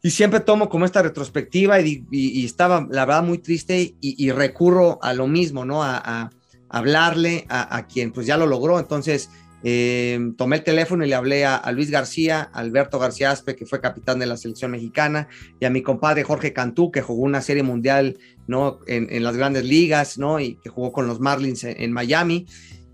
y 0.02 0.11
siempre 0.11 0.40
tomo 0.40 0.68
como 0.68 0.85
esta 0.85 1.02
retrospectiva 1.02 1.80
y, 1.80 2.44
estaba, 2.44 2.87
la 2.90 3.04
verdad, 3.04 3.22
muy 3.22 3.38
triste 3.38 3.94
y, 4.00 4.30
recurro 4.30 4.98
a 5.02 5.12
lo 5.14 5.26
mismo, 5.26 5.64
¿no? 5.64 5.82
A, 5.82 6.30
hablarle 6.68 7.46
a, 7.48 7.87
quien 7.87 8.12
pues 8.12 8.26
ya 8.26 8.37
lo 8.37 8.46
logró. 8.46 8.78
Entonces, 8.78 9.30
eh, 9.62 10.32
tomé 10.37 10.56
el 10.56 10.64
teléfono 10.64 11.04
y 11.04 11.09
le 11.09 11.14
hablé 11.14 11.44
a, 11.44 11.70
Luis 11.72 11.90
García, 11.90 12.42
Alberto 12.52 12.98
García 12.98 13.30
Aspe, 13.30 13.56
que 13.56 13.66
fue 13.66 13.80
capitán 13.80 14.18
de 14.18 14.26
la 14.26 14.37
selección 14.37 14.70
mexicana, 14.70 15.28
y 15.59 15.64
a 15.64 15.70
mi 15.70 15.82
compadre 15.82 16.24
Jorge 16.24 16.52
Cantú, 16.52 16.90
que 16.90 17.02
jugó 17.02 17.22
una 17.22 17.40
serie 17.40 17.62
mundial, 17.62 18.18
¿no? 18.46 18.80
En, 18.87 19.22
las 19.22 19.37
grandes 19.37 19.64
ligas, 19.64 20.18
¿no? 20.18 20.40
Y 20.40 20.56
que 20.56 20.68
jugó 20.68 20.92
con 20.92 21.06
los 21.06 21.20
Marlins 21.20 21.64
en 21.64 21.92
Miami 21.92 22.46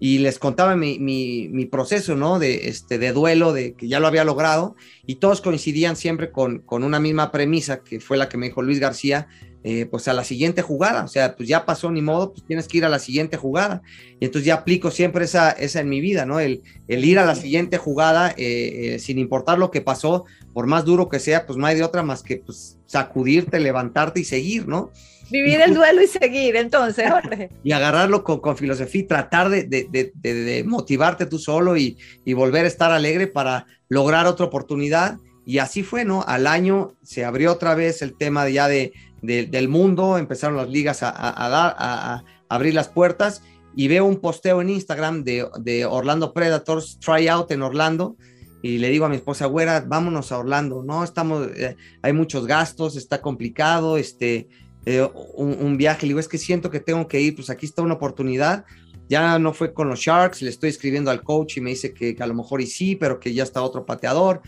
y 0.05 0.19
les 0.19 0.41
contaba 0.41 0.75
mi, 0.75 0.99
mi, 0.99 1.65
proceso, 1.67 2.17
¿no? 2.17 2.41
De, 2.41 2.67
este, 2.67 2.99
de 2.99 3.13
duelo, 3.13 3.53
de 3.53 3.75
que 3.75 3.87
ya 3.87 4.01
lo 4.01 4.09
había 4.09 4.25
logrado, 4.25 4.75
y 5.07 5.15
todos 5.15 5.41
coincidían 5.41 5.95
siempre 5.95 6.33
con, 6.33 6.59
con 6.59 6.83
una 6.83 6.99
misma 6.99 7.31
premisa, 7.31 7.85
que 7.85 8.01
fue 8.01 8.17
la 8.17 8.29
que 8.29 8.37
me 8.37 8.47
dijo 8.47 8.63
Luis 8.63 8.81
García, 8.81 9.29
eh, 9.63 9.87
pues 9.87 10.09
a 10.09 10.13
la 10.13 10.25
siguiente 10.25 10.61
jugada, 10.61 11.05
o 11.05 11.07
sea, 11.07 11.37
pues 11.37 11.49
ya 11.49 11.65
pasó 11.65 11.89
ni 11.93 12.03
modo, 12.03 12.33
pues 12.33 12.45
tienes 12.45 12.67
que 12.67 12.79
ir 12.79 12.85
a 12.85 12.89
la 12.89 12.99
siguiente 12.99 13.37
jugada, 13.37 13.81
y 14.19 14.25
entonces 14.25 14.45
ya 14.45 14.55
aplico 14.55 14.91
siempre 14.91 15.25
esa, 15.25 15.53
esa 15.53 15.79
en 15.79 15.89
mi 15.89 16.01
vida, 16.01 16.27
¿no? 16.27 16.41
El, 16.41 16.63
el 16.89 17.05
ir 17.05 17.21
a 17.21 17.25
la 17.25 17.37
siguiente 17.37 17.79
jugada, 17.79 18.31
eh, 18.31 18.95
eh, 18.95 18.99
sin 18.99 19.21
importar 19.21 19.61
lo 19.61 19.71
que 19.71 19.83
pasó, 19.83 20.25
por 20.53 20.67
más 20.67 20.85
duro 20.85 21.09
que 21.09 21.21
sea, 21.21 21.47
pues 21.47 21.57
no 21.57 21.67
hay 21.67 21.77
de 21.77 21.85
otra 21.85 22.03
más 22.03 22.25
que 22.25 22.39
pues 22.39 22.77
sacudirte, 22.87 23.61
levantarte 23.61 24.19
y 24.19 24.25
seguir, 24.25 24.67
¿no? 24.67 24.91
Vivir 25.33 25.63
el 25.63 25.73
duelo 25.73 26.03
y 26.03 26.07
seguir, 26.07 26.57
entonces, 26.57 27.11
Jorge. 27.11 27.49
Y 27.65 27.73
agarrarlo 27.73 28.23
con, 28.23 28.57
filosofía 28.57 29.01
y 29.01 29.05
tratar 29.05 29.49
de, 29.49 30.63
motivarte 30.67 31.25
tú 31.25 31.39
solo 31.39 31.79
y, 31.79 31.97
volver 32.35 32.67
a 32.67 32.69
estar 32.69 32.91
alegre 32.91 33.29
para 33.29 33.67
lograr 33.89 34.27
otra 34.27 34.45
oportunidad. 34.45 35.17
Y 35.47 35.59
así 35.59 35.83
fue, 35.83 36.05
¿no? 36.05 36.23
Al 36.27 36.47
año 36.47 36.93
se 37.03 37.25
abrió 37.25 37.51
otra 37.53 37.75
vez 37.75 38.03
el 38.03 38.15
tema 38.17 38.47
ya 38.51 38.69
de, 38.69 38.93
del 39.23 39.69
mundo, 39.69 40.19
empezaron 40.19 40.59
las 40.59 40.69
ligas 40.69 41.03
a, 41.03 41.11
dar, 41.11 41.77
a, 41.79 42.25
abrir 42.51 42.75
las 42.75 42.89
puertas 42.89 43.43
y 43.75 43.89
veo 43.89 44.05
un 44.05 44.19
posteo 44.19 44.61
en 44.61 44.69
Instagram 44.69 45.25
de, 45.25 45.87
Orlando 45.89 46.35
Predators, 46.35 46.99
tryout 47.01 47.51
en 47.53 47.63
Orlando, 47.63 48.17
y 48.63 48.79
le 48.79 48.91
digo 48.91 49.07
a 49.07 49.09
mi 49.09 49.17
esposa, 49.17 49.47
güera, 49.47 49.81
vámonos 49.81 50.31
a 50.31 50.39
Orlando, 50.39 50.85
no, 50.85 51.03
estamos, 51.03 51.49
eh, 51.57 51.77
hay 52.03 52.13
muchos 52.13 52.47
gastos, 52.47 52.97
está 52.97 53.21
complicado, 53.21 53.97
este, 53.97 54.49
eh, 54.85 55.09
un, 55.35 55.77
viaje, 55.77 56.03
le 56.03 56.09
digo, 56.09 56.21
es 56.21 56.29
que 56.29 56.39
siento 56.39 56.71
que 56.71 56.81
tengo 56.81 57.07
que 57.07 57.21
ir, 57.21 57.37
pues 57.37 57.51
aquí 57.51 57.67
está 57.67 57.83
una 57.83 57.95
oportunidad. 57.95 58.65
Ya 59.09 59.39
no 59.39 59.53
fue 59.53 59.73
con 59.73 59.89
los 59.89 60.01
Sharks, 60.01 60.43
le 60.43 60.51
estoy 60.51 60.71
escribiendo 60.71 61.11
al 61.11 61.23
coach 61.23 61.57
y 61.57 61.61
me 61.61 61.71
dice 61.71 61.93
que, 61.93 62.17
a 62.19 62.27
lo 62.27 62.35
mejor 62.35 62.61
y 62.61 62.67
sí, 62.67 62.97
pero 62.97 63.21
que 63.21 63.33
ya 63.35 63.43
está 63.43 63.63
otro 63.63 63.85
pateador. 63.85 64.43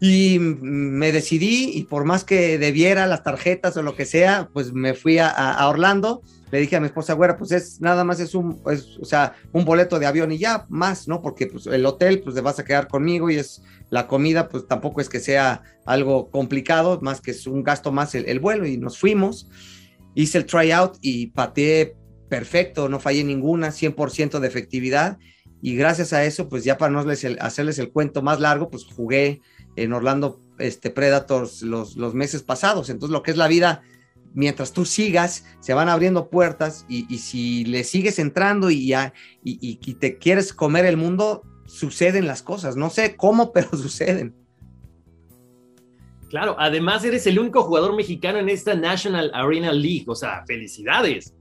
Y 0.00 0.38
me 0.38 1.12
decidí 1.12 1.72
y 1.74 1.84
por 1.84 2.04
más 2.04 2.24
que 2.24 2.58
debiera 2.58 3.06
las 3.06 3.22
tarjetas 3.22 3.76
o 3.76 3.82
lo 3.82 3.96
que 3.96 4.06
sea, 4.06 4.48
pues 4.52 4.72
me 4.72 4.94
fui 4.94 5.18
a, 5.18 5.66
Orlando. 5.68 6.22
Le 6.50 6.60
dije 6.60 6.76
a 6.76 6.80
mi 6.80 6.86
esposa, 6.86 7.14
güera, 7.14 7.36
pues 7.36 7.52
es 7.52 7.80
nada 7.80 8.04
más 8.04 8.20
es 8.20 8.34
un, 8.34 8.60
o 8.64 9.04
sea, 9.04 9.34
un 9.52 9.64
boleto 9.64 9.98
de 9.98 10.06
avión 10.06 10.32
y 10.32 10.38
ya, 10.38 10.66
más, 10.68 11.06
¿no? 11.06 11.22
Porque 11.22 11.46
pues 11.46 11.66
el 11.66 11.86
hotel, 11.86 12.20
pues 12.20 12.34
te 12.34 12.40
vas 12.40 12.58
a 12.58 12.64
quedar 12.64 12.88
conmigo 12.88 13.30
y 13.30 13.36
es 13.36 13.62
la 13.90 14.06
comida, 14.06 14.48
pues 14.48 14.66
tampoco 14.66 15.00
es 15.00 15.08
que 15.08 15.20
sea 15.20 15.62
algo 15.84 16.30
complicado, 16.30 16.98
más 17.02 17.20
que 17.20 17.32
es 17.32 17.46
un 17.46 17.62
gasto 17.62 17.92
más 17.92 18.14
el, 18.14 18.40
vuelo 18.40 18.66
y 18.66 18.78
nos 18.78 18.98
fuimos. 18.98 19.48
hice 20.14 20.38
el 20.38 20.46
tryout 20.46 20.96
y 21.00 21.28
pateé 21.28 21.96
perfecto, 22.28 22.88
no 22.88 23.00
fallé 23.00 23.24
ninguna, 23.24 23.68
100% 23.68 24.38
de 24.38 24.48
efectividad. 24.48 25.18
Y 25.62 25.76
gracias 25.76 26.12
a 26.12 26.24
eso, 26.24 26.48
pues 26.48 26.64
ya 26.64 26.78
para 26.78 26.92
no 26.92 27.04
hacerles 27.40 27.78
el 27.78 27.90
cuento 27.90 28.22
más 28.22 28.40
largo, 28.40 28.70
pues 28.70 28.86
jugué 28.86 29.42
en 29.76 29.92
Orlando 29.92 30.40
este, 30.58 30.90
Predators 30.90 31.62
los, 31.62 31.96
los 31.96 32.14
meses 32.14 32.42
pasados. 32.42 32.88
Entonces, 32.88 33.12
lo 33.12 33.22
que 33.22 33.32
es 33.32 33.36
la 33.36 33.48
vida, 33.48 33.82
mientras 34.34 34.72
tú 34.72 34.84
sigas, 34.84 35.44
se 35.60 35.74
van 35.74 35.88
abriendo 35.88 36.28
puertas 36.28 36.84
y, 36.88 37.04
si 37.18 37.64
le 37.64 37.84
sigues 37.84 38.18
entrando 38.18 38.70
y, 38.70 38.88
ya, 38.88 39.12
y, 39.44 39.58
y, 39.60 39.94
te 39.94 40.18
quieres 40.18 40.52
comer 40.52 40.86
el 40.86 40.96
mundo, 40.96 41.42
suceden 41.66 42.26
las 42.26 42.42
cosas. 42.42 42.76
No 42.76 42.90
sé 42.90 43.16
cómo, 43.16 43.52
pero 43.54 43.70
suceden. 43.70 44.34
Claro, 46.28 46.54
además 46.58 47.04
eres 47.04 47.26
el 47.26 47.38
único 47.38 47.62
jugador 47.62 47.94
mexicano 47.96 48.38
en 48.38 48.48
esta 48.48 48.74
National 48.74 49.32
Arena 49.34 49.72
League, 49.72 50.04
o 50.06 50.14
sea, 50.14 50.44
felicidades. 50.46 51.34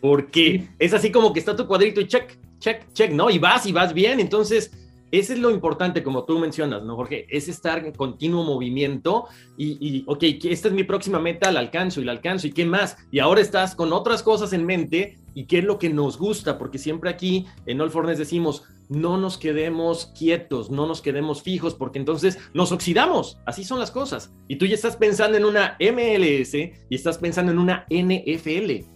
Porque 0.00 0.68
es 0.78 0.92
así 0.92 1.10
como 1.10 1.32
que 1.32 1.38
está 1.38 1.54
tu 1.54 1.66
cuadrito 1.66 2.00
y 2.00 2.08
check, 2.08 2.36
check, 2.58 2.92
check, 2.92 3.12
¿no? 3.12 3.30
Y 3.30 3.38
vas 3.38 3.66
y 3.66 3.72
vas 3.72 3.94
bien. 3.94 4.18
Entonces, 4.18 4.72
ese 5.18 5.34
es 5.34 5.38
lo 5.38 5.50
importante, 5.50 6.02
como 6.02 6.24
tú 6.24 6.38
mencionas, 6.38 6.82
¿no, 6.82 6.96
Jorge? 6.96 7.26
Es 7.28 7.48
estar 7.48 7.84
en 7.84 7.92
continuo 7.92 8.44
movimiento 8.44 9.26
y, 9.56 9.78
y, 9.80 10.04
ok, 10.06 10.22
esta 10.44 10.68
es 10.68 10.74
mi 10.74 10.84
próxima 10.84 11.18
meta, 11.18 11.52
la 11.52 11.60
alcanzo 11.60 12.00
y 12.00 12.04
la 12.04 12.12
alcanzo 12.12 12.46
y 12.46 12.52
qué 12.52 12.64
más. 12.64 12.96
Y 13.10 13.18
ahora 13.18 13.40
estás 13.40 13.74
con 13.74 13.92
otras 13.92 14.22
cosas 14.22 14.52
en 14.52 14.64
mente 14.64 15.18
y 15.34 15.44
qué 15.44 15.58
es 15.58 15.64
lo 15.64 15.78
que 15.78 15.90
nos 15.90 16.18
gusta, 16.18 16.58
porque 16.58 16.78
siempre 16.78 17.10
aquí 17.10 17.46
en 17.66 17.80
All 17.80 17.90
Fornes 17.90 18.18
decimos, 18.18 18.64
no 18.88 19.18
nos 19.18 19.36
quedemos 19.38 20.06
quietos, 20.18 20.70
no 20.70 20.86
nos 20.86 21.02
quedemos 21.02 21.42
fijos, 21.42 21.74
porque 21.74 21.98
entonces 21.98 22.38
nos 22.54 22.72
oxidamos. 22.72 23.38
Así 23.44 23.64
son 23.64 23.78
las 23.78 23.90
cosas. 23.90 24.32
Y 24.48 24.56
tú 24.56 24.66
ya 24.66 24.74
estás 24.74 24.96
pensando 24.96 25.36
en 25.36 25.44
una 25.44 25.76
MLS 25.80 26.54
y 26.54 26.72
estás 26.94 27.18
pensando 27.18 27.52
en 27.52 27.58
una 27.58 27.86
NFL. 27.90 28.86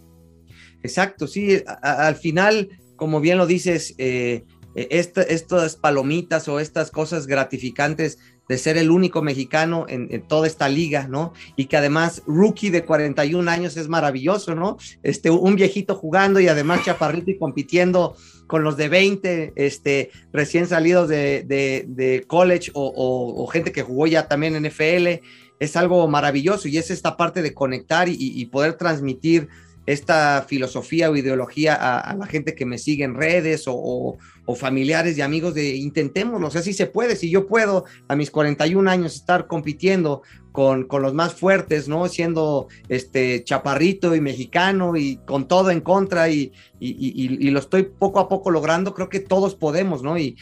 Exacto, 0.82 1.26
sí, 1.26 1.62
al 1.82 2.16
final, 2.16 2.70
como 2.96 3.20
bien 3.20 3.36
lo 3.36 3.46
dices, 3.46 3.94
eh, 3.98 4.44
eh, 4.74 4.88
estas 4.90 5.76
palomitas 5.76 6.48
o 6.48 6.60
estas 6.60 6.90
cosas 6.90 7.26
gratificantes 7.26 8.18
de 8.50 8.58
ser 8.58 8.76
el 8.76 8.90
único 8.90 9.22
mexicano 9.22 9.86
en, 9.88 10.26
toda 10.26 10.48
esta 10.48 10.68
liga, 10.68 11.06
¿no? 11.06 11.32
Y 11.54 11.66
que 11.66 11.76
además 11.76 12.24
rookie 12.26 12.70
de 12.70 12.84
41 12.84 13.48
años 13.48 13.76
es 13.76 13.86
maravilloso, 13.86 14.56
¿no? 14.56 14.76
Este, 15.04 15.30
un 15.30 15.54
viejito 15.54 15.94
jugando 15.94 16.40
y 16.40 16.48
además 16.48 16.84
chaparrito 16.84 17.30
y 17.30 17.38
compitiendo 17.38 18.16
con 18.48 18.64
los 18.64 18.76
de 18.76 18.88
20, 18.88 19.52
este, 19.54 20.10
recién 20.32 20.66
salidos 20.66 21.08
de, 21.08 22.24
college 22.26 22.72
o, 22.74 23.46
gente 23.52 23.70
que 23.70 23.82
jugó 23.82 24.08
ya 24.08 24.26
también 24.26 24.56
en 24.56 24.66
FL, 24.66 25.22
es 25.60 25.76
algo 25.76 26.08
maravilloso 26.08 26.66
y 26.66 26.76
es 26.76 26.90
esta 26.90 27.16
parte 27.16 27.42
de 27.42 27.54
conectar 27.54 28.08
y 28.08 28.44
poder 28.46 28.74
transmitir 28.74 29.48
esta 29.92 30.44
filosofía 30.48 31.10
o 31.10 31.16
ideología 31.16 31.74
a, 31.74 32.14
la 32.14 32.26
gente 32.26 32.54
que 32.54 32.66
me 32.66 32.78
sigue 32.78 33.04
en 33.04 33.14
redes 33.14 33.64
o, 33.66 34.16
familiares 34.56 35.16
y 35.16 35.20
amigos 35.20 35.54
de 35.54 35.76
intentémoslo, 35.76 36.48
o 36.48 36.50
sea, 36.50 36.60
si 36.60 36.72
se 36.72 36.88
puede, 36.88 37.14
si 37.14 37.30
yo 37.30 37.46
puedo 37.46 37.84
a 38.08 38.16
mis 38.16 38.32
41 38.32 38.90
años 38.90 39.14
estar 39.14 39.46
compitiendo 39.46 40.22
con, 40.52 40.86
los 40.90 41.14
más 41.14 41.34
fuertes, 41.34 41.88
¿no? 41.88 42.08
Siendo 42.08 42.68
este 42.88 43.44
chaparrito 43.44 44.14
y 44.14 44.20
mexicano 44.20 44.96
y 44.96 45.16
con 45.18 45.46
todo 45.46 45.70
en 45.70 45.80
contra 45.80 46.28
y, 46.28 46.52
y, 46.78 47.50
lo 47.50 47.58
estoy 47.58 47.84
poco 47.84 48.20
a 48.20 48.28
poco 48.28 48.50
logrando, 48.50 48.94
creo 48.94 49.08
que 49.08 49.20
todos 49.20 49.54
podemos, 49.54 50.02
¿no? 50.02 50.18
Y, 50.18 50.36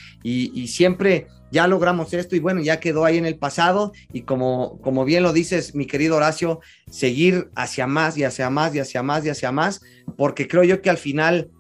siempre 0.68 1.26
ya 1.50 1.66
logramos 1.66 2.12
esto 2.12 2.36
y 2.36 2.40
bueno, 2.40 2.60
ya 2.60 2.78
quedó 2.78 3.06
ahí 3.06 3.16
en 3.16 3.24
el 3.24 3.38
pasado 3.38 3.92
y 4.12 4.22
como, 4.22 4.78
como 4.82 5.06
bien 5.06 5.22
lo 5.22 5.32
dices, 5.32 5.74
mi 5.74 5.86
querido 5.86 6.16
Horacio, 6.16 6.60
seguir 6.90 7.48
hacia 7.54 7.86
más 7.86 8.18
y 8.18 8.24
hacia 8.24 8.50
más 8.50 8.74
y 8.74 8.80
hacia 8.80 9.02
más 9.02 9.24
y 9.24 9.30
hacia 9.30 9.50
más, 9.50 9.80
porque 10.16 10.46
creo 10.46 10.64
yo 10.64 10.82
que 10.82 10.90
al 10.90 10.98
final 10.98 11.50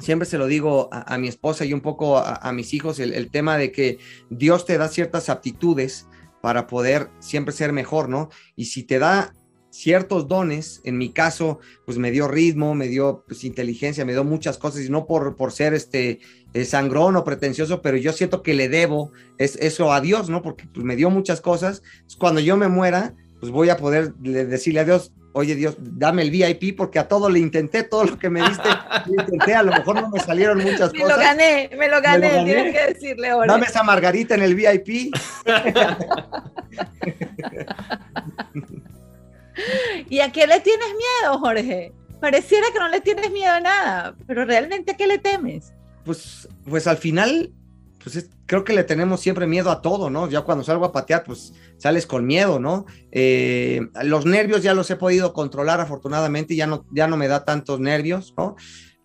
siempre 0.00 0.26
se 0.26 0.38
lo 0.38 0.46
digo 0.46 0.88
a, 0.92 1.18
mi 1.18 1.28
esposa 1.28 1.64
y 1.64 1.72
un 1.72 1.80
poco 1.80 2.18
a, 2.18 2.52
mis 2.52 2.74
hijos, 2.74 2.98
el, 2.98 3.30
tema 3.30 3.56
de 3.58 3.70
que 3.70 3.98
Dios 4.30 4.64
te 4.64 4.78
da 4.78 4.88
ciertas 4.88 5.28
aptitudes 5.28 6.06
para 6.40 6.66
poder 6.66 7.10
siempre 7.18 7.52
ser 7.52 7.72
mejor, 7.72 8.08
¿no? 8.08 8.30
Y 8.56 8.66
si 8.66 8.82
te 8.82 8.98
da 8.98 9.34
ciertos 9.70 10.26
dones, 10.26 10.80
en 10.84 10.98
mi 10.98 11.10
caso, 11.10 11.60
pues 11.86 11.96
me 11.96 12.10
dio 12.10 12.28
ritmo, 12.28 12.74
me 12.74 12.88
dio 12.88 13.24
pues, 13.26 13.44
inteligencia, 13.44 14.04
me 14.04 14.12
dio 14.12 14.24
muchas 14.24 14.58
cosas, 14.58 14.84
y 14.84 14.90
no 14.90 15.06
por, 15.06 15.36
por 15.36 15.52
ser 15.52 15.74
este 15.74 16.20
eh, 16.52 16.64
sangrón 16.64 17.16
o 17.16 17.24
pretencioso, 17.24 17.80
pero 17.80 17.96
yo 17.96 18.12
siento 18.12 18.42
que 18.42 18.54
le 18.54 18.68
debo 18.68 19.12
es, 19.38 19.56
eso 19.56 19.92
a 19.92 20.00
Dios, 20.00 20.28
¿no? 20.28 20.42
Porque 20.42 20.66
pues, 20.72 20.84
me 20.84 20.96
dio 20.96 21.10
muchas 21.10 21.40
cosas. 21.40 21.82
Cuando 22.18 22.40
yo 22.40 22.56
me 22.56 22.68
muera, 22.68 23.14
pues 23.38 23.52
voy 23.52 23.70
a 23.70 23.76
poder 23.76 24.14
decirle 24.14 24.80
a 24.80 24.84
Dios, 24.84 25.12
oye 25.32 25.54
Dios, 25.54 25.76
dame 25.78 26.22
el 26.22 26.30
VIP 26.30 26.76
porque 26.76 26.98
a 26.98 27.08
todo 27.08 27.28
le 27.28 27.38
intenté, 27.38 27.84
todo 27.84 28.04
lo 28.04 28.18
que 28.18 28.30
me 28.30 28.42
diste, 28.42 28.68
lo 29.06 29.22
intenté, 29.22 29.54
a 29.54 29.62
lo 29.62 29.72
mejor 29.72 30.00
no 30.00 30.10
me 30.10 30.20
salieron 30.20 30.58
muchas 30.58 30.90
cosas. 30.90 30.94
Me 30.94 31.08
lo 31.08 31.16
gané, 31.16 31.70
me 31.76 31.88
lo 31.88 32.00
gané, 32.00 32.44
tienes 32.44 32.74
que 32.74 32.94
decirle 32.94 33.28
ahora. 33.28 33.52
Dame 33.52 33.66
esa 33.66 33.82
margarita 33.82 34.34
en 34.34 34.42
el 34.42 34.54
VIP. 34.54 34.88
¿Y 40.08 40.20
a 40.20 40.32
qué 40.32 40.46
le 40.46 40.60
tienes 40.60 40.88
miedo, 40.88 41.38
Jorge? 41.38 41.92
Pareciera 42.20 42.66
que 42.72 42.78
no 42.78 42.88
le 42.88 43.00
tienes 43.00 43.30
miedo 43.30 43.52
a 43.52 43.60
nada, 43.60 44.14
pero 44.26 44.44
realmente 44.44 44.92
¿a 44.92 44.96
qué 44.96 45.06
le 45.06 45.18
temes? 45.18 45.72
Pues, 46.04 46.48
pues 46.68 46.86
al 46.86 46.96
final, 46.96 47.50
pues 48.02 48.30
creo 48.46 48.64
que 48.64 48.72
le 48.72 48.84
tenemos 48.84 49.20
siempre 49.20 49.46
miedo 49.46 49.70
a 49.70 49.82
todo, 49.82 50.10
¿no? 50.10 50.28
Ya 50.28 50.40
cuando 50.42 50.64
salgo 50.64 50.84
a 50.84 50.92
patear, 50.92 51.24
pues 51.24 51.52
sales 51.76 52.06
con 52.06 52.26
miedo, 52.26 52.58
¿no? 52.58 52.86
Eh, 53.12 53.88
los 54.02 54.26
nervios 54.26 54.62
ya 54.62 54.74
los 54.74 54.90
he 54.90 54.96
podido 54.96 55.32
controlar 55.32 55.80
afortunadamente, 55.80 56.56
ya 56.56 56.66
no, 56.66 56.86
ya 56.90 57.06
no 57.06 57.16
me 57.16 57.28
da 57.28 57.44
tantos 57.44 57.78
nervios, 57.80 58.34
¿no? 58.36 58.56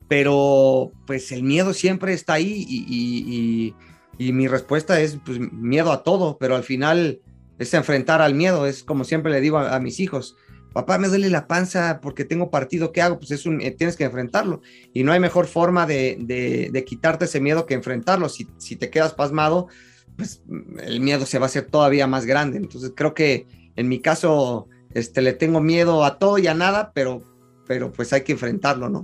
Pero 0.08 0.92
pues 1.06 1.32
el 1.32 1.44
miedo 1.44 1.74
siempre 1.74 2.14
está 2.14 2.34
ahí 2.34 2.66
y, 2.68 3.76
mi 4.18 4.48
respuesta 4.48 5.02
es 5.02 5.18
pues 5.26 5.40
miedo 5.40 5.92
a 5.92 6.04
todo, 6.04 6.38
pero 6.38 6.56
al 6.56 6.64
final 6.64 7.20
es 7.60 7.74
enfrentar 7.74 8.22
al 8.22 8.34
miedo, 8.34 8.66
es 8.66 8.84
como 8.84 9.04
siempre 9.04 9.32
le 9.32 9.42
digo 9.42 9.58
a 9.58 9.78
mis 9.80 10.00
hijos, 10.00 10.38
papá, 10.76 10.98
me 10.98 11.08
duele 11.08 11.30
la 11.30 11.48
panza 11.48 12.02
porque 12.02 12.26
tengo 12.26 12.52
partido, 12.52 12.92
¿qué 12.92 13.02
hago? 13.02 13.18
Pues 13.18 13.32
es 13.32 13.46
un, 13.46 13.62
eh, 13.62 13.72
tienes 13.72 13.96
que 13.96 14.04
enfrentarlo. 14.04 14.62
Y 14.94 15.06
no 15.06 15.14
hay 15.14 15.22
mejor 15.22 15.48
forma 15.48 15.86
de, 15.88 16.84
quitarte 16.86 17.26
ese 17.26 17.40
miedo 17.40 17.66
que 17.66 17.76
enfrentarlo. 17.76 18.28
Si, 18.28 18.46
si, 18.58 18.76
te 18.76 18.90
quedas 18.90 19.14
pasmado, 19.14 19.70
pues 20.18 20.44
el 20.84 21.00
miedo 21.00 21.26
se 21.26 21.40
va 21.40 21.46
a 21.46 21.48
hacer 21.48 21.68
todavía 21.68 22.08
más 22.08 22.26
grande. 22.26 22.58
Entonces 22.58 22.92
creo 22.94 23.14
que 23.14 23.48
en 23.78 23.88
mi 23.88 24.02
caso, 24.02 24.68
este, 24.94 25.22
le 25.22 25.32
tengo 25.32 25.62
miedo 25.62 26.04
a 26.04 26.20
todo 26.20 26.40
y 26.40 26.48
a 26.48 26.54
nada, 26.54 26.92
pero, 26.94 27.24
pero 27.66 27.94
pues 27.94 28.12
hay 28.12 28.24
que 28.26 28.34
enfrentarlo, 28.34 28.90
¿no? 28.90 29.04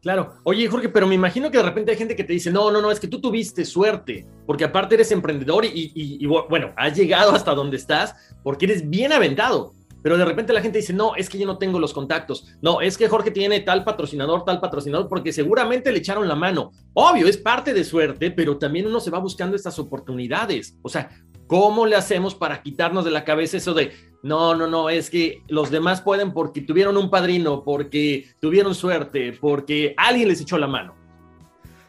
Claro. 0.00 0.34
Oye, 0.44 0.68
Jorge, 0.68 0.88
pero 0.90 1.08
me 1.08 1.16
imagino 1.16 1.50
que 1.50 1.58
de 1.58 1.64
repente 1.64 1.90
hay 1.90 1.96
gente 1.96 2.14
que 2.14 2.22
te 2.22 2.34
dice, 2.34 2.52
no, 2.52 2.70
no, 2.70 2.80
no, 2.80 2.92
es 2.92 3.00
que 3.00 3.08
tú 3.08 3.20
tuviste 3.20 3.64
suerte, 3.64 4.26
porque 4.46 4.62
aparte 4.62 4.94
eres 4.94 5.10
emprendedor 5.10 5.64
y, 5.64 5.92
y 5.94 6.24
bueno, 6.26 6.72
has 6.76 6.96
llegado 6.96 7.32
hasta 7.32 7.52
donde 7.52 7.78
estás 7.78 8.14
porque 8.44 8.66
eres 8.66 8.88
bien 8.88 9.12
aventado 9.12 9.74
pero 10.02 10.18
de 10.18 10.24
repente 10.24 10.52
la 10.52 10.60
gente 10.60 10.78
dice, 10.78 10.92
no, 10.92 11.14
es 11.14 11.28
que 11.28 11.38
yo 11.38 11.46
no 11.46 11.58
tengo 11.58 11.78
los 11.78 11.92
contactos, 11.92 12.46
no, 12.60 12.80
es 12.80 12.98
que 12.98 13.08
Jorge 13.08 13.30
tiene 13.30 13.60
tal 13.60 13.84
patrocinador, 13.84 14.44
tal 14.44 14.60
patrocinador, 14.60 15.08
porque 15.08 15.32
seguramente 15.32 15.92
le 15.92 15.98
echaron 15.98 16.28
la 16.28 16.34
mano. 16.34 16.72
Obvio, 16.94 17.28
es 17.28 17.36
parte 17.36 17.72
de 17.72 17.84
suerte, 17.84 18.30
pero 18.30 18.58
también 18.58 18.86
uno 18.86 19.00
se 19.00 19.10
va 19.10 19.18
buscando 19.18 19.56
estas 19.56 19.78
oportunidades. 19.78 20.78
O 20.82 20.88
sea, 20.88 21.10
¿cómo 21.46 21.86
le 21.86 21.96
hacemos 21.96 22.34
para 22.34 22.62
quitarnos 22.62 23.04
de 23.04 23.10
la 23.10 23.24
cabeza 23.24 23.56
eso 23.56 23.74
de, 23.74 23.92
no, 24.22 24.54
no, 24.54 24.66
no, 24.66 24.90
es 24.90 25.10
que 25.10 25.42
los 25.48 25.70
demás 25.70 26.00
pueden 26.00 26.32
porque 26.32 26.60
tuvieron 26.60 26.96
un 26.96 27.10
padrino, 27.10 27.62
porque 27.64 28.26
tuvieron 28.40 28.74
suerte, 28.74 29.36
porque 29.40 29.94
alguien 29.96 30.28
les 30.28 30.40
echó 30.40 30.58
la 30.58 30.66
mano? 30.66 30.94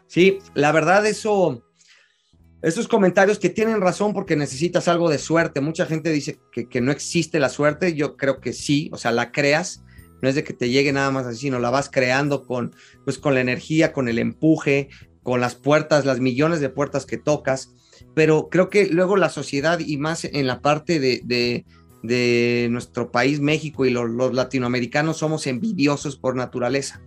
Sí, 0.08 0.40
la 0.54 0.72
verdad 0.72 1.06
eso 1.06 1.64
esos 2.64 2.88
comentarios 2.88 3.40
que 3.40 3.50
tienen 3.50 3.82
razón 3.82 4.14
porque 4.14 4.38
necesitas 4.38 4.88
algo 4.88 5.10
de 5.10 5.18
suerte. 5.18 5.60
Mucha 5.60 5.86
gente 5.86 6.12
dice 6.12 6.40
que, 6.52 6.82
no 6.82 6.94
existe 6.94 7.38
la 7.40 7.50
suerte. 7.50 7.94
Yo 7.94 8.16
creo 8.16 8.40
que 8.40 8.54
sí, 8.54 8.90
o 8.94 8.98
sea, 8.98 9.12
la 9.12 9.34
creas. 9.34 9.84
No 10.22 10.30
es 10.30 10.36
de 10.36 10.46
que 10.46 10.54
te 10.54 10.70
llegue 10.70 10.94
nada 10.94 11.12
más 11.12 11.26
así, 11.26 11.40
sino 11.40 11.60
la 11.60 11.70
vas 11.70 11.90
creando 11.90 12.46
con, 12.46 12.74
pues, 13.04 13.18
con 13.18 13.34
la 13.34 13.42
energía, 13.42 13.92
con 13.92 14.08
el 14.08 14.18
empuje, 14.18 14.88
con 15.24 15.42
las 15.42 15.56
puertas, 15.56 16.06
las 16.06 16.22
millones 16.22 16.62
de 16.62 16.70
puertas 16.70 17.06
que 17.06 17.18
tocas. 17.18 17.74
Pero 18.16 18.48
creo 18.50 18.70
que 18.70 18.88
luego 18.88 19.18
la 19.18 19.30
sociedad 19.30 19.80
y 19.80 19.98
más 19.98 20.24
en 20.24 20.48
la 20.48 20.62
parte 20.62 21.02
de, 21.02 21.66
de, 22.02 22.68
nuestro 22.72 23.12
país, 23.12 23.42
México 23.42 23.86
y 23.86 23.90
los 23.90 24.34
latinoamericanos 24.34 25.18
somos 25.18 25.48
envidiosos 25.48 26.16
por 26.16 26.38
naturaleza. 26.38 27.02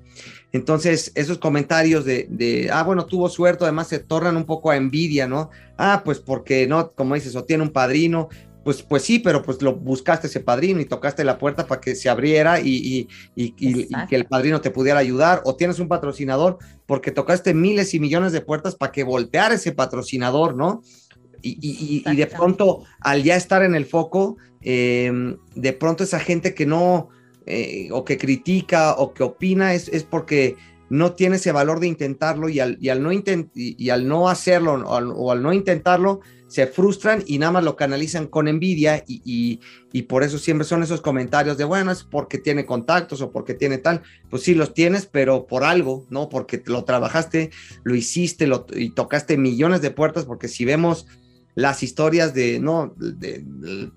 Entonces, 0.56 1.12
esos 1.14 1.36
comentarios 1.36 2.06
de, 2.06 2.70
ah, 2.72 2.82
bueno, 2.82 3.04
tuvo 3.04 3.28
suerte, 3.28 3.64
además 3.64 3.88
se 3.88 3.98
tornan 3.98 4.38
un 4.38 4.46
poco 4.46 4.70
a 4.70 4.76
envidia, 4.76 5.28
¿no? 5.28 5.50
Ah, 5.76 6.00
pues 6.02 6.18
porque 6.18 6.66
no, 6.66 6.92
como 6.92 7.14
dices, 7.14 7.36
o 7.36 7.44
tiene 7.44 7.62
un 7.62 7.70
padrino, 7.70 8.30
pues, 8.64 8.82
pues 8.82 9.02
sí, 9.02 9.18
pero 9.18 9.42
pues 9.42 9.60
lo 9.60 9.76
buscaste 9.76 10.28
ese 10.28 10.40
padrino 10.40 10.80
y 10.80 10.86
tocaste 10.86 11.24
la 11.24 11.36
puerta 11.36 11.66
para 11.66 11.80
que 11.80 11.94
se 11.94 12.08
abriera 12.08 12.58
y, 12.58 13.06
que 13.36 14.16
el 14.16 14.24
padrino 14.24 14.62
te 14.62 14.70
pudiera 14.70 14.98
ayudar, 14.98 15.42
o 15.44 15.56
tienes 15.56 15.78
un 15.78 15.88
patrocinador 15.88 16.56
porque 16.86 17.10
tocaste 17.10 17.52
miles 17.52 17.92
y 17.92 18.00
millones 18.00 18.32
de 18.32 18.40
puertas 18.40 18.74
para 18.74 18.92
que 18.92 19.04
volteara 19.04 19.56
ese 19.56 19.72
patrocinador, 19.72 20.56
¿no? 20.56 20.82
Y, 21.42 22.02
de 22.02 22.26
pronto, 22.26 22.84
al 23.00 23.22
ya 23.22 23.36
estar 23.36 23.62
en 23.62 23.74
el 23.74 23.84
foco, 23.84 24.38
em, 24.62 25.36
de 25.54 25.72
pronto 25.74 26.02
esa 26.02 26.18
gente 26.18 26.54
que 26.54 26.64
no, 26.64 27.10
eh, 27.46 27.88
o 27.92 28.04
que 28.04 28.18
critica 28.18 28.94
o 28.94 29.14
que 29.14 29.22
opina 29.22 29.72
es, 29.72 29.88
es, 29.88 30.02
porque 30.02 30.56
no 30.88 31.12
tiene 31.12 31.36
ese 31.36 31.52
valor 31.52 31.78
de 31.78 31.86
intentarlo 31.86 32.48
y 32.48 32.58
al, 32.58 32.78
al 32.90 33.02
no, 33.02 33.12
intent, 33.12 33.50
y, 33.54 33.90
al 33.90 34.08
no 34.08 34.28
hacerlo 34.28 34.74
o 34.84 35.30
al, 35.32 35.42
no 35.42 35.52
intentarlo, 35.52 36.20
se 36.48 36.66
frustran 36.66 37.22
y 37.26 37.38
nada 37.38 37.52
más 37.52 37.64
lo 37.64 37.76
canalizan 37.76 38.26
con 38.26 38.48
envidia 38.48 39.04
y, 39.06 39.20
y, 39.24 39.60
y, 39.92 40.02
por 40.02 40.22
eso 40.22 40.38
siempre 40.38 40.64
son 40.64 40.82
esos 40.82 41.00
comentarios 41.00 41.56
de, 41.56 41.64
bueno, 41.64 41.90
es 41.90 42.04
porque 42.04 42.38
tiene 42.38 42.66
contactos 42.66 43.20
o 43.20 43.30
porque 43.30 43.54
tiene 43.54 43.78
tal. 43.78 44.02
Pues 44.28 44.42
sí, 44.42 44.54
los 44.54 44.74
tienes, 44.74 45.06
pero 45.06 45.46
por 45.46 45.64
algo, 45.64 46.04
¿no? 46.10 46.28
Porque 46.28 46.62
lo 46.66 46.84
trabajaste, 46.84 47.50
lo 47.82 47.94
hiciste 47.94 48.46
lo, 48.46 48.66
y 48.74 48.90
tocaste 48.90 49.36
millones 49.36 49.82
de 49.82 49.90
puertas, 49.90 50.24
porque 50.24 50.48
si 50.48 50.64
vemos 50.64 51.06
las 51.56 51.82
historias 51.82 52.34
de, 52.34 52.60
no, 52.60 52.94
de, 52.98 53.42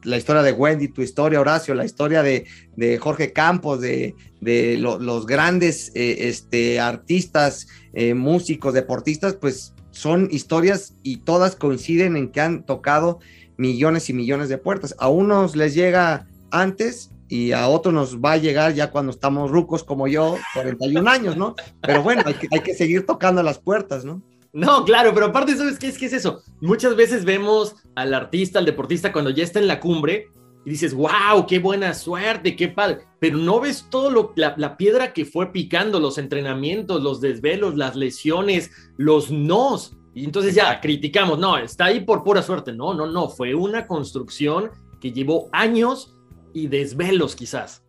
la 0.03 0.17
historia 0.17 0.41
de 0.41 0.53
Wendy, 0.53 0.87
tu 0.87 1.01
historia, 1.01 1.41
Horacio, 1.41 1.75
la 1.75 1.83
historia 1.83 2.23
de, 2.23 2.45
de 2.77 2.97
Jorge 2.97 3.33
Campos, 3.33 3.81
de, 3.81 4.15
de 4.39 4.77
lo, 4.77 4.97
los 4.97 5.25
grandes 5.27 5.91
eh, 5.93 6.29
este, 6.29 6.79
artistas, 6.79 7.67
eh, 7.91 8.13
músicos, 8.13 8.73
deportistas, 8.73 9.35
pues 9.35 9.73
son 9.91 10.29
historias 10.31 10.93
y 11.03 11.17
todas 11.17 11.57
coinciden 11.57 12.15
en 12.15 12.31
que 12.31 12.39
han 12.39 12.65
tocado 12.65 13.19
millones 13.57 14.09
y 14.09 14.13
millones 14.13 14.47
de 14.47 14.57
puertas. 14.57 14.95
A 14.97 15.09
unos 15.09 15.57
les 15.57 15.75
llega 15.75 16.27
antes 16.51 17.11
y 17.27 17.51
a 17.51 17.67
otros 17.67 17.93
nos 17.93 18.19
va 18.19 18.33
a 18.33 18.37
llegar 18.37 18.73
ya 18.73 18.89
cuando 18.89 19.11
estamos 19.11 19.51
rucos 19.51 19.83
como 19.83 20.07
yo, 20.07 20.37
41 20.53 21.09
años, 21.09 21.35
¿no? 21.35 21.55
Pero 21.81 22.03
bueno, 22.03 22.23
hay 22.25 22.35
que, 22.35 22.47
hay 22.51 22.61
que 22.61 22.73
seguir 22.73 23.05
tocando 23.05 23.43
las 23.43 23.59
puertas, 23.59 24.05
¿no? 24.05 24.23
No, 24.51 24.83
claro, 24.83 25.13
pero 25.13 25.27
aparte, 25.27 25.55
¿sabes 25.55 25.77
qué 25.77 25.87
es, 25.87 25.97
qué 25.97 26.07
es 26.07 26.13
eso? 26.13 26.41
Muchas 26.59 26.95
veces 26.95 27.23
vemos 27.23 27.75
al 27.95 28.13
artista, 28.13 28.59
al 28.59 28.65
deportista, 28.65 29.11
cuando 29.11 29.29
ya 29.29 29.43
está 29.43 29.59
en 29.59 29.67
la 29.67 29.79
cumbre 29.79 30.27
y 30.65 30.71
dices, 30.71 30.93
wow, 30.93 31.45
qué 31.47 31.59
buena 31.59 31.93
suerte, 31.93 32.55
qué 32.55 32.67
padre, 32.67 32.99
pero 33.19 33.37
no 33.37 33.59
ves 33.59 33.85
todo 33.89 34.09
lo, 34.09 34.33
la, 34.35 34.55
la 34.57 34.75
piedra 34.75 35.13
que 35.13 35.25
fue 35.25 35.51
picando, 35.51 35.99
los 35.99 36.17
entrenamientos, 36.17 37.01
los 37.03 37.21
desvelos, 37.21 37.75
las 37.75 37.95
lesiones, 37.95 38.71
los 38.97 39.29
nos. 39.29 39.95
Y 40.15 40.25
entonces 40.25 40.55
ya 40.55 40.81
criticamos, 40.81 41.37
no, 41.37 41.57
está 41.57 41.85
ahí 41.85 41.99
por 41.99 42.23
pura 42.23 42.41
suerte. 42.41 42.73
No, 42.73 42.93
no, 42.95 43.05
no, 43.05 43.29
fue 43.29 43.53
una 43.53 43.85
construcción 43.85 44.71
que 44.99 45.11
llevó 45.11 45.47
años 45.51 46.15
y 46.53 46.67
desvelos 46.67 47.35
quizás. 47.35 47.83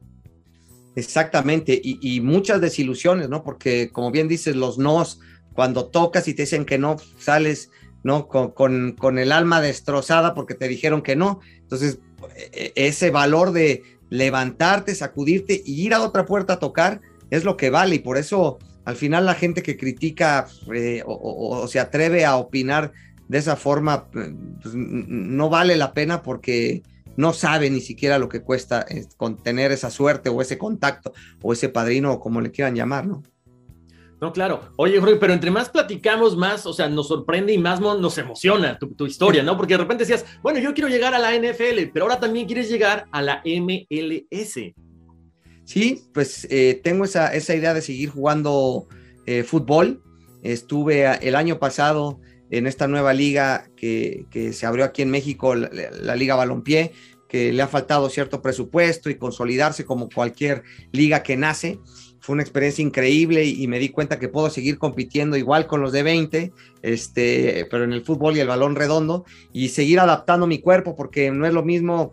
Exactamente, 0.94 1.80
y, 1.82 1.98
y 2.02 2.20
muchas 2.20 2.60
desilusiones, 2.60 3.28
¿no? 3.30 3.42
Porque 3.42 3.90
como 3.90 4.10
bien 4.10 4.28
dices, 4.28 4.54
los 4.54 4.76
nos 4.76 5.20
cuando 5.54 5.86
tocas 5.86 6.28
y 6.28 6.34
te 6.34 6.42
dicen 6.42 6.64
que 6.64 6.78
no, 6.78 6.96
sales 7.18 7.70
¿no? 8.02 8.28
Con, 8.28 8.50
con, 8.50 8.92
con, 8.92 9.18
el 9.18 9.32
alma 9.32 9.60
destrozada 9.60 10.34
porque 10.34 10.54
te 10.54 10.68
dijeron 10.68 11.02
que 11.02 11.16
no. 11.16 11.40
Entonces, 11.58 11.98
e, 12.36 12.72
e, 12.74 12.86
ese 12.88 13.10
valor 13.10 13.52
de 13.52 13.82
levantarte, 14.08 14.94
sacudirte 14.94 15.62
y 15.64 15.82
ir 15.82 15.94
a 15.94 16.02
otra 16.02 16.24
puerta 16.26 16.54
a 16.54 16.58
tocar 16.58 17.00
es 17.30 17.44
lo 17.44 17.56
que 17.56 17.70
vale. 17.70 17.96
Y 17.96 17.98
por 18.00 18.16
eso, 18.16 18.58
al 18.84 18.96
final, 18.96 19.26
la 19.26 19.34
gente 19.34 19.62
que 19.62 19.76
critica 19.76 20.46
eh, 20.74 21.02
o, 21.06 21.66
se 21.68 21.78
atreve 21.78 22.24
a 22.24 22.36
opinar 22.36 22.92
de 23.28 23.38
esa 23.38 23.56
forma, 23.56 24.10
pues, 24.10 24.30
no 24.74 25.48
vale 25.48 25.76
la 25.76 25.92
pena 25.92 26.22
porque 26.22 26.82
no 27.16 27.32
sabe 27.32 27.70
ni 27.70 27.80
siquiera 27.80 28.18
lo 28.18 28.28
que 28.28 28.40
cuesta 28.40 28.84
eh, 28.88 29.06
con 29.16 29.36
tener 29.36 29.72
esa 29.72 29.90
suerte 29.90 30.30
o 30.30 30.40
ese 30.40 30.58
contacto 30.58 31.12
o 31.42 31.52
ese 31.52 31.68
padrino 31.68 32.12
o 32.12 32.20
como 32.20 32.40
le 32.40 32.50
quieran 32.50 32.74
llamar, 32.74 33.06
¿no? 33.06 33.22
No, 34.20 34.32
claro. 34.32 34.60
Oye, 34.76 35.00
Jorge, 35.00 35.16
pero 35.16 35.32
entre 35.32 35.50
más 35.50 35.70
platicamos, 35.70 36.36
más, 36.36 36.66
o 36.66 36.74
sea, 36.74 36.88
nos 36.88 37.08
sorprende 37.08 37.54
y 37.54 37.58
más 37.58 37.80
nos 37.80 38.18
emociona 38.18 38.78
tu, 38.78 39.06
historia, 39.06 39.42
¿no? 39.42 39.56
Porque 39.56 39.74
de 39.74 39.78
repente 39.78 40.04
decías, 40.04 40.26
bueno, 40.42 40.58
yo 40.58 40.74
quiero 40.74 40.90
llegar 40.90 41.14
a 41.14 41.18
la 41.18 41.34
NFL, 41.34 41.90
pero 41.92 42.04
ahora 42.04 42.20
también 42.20 42.46
quieres 42.46 42.68
llegar 42.68 43.06
a 43.12 43.22
la 43.22 43.42
MLS. 43.44 44.74
Sí, 45.64 46.02
pues 46.12 46.46
eh, 46.50 46.80
tengo 46.82 47.04
esa, 47.04 47.32
esa, 47.32 47.54
idea 47.54 47.72
de 47.72 47.80
seguir 47.80 48.10
jugando 48.10 48.88
eh, 49.24 49.42
fútbol. 49.42 50.02
Estuve 50.42 51.06
el 51.26 51.34
año 51.34 51.58
pasado 51.58 52.20
en 52.50 52.66
esta 52.66 52.88
nueva 52.88 53.14
liga 53.14 53.70
que, 53.76 54.26
que 54.30 54.52
se 54.52 54.66
abrió 54.66 54.84
aquí 54.84 55.00
en 55.00 55.10
México, 55.10 55.54
la, 55.54 55.70
la 55.70 56.16
Liga 56.16 56.34
Balompié, 56.34 56.92
que 57.26 57.52
le 57.52 57.62
ha 57.62 57.68
faltado 57.68 58.10
cierto 58.10 58.42
presupuesto 58.42 59.08
y 59.08 59.14
consolidarse 59.14 59.86
como 59.86 60.10
cualquier 60.10 60.64
liga 60.92 61.22
que 61.22 61.36
nace 61.36 61.78
fue 62.20 62.34
una 62.34 62.42
experiencia 62.42 62.82
increíble 62.82 63.44
y, 63.44 63.66
me 63.66 63.78
di 63.78 63.88
cuenta 63.88 64.18
que 64.18 64.28
puedo 64.28 64.50
seguir 64.50 64.78
compitiendo 64.78 65.36
igual 65.36 65.66
con 65.66 65.80
los 65.80 65.90
de 65.90 66.02
20, 66.02 66.52
este, 66.82 67.66
pero 67.70 67.84
en 67.84 67.92
el 67.92 68.04
fútbol 68.04 68.36
y 68.36 68.40
el 68.40 68.48
balón 68.48 68.76
redondo 68.76 69.24
y 69.52 69.70
seguir 69.70 70.00
adaptando 70.00 70.46
mi 70.46 70.60
cuerpo 70.60 70.94
porque 70.94 71.30
no 71.30 71.46
es 71.46 71.54
lo 71.54 71.62
mismo 71.62 72.12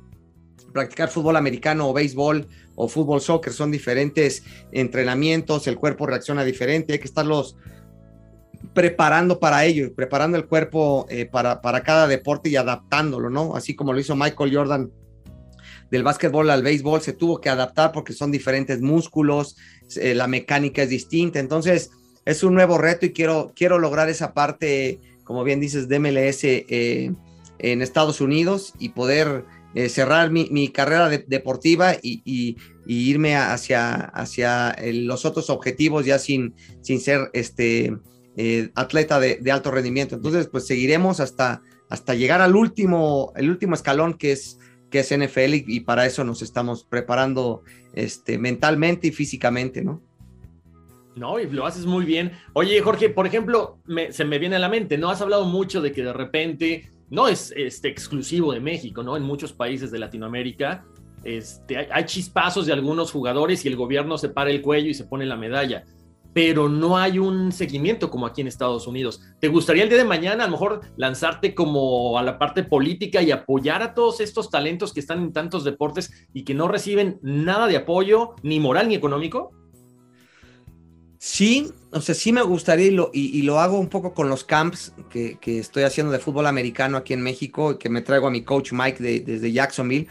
practicar 0.71 1.09
fútbol 1.09 1.35
americano 1.35 1.89
o 1.89 1.93
béisbol 1.93 2.47
o 2.75 2.87
fútbol 2.87 3.19
soccer, 3.19 3.51
son 3.51 3.71
diferentes 3.71 4.43
entrenamientos, 4.71 5.67
el 5.67 5.77
cuerpo 5.77 6.05
reacciona 6.05 6.43
diferente, 6.43 6.93
hay 6.93 6.99
que 6.99 7.05
estarlos 7.05 7.57
preparando 8.73 9.39
para 9.39 9.65
ello, 9.65 9.93
preparando 9.93 10.37
el 10.37 10.45
cuerpo 10.45 11.05
eh, 11.09 11.25
para, 11.25 11.61
para 11.61 11.81
cada 11.81 12.07
deporte 12.07 12.49
y 12.49 12.55
adaptándolo, 12.55 13.29
¿no? 13.29 13.55
Así 13.55 13.75
como 13.75 13.91
lo 13.91 13.99
hizo 13.99 14.15
Michael 14.15 14.55
Jordan 14.55 14.91
del 15.91 16.03
básquetbol 16.03 16.49
al 16.49 16.63
béisbol 16.63 17.01
se 17.01 17.13
tuvo 17.13 17.39
que 17.39 17.49
adaptar 17.49 17.91
porque 17.91 18.13
son 18.13 18.31
diferentes 18.31 18.81
músculos, 18.81 19.57
eh, 19.95 20.13
la 20.13 20.27
mecánica 20.27 20.83
es 20.83 20.89
distinta, 20.89 21.39
entonces 21.39 21.91
es 22.25 22.43
un 22.43 22.53
nuevo 22.53 22.77
reto 22.77 23.05
y 23.05 23.13
quiero, 23.13 23.53
quiero 23.55 23.79
lograr 23.79 24.09
esa 24.09 24.33
parte, 24.33 24.99
como 25.23 25.43
bien 25.43 25.59
dices, 25.59 25.87
de 25.87 25.99
MLS 25.99 26.43
eh, 26.43 27.11
en 27.59 27.81
Estados 27.81 28.19
Unidos 28.19 28.73
y 28.79 28.89
poder 28.89 29.45
eh, 29.75 29.89
cerrar 29.89 30.29
mi, 30.29 30.49
mi 30.51 30.69
carrera 30.69 31.09
de, 31.09 31.23
deportiva 31.27 31.95
y, 32.01 32.57
irme 32.89 33.35
hacia, 33.35 33.95
hacia 33.95 34.73
los 34.81 35.25
otros 35.25 35.49
objetivos 35.49 36.05
ya 36.05 36.19
sin, 36.19 36.55
sin 36.79 37.01
ser 37.01 37.29
este, 37.33 37.97
atleta 38.75 39.19
de, 39.19 39.39
de, 39.41 39.51
alto 39.51 39.71
rendimiento. 39.71 40.15
Entonces, 40.15 40.47
pues 40.47 40.65
seguiremos 40.65 41.19
hasta, 41.19 41.61
hasta 41.89 42.13
llegar 42.13 42.41
al 42.41 42.55
último, 42.55 43.33
el 43.35 43.49
último 43.49 43.75
escalón 43.75 44.13
que 44.13 44.31
es 44.31 44.57
que 44.89 44.99
es 44.99 45.15
NFL 45.15 45.53
y, 45.67 45.79
para 45.81 46.05
eso 46.05 46.23
nos 46.23 46.41
estamos 46.41 46.83
preparando 46.83 47.63
este, 47.93 48.37
mentalmente 48.37 49.07
y 49.07 49.11
físicamente, 49.11 49.83
¿no? 49.83 50.01
No, 51.15 51.39
y 51.39 51.49
lo 51.49 51.65
haces 51.65 51.85
muy 51.85 52.05
bien. 52.05 52.31
Oye, 52.53 52.79
Jorge, 52.81 53.09
por 53.09 53.25
ejemplo, 53.25 53.79
me, 53.85 54.11
se 54.11 54.23
me 54.23 54.37
viene 54.37 54.55
a 54.55 54.59
la 54.59 54.69
mente, 54.69 54.97
¿no? 54.97 55.09
Has 55.09 55.21
hablado 55.21 55.45
mucho 55.45 55.81
de 55.81 55.91
que 55.91 56.03
de 56.03 56.13
repente 56.13 56.91
no 57.09 57.27
es 57.27 57.51
este, 57.55 57.87
exclusivo 57.87 58.53
de 58.53 58.59
México, 58.59 59.01
¿no? 59.01 59.17
En 59.17 59.23
muchos 59.23 59.51
países 59.51 59.91
de 59.91 59.99
Latinoamérica 59.99 60.85
este, 61.23 61.77
hay, 61.77 61.87
hay 61.91 62.05
chispazos 62.05 62.67
de 62.67 62.73
algunos 62.73 63.11
jugadores 63.11 63.65
y 63.65 63.67
el 63.67 63.75
gobierno 63.75 64.17
se 64.17 64.29
para 64.29 64.51
el 64.51 64.61
cuello 64.61 64.89
y 64.89 64.93
se 64.93 65.05
pone 65.05 65.25
la 65.25 65.35
medalla 65.35 65.83
pero 66.37 66.69
no 66.69 66.99
hay 66.99 67.17
un 67.17 67.51
seguimiento 67.51 68.11
como 68.11 68.27
aquí 68.27 68.41
en 68.41 68.47
Estados 68.47 68.85
Unidos. 68.85 69.23
¿Te 69.39 69.47
gustaría 69.47 69.81
el 69.81 69.89
día 69.89 69.97
de 69.97 70.03
mañana 70.03 70.43
a 70.43 70.45
lo 70.45 70.51
mejor 70.51 70.81
lanzarte 70.95 71.55
como 71.55 72.19
a 72.19 72.21
la 72.21 72.37
parte 72.37 72.61
política 72.61 73.23
y 73.23 73.31
apoyar 73.31 73.81
a 73.81 73.95
todos 73.95 74.19
estos 74.19 74.51
talentos 74.51 74.93
que 74.93 74.99
están 74.99 75.17
en 75.17 75.33
tantos 75.33 75.63
deportes 75.63 76.11
y 76.35 76.43
que 76.43 76.53
no 76.53 76.67
reciben 76.67 77.17
nada 77.23 77.65
de 77.65 77.77
apoyo, 77.77 78.35
ni 78.43 78.59
moral 78.59 78.87
ni 78.87 78.93
económico? 78.93 79.51
Sí, 81.17 81.71
o 81.91 82.01
sea, 82.01 82.13
sí 82.13 82.31
me 82.31 82.43
gustaría 82.43 82.85
y 82.85 82.91
lo, 82.91 83.09
y, 83.11 83.35
y 83.35 83.41
lo 83.41 83.59
hago 83.59 83.79
un 83.79 83.89
poco 83.89 84.13
con 84.13 84.29
los 84.29 84.43
camps 84.43 84.93
que, 85.09 85.39
que, 85.41 85.57
estoy 85.57 85.85
haciendo 85.85 86.13
de 86.13 86.19
fútbol 86.19 86.45
americano 86.45 86.97
aquí 86.97 87.13
en 87.13 87.21
México, 87.23 87.79
que 87.79 87.89
me 87.89 88.03
traigo 88.03 88.27
a 88.27 88.31
mi 88.31 88.43
coach 88.43 88.73
Mike 88.73 89.01
de, 89.01 89.21
desde 89.21 89.51
Jacksonville. 89.51 90.07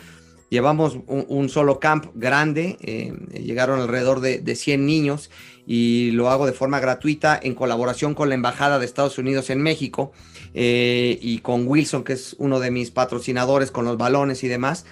Llevamos 0.50 0.98
un, 1.06 1.24
un 1.28 1.48
solo 1.48 1.78
camp 1.78 2.06
grande, 2.14 2.78
eh, 2.80 3.12
llegaron 3.40 3.80
alrededor 3.80 4.18
de, 4.20 4.40
de 4.40 4.56
100 4.56 4.86
niños 4.86 5.30
y 5.66 6.12
lo 6.12 6.30
hago 6.30 6.46
de 6.46 6.52
forma 6.52 6.78
gratuita 6.78 7.38
en 7.42 7.54
colaboración 7.54 8.14
con 8.14 8.28
la 8.28 8.36
Embajada 8.36 8.78
de 8.78 8.86
Estados 8.86 9.18
Unidos 9.18 9.50
en 9.50 9.60
México 9.60 10.12
eh, 10.54 11.18
y 11.20 11.38
con 11.40 11.66
Wilson, 11.66 12.04
que 12.04 12.12
es 12.12 12.36
uno 12.38 12.60
de 12.60 12.70
mis 12.70 12.92
patrocinadores 12.92 13.72
con 13.72 13.84
los 13.84 13.98
balones 13.98 14.44
y 14.44 14.48
demás. 14.48 14.86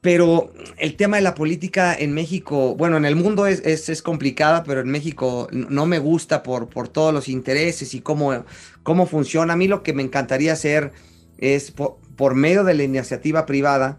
Pero 0.00 0.50
el 0.78 0.96
tema 0.96 1.18
de 1.18 1.22
la 1.22 1.34
política 1.34 1.94
en 1.94 2.14
México, 2.14 2.74
bueno, 2.74 2.96
en 2.96 3.04
el 3.04 3.16
mundo 3.16 3.46
es, 3.46 3.60
es, 3.66 3.90
es 3.90 4.00
complicada, 4.00 4.64
pero 4.64 4.80
en 4.80 4.88
México 4.88 5.48
no 5.52 5.84
me 5.84 5.98
gusta 5.98 6.42
por, 6.42 6.70
por 6.70 6.88
todos 6.88 7.12
los 7.12 7.28
intereses 7.28 7.92
y 7.92 8.00
cómo, 8.00 8.44
cómo 8.82 9.04
funciona. 9.06 9.52
A 9.52 9.56
mí 9.56 9.68
lo 9.68 9.82
que 9.82 9.92
me 9.92 10.02
encantaría 10.02 10.54
hacer 10.54 10.92
es 11.36 11.70
por, 11.70 11.98
por 12.16 12.34
medio 12.34 12.64
de 12.64 12.72
la 12.72 12.84
iniciativa 12.84 13.44
privada, 13.44 13.98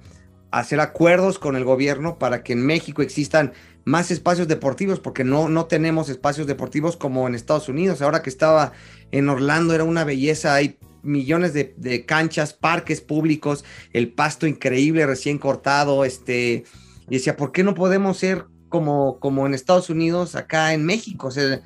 hacer 0.49 0.79
acuerdos 0.79 1.37
con 1.37 1.55
el 1.55 1.63
gobierno 1.63 2.17
para 2.17 2.41
que 2.41 2.53
en 2.53 2.65
México 2.65 3.03
existan 3.03 3.53
más 3.85 4.11
espacios 4.11 4.47
deportivos, 4.47 4.99
porque 4.99 5.23
no, 5.23 5.49
no 5.49 5.65
tenemos 5.65 6.09
espacios 6.09 6.47
deportivos 6.47 6.97
como 6.97 7.27
en 7.27 7.35
Estados 7.35 7.69
Unidos. 7.69 8.01
Ahora 8.01 8.21
que 8.21 8.29
estaba 8.29 8.73
en 9.11 9.29
Orlando 9.29 9.73
era 9.73 9.83
una 9.83 10.03
belleza, 10.03 10.53
hay 10.53 10.77
millones 11.03 11.53
de, 11.53 11.73
de 11.77 12.05
canchas, 12.05 12.53
parques 12.53 13.01
públicos, 13.01 13.65
el 13.93 14.11
pasto 14.13 14.47
increíble 14.47 15.05
recién 15.05 15.39
cortado, 15.39 16.05
este, 16.05 16.63
y 17.09 17.15
decía, 17.15 17.35
¿por 17.35 17.51
qué 17.51 17.63
no 17.63 17.73
podemos 17.73 18.17
ser 18.17 18.45
como, 18.69 19.19
como 19.19 19.45
en 19.45 19.53
Estados 19.53 19.89
Unidos, 19.89 20.35
acá 20.35 20.73
en 20.73 20.85
México? 20.85 21.27
O 21.27 21.31
sea, 21.31 21.61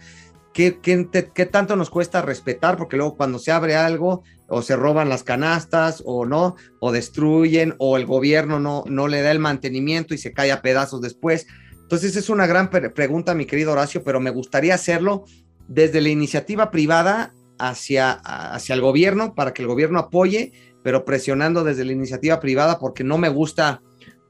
¿qué, 0.54 0.80
qué, 0.82 1.08
qué 1.34 1.46
tanto 1.46 1.76
nos 1.76 1.90
cuesta 1.90 2.22
respetar? 2.22 2.78
Porque 2.78 2.98
luego 2.98 3.18
cuando 3.18 3.40
se 3.40 3.52
abre 3.52 3.76
algo, 3.76 4.24
o 4.48 4.62
se 4.62 4.76
roban 4.76 5.10
las 5.10 5.24
canastas 5.24 6.02
o 6.06 6.26
no, 6.26 6.56
o 6.80 6.92
destruyen, 6.92 7.76
o 7.78 7.98
el 7.98 8.06
gobierno 8.06 8.60
no, 8.60 8.84
no 8.88 9.08
le 9.08 9.22
da 9.22 9.32
el 9.32 9.40
mantenimiento 9.40 10.14
y 10.14 10.18
se 10.18 10.34
cae 10.34 10.52
a 10.52 10.62
pedazos 10.62 11.02
después. 11.02 11.48
Entonces 11.86 12.16
es 12.16 12.30
una 12.30 12.48
gran 12.48 12.72
pregunta, 12.72 13.36
mi 13.36 13.46
querido 13.46 13.72
Horacio, 13.72 14.04
pero 14.04 14.20
me 14.20 14.32
gustaría 14.32 14.74
hacerlo 14.74 15.26
desde 15.68 16.02
la 16.02 16.10
iniciativa 16.10 16.72
privada 16.72 17.32
hacia, 17.60 18.12
hacia 18.12 18.74
el 18.74 18.82
gobierno 18.82 19.36
para 19.36 19.54
que 19.54 19.62
el 19.62 19.68
gobierno 19.68 20.00
apoye, 20.00 20.52
pero 20.84 21.06
presionando 21.06 21.64
desde 21.64 21.86
la 21.86 21.92
iniciativa 21.92 22.40
privada 22.40 22.80
porque 22.80 23.04
no 23.04 23.20
me 23.20 23.30
gusta 23.30 23.84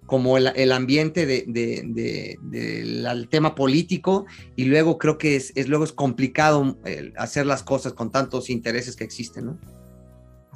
como 0.06 0.38
el, 0.38 0.72
ambiente 0.74 1.26
del 1.26 1.54
de, 1.54 3.28
tema 3.30 3.56
político 3.56 4.26
y 4.58 4.66
luego 4.66 4.98
creo 4.98 5.18
que 5.18 5.38
es, 5.38 5.54
luego 5.68 5.86
es 5.86 5.94
complicado 5.94 6.78
eh, 6.84 7.14
hacer 7.18 7.46
las 7.46 7.64
cosas 7.64 7.94
con 7.94 8.12
tantos 8.12 8.50
intereses 8.50 8.98
que 8.98 9.06
existen, 9.06 9.46
¿no? 9.46 9.60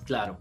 Claro. 0.05 0.37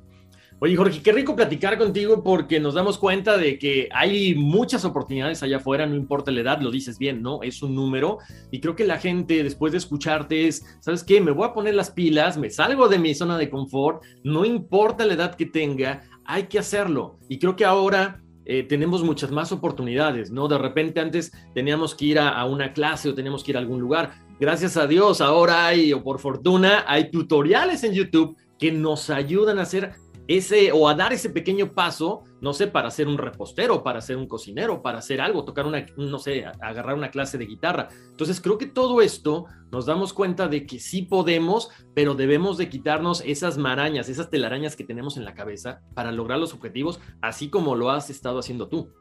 Oye, 0.61 0.75
Jorge, 0.75 1.01
qué 1.03 1.13
rico 1.13 1.37
platicar 1.37 1.79
contigo 1.79 2.25
porque 2.25 2.59
nos 2.59 2.75
damos 2.75 2.99
cuenta 2.99 3.37
de 3.37 3.61
que 3.61 3.89
hay 3.93 4.35
muchas 4.35 4.85
oportunidades 4.85 5.41
allá 5.45 5.59
afuera, 5.59 5.87
no 5.87 5.95
importa 5.95 6.33
la 6.33 6.41
edad, 6.41 6.61
lo 6.61 6.73
dices 6.73 6.99
bien, 6.99 7.23
¿no? 7.23 7.45
Es 7.45 7.63
un 7.63 7.77
número 7.77 8.19
y 8.51 8.59
creo 8.59 8.75
que 8.75 8.85
la 8.85 8.99
gente 8.99 9.45
después 9.45 9.71
de 9.71 9.79
escucharte 9.79 10.49
es, 10.49 10.65
¿sabes 10.81 11.05
qué? 11.05 11.21
Me 11.21 11.31
voy 11.31 11.47
a 11.47 11.55
poner 11.55 11.77
las 11.77 11.93
pilas, 11.93 12.37
me 12.39 12.51
salgo 12.51 12.89
de 12.89 12.99
mi 12.99 13.15
zona 13.15 13.39
de 13.39 13.49
confort, 13.49 14.03
no 14.25 14.45
importa 14.45 15.07
la 15.07 15.15
edad 15.15 15.37
que 15.37 15.47
tenga, 15.47 16.03
hay 16.25 16.49
que 16.49 16.59
hacerlo. 16.59 17.21
Y 17.29 17.39
creo 17.39 17.55
que 17.55 17.65
ahora 17.65 18.21
eh, 18.45 18.65
tenemos 18.65 19.05
muchas 19.05 19.31
más 19.31 19.53
oportunidades, 19.53 20.33
¿no? 20.33 20.49
De 20.49 20.59
repente 20.59 20.99
antes 20.99 21.31
teníamos 21.55 21.95
que 21.95 22.07
ir 22.07 22.19
a, 22.19 22.45
una 22.47 22.73
clase 22.73 23.09
o 23.09 23.15
teníamos 23.15 23.45
que 23.45 23.53
ir 23.53 23.59
a 23.59 23.61
algún 23.61 23.79
lugar. 23.79 24.11
Gracias 24.41 24.77
a 24.77 24.89
Dios, 24.89 25.21
ahora 25.21 25.69
hay, 25.69 25.93
o 25.93 26.03
por 26.03 26.19
fortuna, 26.19 26.85
hay 26.89 27.13
tutoriales 27.13 27.85
en 27.85 27.93
YouTube 27.93 28.37
que 28.59 28.73
nos 28.73 29.09
ayudan 29.09 29.59
a 29.59 29.63
hacer 29.63 29.93
ese 30.29 30.73
o 30.73 30.87
a 30.89 30.95
dar 30.95 31.15
ese 31.15 31.31
pequeño 31.31 31.73
paso, 31.73 32.23
no 32.43 32.53
sé, 32.53 32.67
para 32.67 32.91
ser 32.91 33.09
un 33.09 33.17
repostero, 33.17 33.83
para 33.83 34.03
ser 34.03 34.19
un 34.19 34.29
cocinero, 34.29 34.83
para 34.83 34.99
hacer 34.99 35.23
algo, 35.23 35.45
tocar 35.45 35.67
una, 35.67 35.87
no 35.97 36.19
sé, 36.19 36.45
agarrar 36.61 36.95
una 36.95 37.11
clase 37.11 37.39
de 37.39 37.47
guitarra. 37.47 37.89
Entonces 38.11 38.39
creo 38.41 38.59
que 38.59 38.67
todo 38.67 39.01
esto 39.01 39.47
nos 39.73 39.87
damos 39.87 40.13
cuenta 40.13 40.47
de 40.47 40.67
que 40.67 40.79
sí 40.81 41.03
podemos, 41.03 41.71
pero 41.95 42.15
debemos 42.15 42.59
de 42.59 42.69
quitarnos 42.69 43.23
esas 43.25 43.57
marañas, 43.57 44.11
esas 44.11 44.29
telarañas 44.29 44.77
que 44.77 44.85
tenemos 44.85 45.17
en 45.17 45.25
la 45.25 45.35
cabeza 45.35 45.81
para 45.95 46.13
lograr 46.13 46.39
los 46.39 46.53
objetivos, 46.53 47.01
así 47.23 47.49
como 47.49 47.75
lo 47.75 47.91
has 47.91 48.11
estado 48.11 48.39
haciendo 48.39 48.69
tú. 48.69 48.93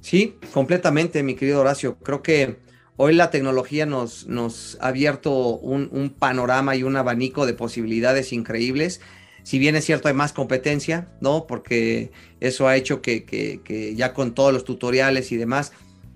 Sí, 0.00 0.36
completamente, 0.54 1.24
mi 1.24 1.34
querido 1.34 1.60
Horacio. 1.60 1.98
Creo 1.98 2.22
que 2.22 2.60
hoy 2.96 3.14
la 3.14 3.30
tecnología 3.30 3.84
nos, 3.84 4.28
nos 4.28 4.78
ha 4.80 4.88
abierto 4.88 5.32
un, 5.56 5.88
un 5.90 6.10
panorama 6.10 6.76
y 6.76 6.84
un 6.84 6.94
abanico 6.94 7.46
de 7.46 7.54
posibilidades 7.54 8.32
increíbles 8.32 9.00
si 9.42 9.58
bien 9.58 9.76
es 9.76 9.84
cierto, 9.84 10.08
hay 10.08 10.14
más 10.14 10.32
competencia, 10.32 11.08
¿no? 11.20 11.46
Porque 11.46 12.10
eso 12.40 12.68
ha 12.68 12.76
hecho 12.76 13.00
que, 13.02 13.94
ya 13.96 14.12
con 14.12 14.34
todos 14.34 14.52
los 14.52 14.64
tutoriales 14.64 15.32
y 15.32 15.36
demás 15.36 15.72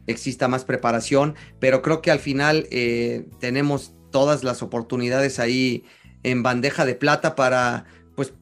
exista 0.06 0.48
más 0.48 0.64
preparación, 0.64 1.34
pero 1.60 1.80
creo 1.80 2.02
que 2.02 2.10
al 2.10 2.18
final 2.18 2.66
eh, 2.70 3.26
tenemos 3.38 3.92
todas 4.10 4.44
las 4.44 4.62
oportunidades 4.62 5.38
ahí 5.38 5.84
en 6.22 6.42
bandeja 6.42 6.84
de 6.84 6.94
plata 6.94 7.34
para, 7.34 7.84
pues, 8.14 8.32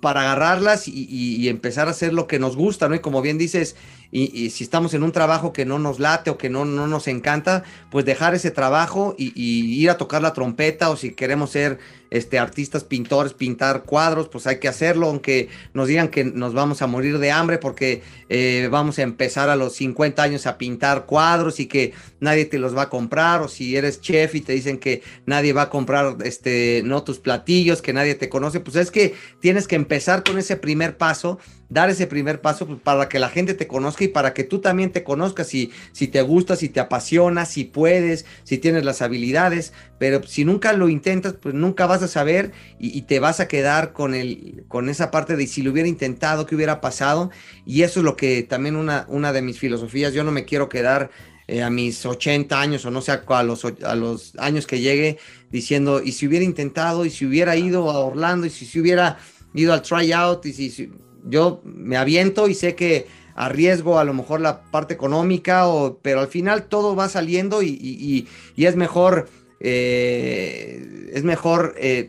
para 0.00 0.22
agarrarlas 0.22 0.88
y, 0.88 1.48
empezar 1.48 1.88
a 1.88 1.92
hacer 1.92 2.12
lo 2.12 2.26
que 2.26 2.38
nos 2.38 2.56
gusta, 2.56 2.88
¿no? 2.88 2.94
Y 2.94 3.00
como 3.00 3.22
bien 3.22 3.38
dices, 3.38 3.76
y, 4.10 4.50
si 4.50 4.64
estamos 4.64 4.94
en 4.94 5.02
un 5.02 5.12
trabajo 5.12 5.52
que 5.52 5.64
no 5.64 5.78
nos 5.78 5.98
late 5.98 6.30
o 6.30 6.38
que 6.38 6.50
no, 6.50 6.64
no 6.64 6.86
nos 6.86 7.08
encanta, 7.08 7.64
pues 7.90 8.04
dejar 8.04 8.34
ese 8.34 8.50
trabajo 8.50 9.14
y, 9.18 9.32
ir 9.36 9.90
a 9.90 9.96
tocar 9.96 10.22
la 10.22 10.32
trompeta 10.32 10.90
o 10.90 10.96
si 10.96 11.12
queremos 11.12 11.50
ser 11.50 11.78
este, 12.10 12.38
artistas, 12.38 12.84
pintores, 12.84 13.34
pintar 13.34 13.84
cuadros, 13.84 14.28
pues 14.28 14.46
hay 14.46 14.58
que 14.58 14.68
hacerlo, 14.68 15.08
aunque 15.08 15.48
nos 15.74 15.88
digan 15.88 16.08
que 16.08 16.24
nos 16.24 16.54
vamos 16.54 16.82
a 16.82 16.86
morir 16.86 17.18
de 17.18 17.30
hambre 17.30 17.58
porque 17.58 18.02
eh, 18.28 18.68
vamos 18.70 18.98
a 18.98 19.02
empezar 19.02 19.48
a 19.48 19.56
los 19.56 19.74
50 19.74 20.22
años 20.22 20.46
a 20.46 20.58
pintar 20.58 21.06
cuadros 21.06 21.60
y 21.60 21.66
que 21.66 21.92
nadie 22.20 22.44
te 22.44 22.58
los 22.58 22.76
va 22.76 22.82
a 22.82 22.88
comprar, 22.90 23.42
o 23.42 23.48
si 23.48 23.76
eres 23.76 24.00
chef 24.00 24.34
y 24.34 24.40
te 24.40 24.52
dicen 24.52 24.78
que 24.78 25.02
nadie 25.26 25.52
va 25.52 25.62
a 25.62 25.70
comprar 25.70 26.16
este, 26.24 26.82
no 26.84 27.02
tus 27.02 27.18
platillos, 27.18 27.82
que 27.82 27.92
nadie 27.92 28.14
te 28.14 28.28
conoce, 28.28 28.60
pues 28.60 28.76
es 28.76 28.90
que 28.90 29.14
tienes 29.40 29.68
que 29.68 29.76
empezar 29.76 30.22
con 30.22 30.38
ese 30.38 30.56
primer 30.56 30.96
paso 30.96 31.38
dar 31.68 31.90
ese 31.90 32.06
primer 32.06 32.40
paso 32.40 32.66
pues, 32.66 32.80
para 32.80 33.08
que 33.08 33.18
la 33.18 33.28
gente 33.28 33.54
te 33.54 33.66
conozca 33.66 34.04
y 34.04 34.08
para 34.08 34.32
que 34.34 34.44
tú 34.44 34.60
también 34.60 34.90
te 34.90 35.04
conozcas 35.04 35.48
si, 35.48 35.70
si 35.92 36.08
te 36.08 36.22
gusta, 36.22 36.56
si 36.56 36.68
te 36.68 36.80
apasiona, 36.80 37.44
si 37.44 37.64
puedes, 37.64 38.24
si 38.44 38.58
tienes 38.58 38.84
las 38.84 39.02
habilidades, 39.02 39.72
pero 39.98 40.22
si 40.26 40.44
nunca 40.44 40.72
lo 40.72 40.88
intentas, 40.88 41.34
pues 41.34 41.54
nunca 41.54 41.86
vas 41.86 41.97
a 42.02 42.08
saber 42.08 42.52
y, 42.78 43.02
te 43.02 43.20
vas 43.20 43.40
a 43.40 43.48
quedar 43.48 43.92
con, 43.92 44.14
el, 44.14 44.64
con 44.68 44.88
esa 44.88 45.10
parte 45.10 45.36
de 45.36 45.46
si 45.46 45.62
lo 45.62 45.72
hubiera 45.72 45.88
intentado, 45.88 46.46
qué 46.46 46.54
hubiera 46.54 46.80
pasado. 46.80 47.30
Y 47.66 47.82
eso 47.82 48.00
es 48.00 48.04
lo 48.04 48.16
que 48.16 48.42
también 48.42 48.76
una, 48.76 49.06
una 49.08 49.32
de 49.32 49.42
mis 49.42 49.58
filosofías, 49.58 50.12
yo 50.12 50.24
no 50.24 50.32
me 50.32 50.44
quiero 50.44 50.68
quedar 50.68 51.10
eh, 51.46 51.62
a 51.62 51.70
mis 51.70 52.04
80 52.04 52.60
años 52.60 52.84
o 52.84 52.90
no 52.90 53.00
sé 53.00 53.12
a 53.12 53.42
los, 53.42 53.64
a 53.64 53.94
los 53.94 54.34
años 54.36 54.66
que 54.66 54.80
llegue 54.80 55.18
diciendo, 55.50 56.02
y 56.02 56.12
si 56.12 56.26
hubiera 56.26 56.44
intentado, 56.44 57.04
y 57.06 57.10
si 57.10 57.24
hubiera 57.24 57.56
ido 57.56 57.90
a 57.90 57.98
Orlando, 58.00 58.46
y 58.46 58.50
si, 58.50 58.66
si 58.66 58.80
hubiera 58.80 59.18
ido 59.54 59.72
al 59.72 59.82
tryout, 59.82 60.44
y 60.44 60.52
si 60.52 60.92
yo 61.24 61.62
me 61.64 61.96
aviento 61.96 62.48
y 62.48 62.54
sé 62.54 62.74
que 62.74 63.06
arriesgo 63.34 63.98
a 63.98 64.04
lo 64.04 64.14
mejor 64.14 64.40
la 64.40 64.62
parte 64.62 64.94
económica, 64.94 65.68
o, 65.68 65.98
pero 66.02 66.20
al 66.20 66.28
final 66.28 66.64
todo 66.64 66.96
va 66.96 67.08
saliendo 67.08 67.62
y, 67.62 68.28
es 68.56 68.76
mejor, 68.76 69.28
eh, 69.60 71.10
es 71.12 71.24
mejor 71.24 71.74
eh, 71.78 72.08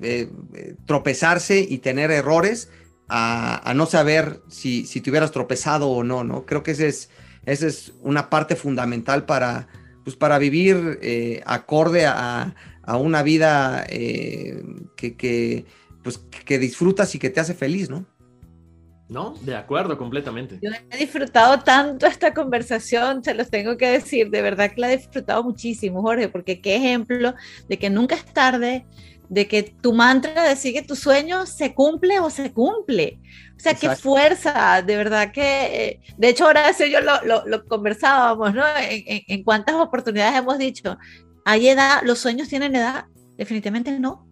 eh, 0.54 0.76
tropezarse 0.86 1.60
y 1.60 1.80
tener 1.80 2.12
errores 2.12 2.70
a, 3.08 3.74
no 3.76 3.88
saber 3.88 4.42
si, 4.50 4.86
si, 4.86 5.02
te 5.02 5.10
hubieras 5.10 5.32
tropezado 5.32 5.90
o 5.90 6.04
no, 6.04 6.24
¿no? 6.24 6.46
Creo 6.46 6.62
que 6.62 6.72
esa 6.72 6.86
es, 6.86 7.10
es 7.46 7.94
una 8.02 8.30
parte 8.30 8.56
fundamental 8.56 9.26
para, 9.26 9.68
pues 10.04 10.16
para 10.16 10.38
vivir 10.38 11.42
acorde 11.46 12.06
a, 12.06 12.54
a, 12.84 12.98
una 12.98 13.24
vida 13.24 13.88
que, 13.88 15.16
que, 15.18 15.66
pues, 16.04 16.20
que 16.46 16.60
disfrutas 16.60 17.16
y 17.16 17.20
que 17.20 17.32
te 17.32 17.40
hace 17.40 17.56
feliz, 17.56 17.90
¿no? 17.90 18.06
¿No? 19.10 19.34
De 19.42 19.56
acuerdo, 19.56 19.98
completamente. 19.98 20.60
Yo 20.62 20.70
he 20.92 20.98
disfrutado 20.98 21.60
tanto 21.60 22.06
esta 22.06 22.34
conversación, 22.34 23.24
se 23.24 23.34
los 23.34 23.50
tengo 23.50 23.76
que 23.76 23.90
decir, 23.90 24.30
de 24.30 24.42
verdad 24.44 24.72
que 24.72 24.82
la 24.82 24.94
he 24.94 24.98
disfrutado 24.98 25.44
muchísimo, 25.44 26.02
Jorge, 26.02 26.30
porque 26.30 26.62
qué 26.62 26.76
ejemplo 26.76 27.34
de 27.68 27.80
que 27.80 27.90
nunca 27.90 28.16
es 28.16 28.26
tarde, 28.26 28.86
de 29.28 29.48
que 29.48 29.64
tu 29.64 29.94
mantra 29.94 30.44
de 30.44 30.56
sigue 30.56 30.84
tu 30.84 30.96
sueño 30.96 31.48
se 31.48 31.74
cumple 31.74 32.20
o 32.20 32.30
se 32.30 32.54
cumple. 32.54 33.20
O 33.58 33.60
sea, 33.60 33.74
qué 33.74 33.96
fuerza, 33.96 34.82
de 34.84 34.96
verdad 34.96 35.32
que, 35.32 36.00
de 36.18 36.30
hecho, 36.30 36.46
ahora 36.46 36.70
eso 36.70 36.86
yo 36.86 37.02
lo, 37.02 37.46
lo, 37.46 37.66
conversábamos, 37.66 38.54
¿no? 38.54 38.64
En, 38.78 39.44
cuántas 39.44 39.76
oportunidades 39.76 40.38
hemos 40.38 40.58
dicho, 40.58 40.98
hay 41.46 41.68
edad, 41.68 42.02
los 42.04 42.20
sueños 42.20 42.48
tienen 42.48 42.76
edad, 42.76 43.06
definitivamente 43.38 44.00
no. 44.00 44.28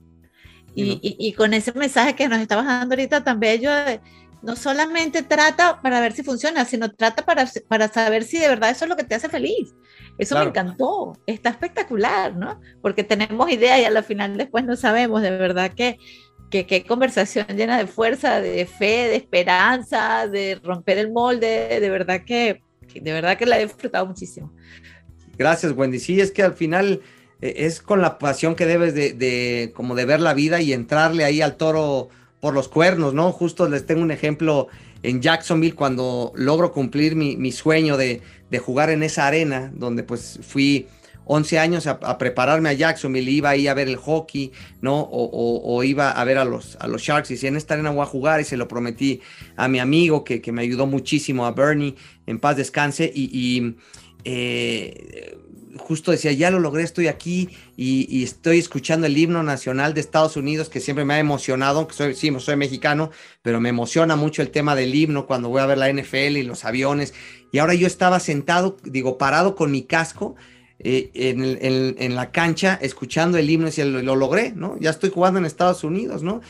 Y, 0.75 0.99
y, 1.01 1.33
con 1.33 1.55
ese 1.55 1.73
mensaje 1.73 2.13
que 2.13 2.27
nos 2.27 2.39
estabas 2.39 2.67
dando 2.67 2.93
ahorita 2.93 3.23
tan 3.23 3.39
bello 3.39 3.71
de, 3.71 3.99
no 4.41 4.55
solamente 4.55 5.23
trata 5.23 5.81
para 5.81 5.99
ver 5.99 6.13
si 6.13 6.23
funciona, 6.23 6.65
sino 6.65 6.91
trata 6.91 7.25
para, 7.25 7.49
para 7.67 7.87
saber 7.87 8.23
si 8.23 8.37
de 8.37 8.47
verdad 8.47 8.69
eso 8.69 8.85
es 8.85 8.89
lo 8.89 8.95
que 8.95 9.03
te 9.03 9.15
hace 9.15 9.29
feliz. 9.29 9.73
Eso 10.17 10.37
me 10.37 10.45
encantó, 10.45 11.17
está 11.27 11.49
espectacular, 11.49 12.35
¿no? 12.35 12.59
Porque 12.81 13.03
tenemos 13.03 13.51
ideas 13.51 13.79
y 13.79 13.85
a 13.85 13.91
la 13.91 14.03
final 14.03 14.37
después 14.37 14.65
no 14.65 14.75
sabemos 14.75 15.21
de 15.21 15.31
verdad 15.31 15.71
que 15.73 15.97
qué 16.49 16.85
conversación 16.87 17.45
llena 17.55 17.77
de 17.77 17.87
fuerza, 17.87 18.41
de 18.41 18.65
fe, 18.65 19.09
de 19.09 19.15
esperanza, 19.15 20.27
de 20.27 20.59
romper 20.63 20.97
el 20.97 21.11
molde, 21.11 21.79
de 21.79 21.89
verdad 21.89 22.23
que, 22.25 22.61
de 22.93 23.11
verdad 23.11 23.37
que 23.37 23.45
la 23.45 23.59
he 23.59 23.65
disfrutado 23.65 24.05
muchísimo. 24.05 24.53
Gracias, 25.37 25.73
Wendy. 25.73 25.99
Sí, 25.99 26.19
es 26.19 26.31
que 26.31 26.43
al 26.43 26.53
final 26.53 27.01
eh, 27.41 27.53
es 27.57 27.81
con 27.81 28.01
la 28.01 28.17
pasión 28.17 28.55
que 28.55 28.65
debes 28.65 28.93
de, 28.95 29.13
de, 29.13 29.71
como 29.75 29.93
de 29.93 30.05
ver 30.05 30.19
la 30.19 30.33
vida 30.33 30.61
y 30.61 30.73
entrarle 30.73 31.25
ahí 31.25 31.41
al 31.41 31.57
toro 31.57 32.09
por 32.39 32.53
los 32.53 32.67
cuernos, 32.67 33.13
¿no? 33.13 33.31
Justo 33.31 33.67
les 33.67 33.85
tengo 33.85 34.01
un 34.01 34.11
ejemplo 34.11 34.67
en 35.03 35.21
Jacksonville 35.21 35.75
cuando 35.75 36.31
logro 36.35 36.71
cumplir 36.71 37.15
mi, 37.15 37.51
sueño 37.51 37.97
de, 37.97 38.21
jugar 38.59 38.89
en 38.89 39.03
esa 39.03 39.27
arena, 39.27 39.71
donde 39.73 40.03
pues 40.03 40.39
fui 40.41 40.87
11 41.25 41.59
años 41.59 41.87
a, 41.87 42.17
prepararme 42.17 42.69
a 42.69 42.73
Jacksonville, 42.73 43.29
iba 43.29 43.49
ahí 43.49 43.67
a 43.67 43.73
ver 43.73 43.87
el 43.87 43.97
hockey, 43.97 44.51
¿no? 44.81 45.07
O, 45.11 45.83
iba 45.83 46.11
a 46.11 46.23
ver 46.23 46.37
a 46.37 46.45
los, 46.45 46.77
a 46.79 46.87
los 46.87 47.01
Sharks 47.01 47.31
y 47.31 47.33
decía, 47.35 47.49
en 47.49 47.57
esta 47.57 47.73
arena 47.73 47.89
voy 47.91 48.03
a 48.03 48.05
jugar 48.05 48.39
y 48.39 48.43
se 48.43 48.57
lo 48.57 48.67
prometí 48.67 49.21
a 49.55 49.67
mi 49.67 49.79
amigo 49.79 50.23
que, 50.23 50.41
me 50.51 50.61
ayudó 50.61 50.87
muchísimo, 50.87 51.45
a 51.45 51.51
Bernie, 51.51 51.95
en 52.25 52.39
paz 52.39 52.55
descanse, 52.55 53.11
y, 53.13 53.75
eh, 54.23 55.37
justo 55.77 56.11
decía, 56.11 56.31
ya 56.31 56.51
lo 56.51 56.59
logré, 56.59 56.83
estoy 56.83 57.07
aquí 57.07 57.49
y, 57.75 58.23
estoy 58.23 58.59
escuchando 58.59 59.07
el 59.07 59.17
himno 59.17 59.43
nacional 59.43 59.93
de 59.93 60.01
Estados 60.01 60.37
Unidos, 60.37 60.69
que 60.69 60.79
siempre 60.79 61.05
me 61.05 61.15
ha 61.15 61.19
emocionado, 61.19 61.87
que 61.87 61.93
soy, 61.93 62.15
sí, 62.15 62.31
soy 62.39 62.55
mexicano, 62.55 63.11
pero 63.41 63.59
me 63.59 63.69
emociona 63.69 64.15
mucho 64.15 64.41
el 64.41 64.49
tema 64.49 64.75
del 64.75 64.93
himno 64.93 65.27
cuando 65.27 65.49
voy 65.49 65.61
a 65.61 65.65
ver 65.65 65.77
la 65.77 65.91
NFL 65.91 66.37
y 66.37 66.43
los 66.43 66.65
aviones. 66.65 67.13
Y 67.51 67.59
ahora 67.59 67.73
yo 67.73 67.87
estaba 67.87 68.19
sentado, 68.19 68.77
digo, 68.83 69.17
parado 69.17 69.55
con 69.55 69.71
mi 69.71 69.83
casco 69.83 70.35
eh, 70.79 71.11
en, 71.13 72.15
la 72.15 72.31
cancha, 72.31 72.77
escuchando 72.81 73.37
el 73.37 73.49
himno 73.49 73.69
y 73.75 73.83
lo, 73.83 74.01
lo, 74.01 74.15
logré, 74.15 74.53
¿no? 74.55 74.77
Ya 74.79 74.89
estoy 74.89 75.09
jugando 75.09 75.39
en 75.39 75.45
Estados 75.45 75.83
Unidos, 75.83 76.23
¿no? 76.23 76.41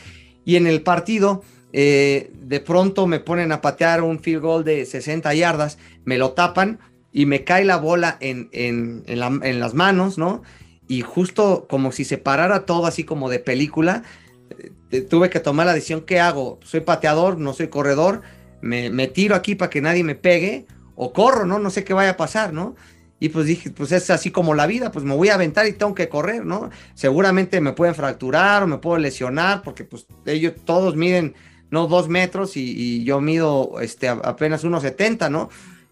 Y 0.44 0.56
en 0.56 0.66
el 0.66 0.82
partido... 0.82 1.42
Eh, 1.72 2.30
de 2.32 2.60
pronto 2.60 3.06
me 3.06 3.20
ponen 3.20 3.52
a 3.52 3.60
patear 3.60 4.02
un 4.02 4.20
field 4.20 4.40
goal 4.40 4.64
de 4.64 4.86
60 4.86 5.34
yardas, 5.34 5.76
me 6.06 6.16
lo 6.16 6.32
tapan, 6.32 6.78
y 7.12 7.26
me 7.26 7.44
cae 7.44 7.64
la 7.64 7.76
bola 7.76 8.16
en, 8.20 8.48
en, 8.52 9.04
en, 9.06 9.60
las 9.60 9.74
manos, 9.74 10.18
¿no? 10.18 10.42
Y 10.86 11.02
justo 11.02 11.66
como 11.68 11.92
si 11.92 12.04
se 12.04 12.18
parara 12.18 12.66
todo 12.66 12.86
así 12.86 13.04
como 13.04 13.28
de 13.28 13.38
película, 13.38 14.02
eh, 14.90 15.00
tuve 15.02 15.30
que 15.30 15.40
tomar 15.40 15.66
la 15.66 15.74
decisión, 15.74 16.02
¿qué 16.02 16.20
hago? 16.20 16.58
Soy 16.62 16.80
pateador, 16.80 17.38
no 17.38 17.52
soy 17.52 17.68
corredor, 17.68 18.22
me, 18.60 18.90
me 18.90 19.06
tiro 19.06 19.34
aquí 19.34 19.54
para 19.54 19.70
que 19.70 19.80
nadie 19.80 20.04
me 20.04 20.14
pegue, 20.14 20.66
o 20.94 21.12
corro, 21.12 21.46
¿no? 21.46 21.58
No 21.58 21.70
sé 21.70 21.84
qué 21.84 21.94
vaya 21.94 22.10
a 22.10 22.16
pasar, 22.16 22.52
¿no? 22.52 22.74
Y 23.20 23.30
pues 23.30 23.46
dije, 23.46 23.70
pues 23.70 23.90
es 23.92 24.10
así 24.10 24.30
como 24.30 24.54
la 24.54 24.66
vida, 24.66 24.92
pues 24.92 25.04
me 25.04 25.14
voy 25.14 25.28
a 25.28 25.34
aventar 25.34 25.66
y 25.66 25.72
tengo 25.72 25.94
que 25.94 26.08
correr, 26.08 26.44
¿no? 26.44 26.70
Seguramente 26.94 27.60
me 27.60 27.72
pueden 27.72 27.94
fracturar 27.94 28.62
o 28.62 28.66
me 28.66 28.78
puedo 28.78 28.98
lesionar, 28.98 29.62
porque 29.62 29.84
pues 29.84 30.06
ellos 30.26 30.54
todos 30.64 30.94
miden, 30.94 31.34
no 31.70 31.88
dos 31.88 32.08
metros 32.08 32.56
y, 32.56 33.02
yo 33.04 33.20
mido 33.20 33.80
este, 33.80 34.08
apenas 34.08 34.62
unos 34.64 34.82
70, 34.82 35.30
¿no? 35.30 35.50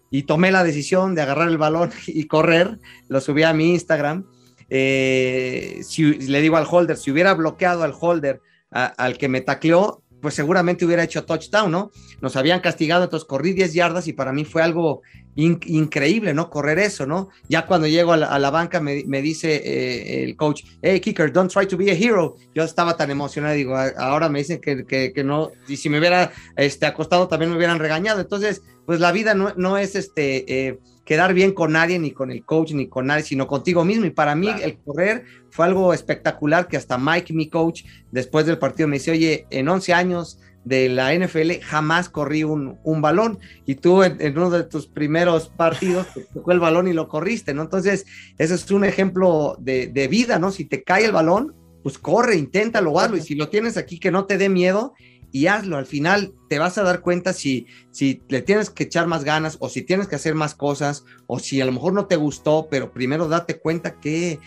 Y 0.09 0.23
tomé 0.23 0.51
la 0.51 0.63
decisión 0.63 1.15
de 1.15 1.21
agarrar 1.21 1.49
el 1.49 1.57
balón 1.57 1.91
y 2.07 2.25
correr, 2.25 2.79
lo 3.07 3.21
subí 3.21 3.43
a 3.43 3.53
mi 3.53 3.71
Instagram. 3.71 4.25
Eh, 4.69 5.79
si 5.83 6.13
le 6.13 6.41
digo 6.41 6.57
al 6.57 6.67
holder, 6.69 6.97
si 6.97 7.11
hubiera 7.11 7.33
bloqueado 7.33 7.83
al 7.83 7.93
holder 7.97 8.41
al 8.69 9.17
que 9.17 9.29
me 9.29 9.39
tacleó, 9.39 10.03
pues 10.21 10.35
seguramente 10.35 10.85
hubiera 10.85 11.03
hecho 11.03 11.25
touchdown, 11.25 11.71
¿no? 11.71 11.91
Nos 12.21 12.35
habían 12.35 12.59
castigado, 12.59 13.03
entonces 13.03 13.27
corrí 13.27 13.53
10 13.53 13.73
yardas 13.73 14.07
y 14.07 14.13
para 14.13 14.33
mí 14.33 14.45
fue 14.45 14.63
algo 14.63 15.01
increíble, 15.35 16.33
¿no? 16.33 16.49
Correr 16.49 16.79
eso, 16.79 17.05
¿no? 17.05 17.29
Ya 17.47 17.67
cuando 17.67 17.87
llego 17.87 18.13
a 18.13 18.39
la, 18.39 18.49
banca 18.49 18.81
me, 18.81 19.21
dice 19.21 19.61
eh, 19.63 20.23
el 20.23 20.35
coach, 20.35 20.63
hey, 20.81 20.99
kicker, 20.99 21.31
don't 21.31 21.51
try 21.51 21.67
to 21.67 21.77
be 21.77 21.91
a 21.91 21.93
hero. 21.93 22.35
Yo 22.55 22.63
estaba 22.63 22.97
tan 22.97 23.11
emocionado, 23.11 23.53
digo, 23.53 23.75
ahora 23.97 24.29
me 24.29 24.39
dicen 24.39 24.59
que, 24.59 24.83
que, 24.85 25.23
no, 25.23 25.51
y 25.67 25.77
si 25.77 25.89
me 25.89 25.99
hubiera 25.99 26.31
este, 26.55 26.87
acostado 26.87 27.27
también 27.27 27.51
me 27.51 27.57
hubieran 27.57 27.77
regañado. 27.77 28.19
Entonces, 28.19 28.63
pues 28.87 28.99
la 28.99 29.11
vida 29.11 29.35
no, 29.35 29.53
no 29.55 29.77
es 29.77 29.95
este... 29.95 30.67
Eh, 30.69 30.79
quedar 31.07 31.33
bien 31.33 31.53
con 31.53 31.71
nadie, 31.71 31.97
ni 31.99 32.11
con 32.11 32.31
el 32.31 32.43
coach, 32.43 32.73
ni 32.73 32.89
con 32.89 33.07
nadie, 33.07 33.23
sino 33.23 33.47
contigo 33.47 33.85
mismo. 33.85 34.05
Y 34.05 34.09
para 34.09 34.35
mí 34.35 34.49
el 34.61 34.77
correr 34.79 35.23
fue 35.51 35.65
algo 35.65 35.93
espectacular 35.93 36.67
que 36.67 36.75
hasta 36.75 36.97
Mike, 36.97 37.33
mi 37.33 37.49
coach, 37.49 37.85
después 38.11 38.45
del 38.45 38.57
partido 38.57 38.89
me 38.89 38.97
dice, 38.97 39.11
oye, 39.11 39.47
en 39.49 39.69
11 39.69 39.93
años 39.93 40.41
de 40.65 40.89
la 40.89 41.15
NFL 41.15 41.61
jamás 41.63 42.09
corrí 42.09 42.43
un, 42.43 42.77
balón 43.01 43.39
y 43.65 43.75
tú 43.75 44.03
en, 44.03 44.37
uno 44.37 44.49
de 44.49 44.65
tus 44.65 44.87
primeros 44.87 45.47
partidos 45.47 46.07
te 46.13 46.25
tocó 46.25 46.51
el 46.51 46.59
balón 46.59 46.89
y 46.89 46.93
lo 46.93 47.07
corriste, 47.07 47.53
¿no? 47.53 47.61
Entonces, 47.61 48.05
ese 48.37 48.55
es 48.55 48.69
un 48.69 48.83
ejemplo 48.83 49.55
de, 49.61 49.87
de 49.87 50.09
vida, 50.09 50.39
¿no? 50.39 50.51
Si 50.51 50.65
te 50.65 50.83
cae 50.83 51.05
el 51.05 51.13
balón, 51.13 51.55
pues 51.83 51.97
corre, 51.97 52.35
inténtalo, 52.35 52.99
hazlo 52.99 53.15
y 53.15 53.21
si 53.21 53.35
lo 53.35 53.47
tienes 53.47 53.77
aquí 53.77 53.97
que 53.97 54.11
no 54.11 54.25
te 54.25 54.37
dé 54.37 54.49
miedo 54.49 54.93
y 55.31 55.47
hazlo. 55.47 55.77
Al 55.77 55.85
final 55.85 56.33
te 56.49 56.59
vas 56.59 56.77
a 56.77 56.83
dar 56.83 57.01
cuenta 57.01 57.33
si, 57.33 57.67
si 57.91 58.21
le 58.29 58.41
tienes 58.41 58.69
que 58.69 58.83
echar 58.83 59.07
más 59.07 59.23
ganas 59.23 59.57
o 59.59 59.69
si 59.69 59.81
tienes 59.81 60.07
que 60.07 60.15
hacer 60.15 60.35
más 60.35 60.55
cosas 60.55 61.05
o 61.27 61.39
si 61.39 61.61
a 61.61 61.65
lo 61.65 61.71
mejor 61.71 61.93
no 61.93 62.05
te 62.05 62.15
gustó, 62.15 62.67
pero 62.69 62.91
primero 62.91 63.27
date 63.27 63.59
cuenta 63.59 63.99
que, 63.99 64.39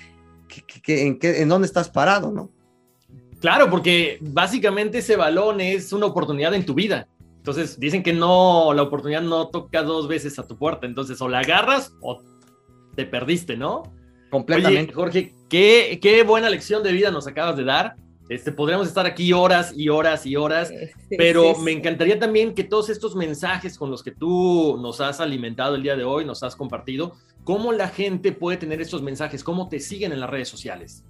en, 0.87 1.19
en 1.21 1.49
dónde 1.49 1.67
estás 1.67 1.89
parado, 1.89 2.31
¿no? 2.31 2.51
Claro, 3.41 3.71
porque 3.71 4.19
básicamente 4.21 4.99
ese 4.99 5.17
balón 5.17 5.61
es 5.61 5.93
una 5.93 6.07
oportunidad 6.07 6.55
en 6.55 6.67
tu 6.67 6.75
vida. 6.75 7.09
Entonces 7.39 7.81
dicen 7.81 8.03
que 8.03 8.13
no, 8.13 8.75
la 8.75 8.83
oportunidad 8.83 9.23
no 9.23 9.49
toca 9.49 9.83
dos 9.83 10.09
veces 10.09 10.39
a 10.39 10.47
tu 10.47 10.59
puerta. 10.59 10.87
Entonces 10.87 11.21
o 11.23 11.29
la 11.29 11.39
agarras 11.39 11.95
o 12.03 12.21
te 12.95 13.07
perdiste, 13.07 13.57
¿no? 13.57 13.83
Completamente. 14.31 14.93
Jorge, 14.93 15.35
qué, 15.49 15.99
qué 16.03 16.23
buena 16.23 16.51
lección 16.51 16.83
de 16.83 16.93
vida 16.93 17.11
nos 17.11 17.27
acabas 17.27 17.57
de 17.57 17.65
dar. 17.65 17.97
Este, 18.31 18.53
podríamos 18.53 18.87
estar 18.87 19.07
aquí 19.07 19.33
horas 19.33 19.73
y 19.77 19.89
horas 19.89 20.25
y 20.25 20.37
horas, 20.37 20.73
pero 21.19 21.59
me 21.59 21.73
encantaría 21.73 22.17
también 22.17 22.55
que 22.55 22.63
todos 22.63 22.89
estos 22.89 23.17
mensajes 23.17 23.77
con 23.77 23.91
los 23.91 24.05
que 24.05 24.13
tú 24.13 24.79
nos 24.81 25.01
has 25.01 25.19
alimentado 25.19 25.75
el 25.75 25.83
día 25.83 25.97
de 25.97 26.05
hoy, 26.05 26.25
nos 26.25 26.45
has 26.45 26.55
compartido, 26.55 27.17
cómo 27.43 27.73
la 27.73 27.89
gente 27.89 28.31
puede 28.31 28.57
tener 28.57 28.81
estos 28.81 29.03
mensajes, 29.03 29.43
cómo 29.43 29.69
te 29.69 29.81
siguen 29.81 30.13
en 30.13 30.21
las 30.21 30.31
redes 30.31 30.49
sociales. 30.49 31.03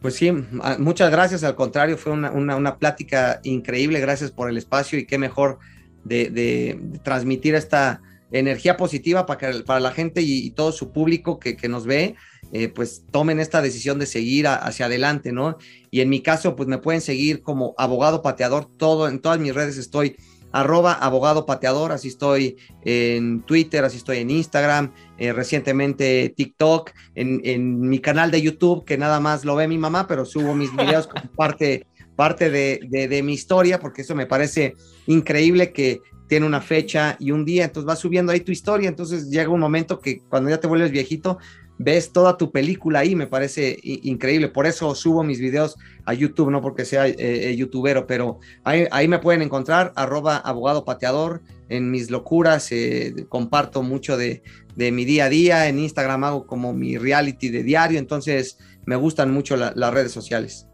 Pues 0.00 0.14
sí, 0.14 0.30
muchas 0.78 1.10
gracias, 1.10 1.42
al 1.42 1.56
contrario, 1.56 1.98
fue 1.98 2.12
una, 2.12 2.78
plática 2.78 3.40
increíble, 3.42 3.98
gracias 3.98 4.30
por 4.30 4.48
el 4.48 4.56
espacio 4.56 4.96
y 4.96 5.06
qué 5.06 5.18
mejor 5.18 5.58
de, 6.04 6.80
transmitir 7.02 7.56
esta 7.56 8.00
energía 8.32 8.76
positiva 8.76 9.26
para, 9.26 9.62
para 9.64 9.80
la 9.80 9.92
gente 9.92 10.22
y, 10.22 10.50
todo 10.50 10.72
su 10.72 10.92
público 10.92 11.38
que, 11.38 11.56
que 11.56 11.68
nos 11.68 11.86
ve 11.86 12.14
eh, 12.52 12.68
pues 12.68 13.04
tomen 13.10 13.40
esta 13.40 13.60
decisión 13.60 13.98
de 13.98 14.06
seguir 14.06 14.46
hacia 14.46 14.86
adelante, 14.86 15.32
¿no? 15.32 15.58
Y 15.90 16.00
en 16.00 16.08
mi 16.08 16.22
caso, 16.22 16.56
pues 16.56 16.66
me 16.66 16.78
pueden 16.78 17.02
seguir 17.02 17.42
como 17.42 17.74
abogado 17.76 18.22
pateador, 18.22 18.66
todo, 18.76 19.08
en 19.08 19.20
todas 19.20 19.38
mis 19.38 19.54
redes 19.54 19.76
estoy 19.76 20.16
arroba 20.50 20.94
abogado 20.94 21.44
pateador, 21.44 21.92
así 21.92 22.08
estoy 22.08 22.56
en 22.84 23.42
Twitter, 23.42 23.84
así 23.84 23.98
estoy 23.98 24.18
en 24.18 24.30
Instagram, 24.30 24.94
eh, 25.18 25.34
recientemente 25.34 26.32
TikTok, 26.34 26.90
en, 27.14 27.80
mi 27.80 27.98
canal 27.98 28.30
de 28.30 28.40
YouTube, 28.40 28.86
que 28.86 28.96
nada 28.96 29.20
más 29.20 29.44
lo 29.44 29.54
ve 29.54 29.68
mi 29.68 29.76
mamá, 29.76 30.06
pero 30.06 30.24
subo 30.24 30.54
mis 30.54 30.74
videos 30.74 31.06
como 31.06 31.30
parte, 31.36 31.86
parte 32.16 32.48
de, 32.50 32.80
de, 32.88 33.22
mi 33.22 33.34
historia, 33.34 33.78
porque 33.78 34.02
eso 34.02 34.14
me 34.14 34.26
parece 34.26 34.74
increíble 35.06 35.70
que 35.72 36.00
tiene 36.28 36.46
una 36.46 36.60
fecha 36.60 37.16
y 37.18 37.32
un 37.32 37.44
día, 37.44 37.64
entonces 37.64 37.86
vas 37.86 37.98
subiendo 37.98 38.32
ahí 38.32 38.40
tu 38.40 38.52
historia, 38.52 38.88
entonces 38.88 39.30
llega 39.30 39.48
un 39.48 39.60
momento 39.60 39.98
que 39.98 40.20
cuando 40.28 40.50
ya 40.50 40.60
te 40.60 40.66
vuelves 40.66 40.90
viejito, 40.90 41.38
ves 41.78 42.12
toda 42.12 42.36
tu 42.36 42.50
película 42.50 43.00
ahí, 43.00 43.14
me 43.14 43.26
parece 43.26 43.78
increíble. 43.82 44.48
Por 44.48 44.66
eso 44.66 44.94
subo 44.94 45.22
mis 45.22 45.40
videos 45.40 45.76
a 46.04 46.12
YouTube, 46.12 46.50
no 46.50 46.60
porque 46.60 46.84
sea 46.84 47.06
eh, 47.06 47.16
eh, 47.18 47.56
youtubero, 47.56 48.06
pero 48.06 48.40
ahí, 48.64 49.08
me 49.08 49.20
pueden 49.20 49.42
encontrar, 49.42 49.92
arroba 49.96 50.36
abogado 50.36 50.84
pateador, 50.84 51.42
en 51.68 51.90
mis 51.90 52.10
locuras, 52.10 52.72
eh, 52.72 53.26
comparto 53.28 53.82
mucho 53.82 54.16
de, 54.16 54.42
mi 54.76 55.04
día 55.04 55.26
a 55.26 55.28
día, 55.28 55.68
en 55.68 55.78
Instagram 55.78 56.24
hago 56.24 56.46
como 56.46 56.72
mi 56.72 56.98
reality 56.98 57.48
de 57.48 57.62
diario, 57.62 57.98
entonces 57.98 58.58
me 58.86 58.96
gustan 58.96 59.32
mucho 59.32 59.56
las 59.56 59.94
redes 59.94 60.12
sociales. 60.12 60.67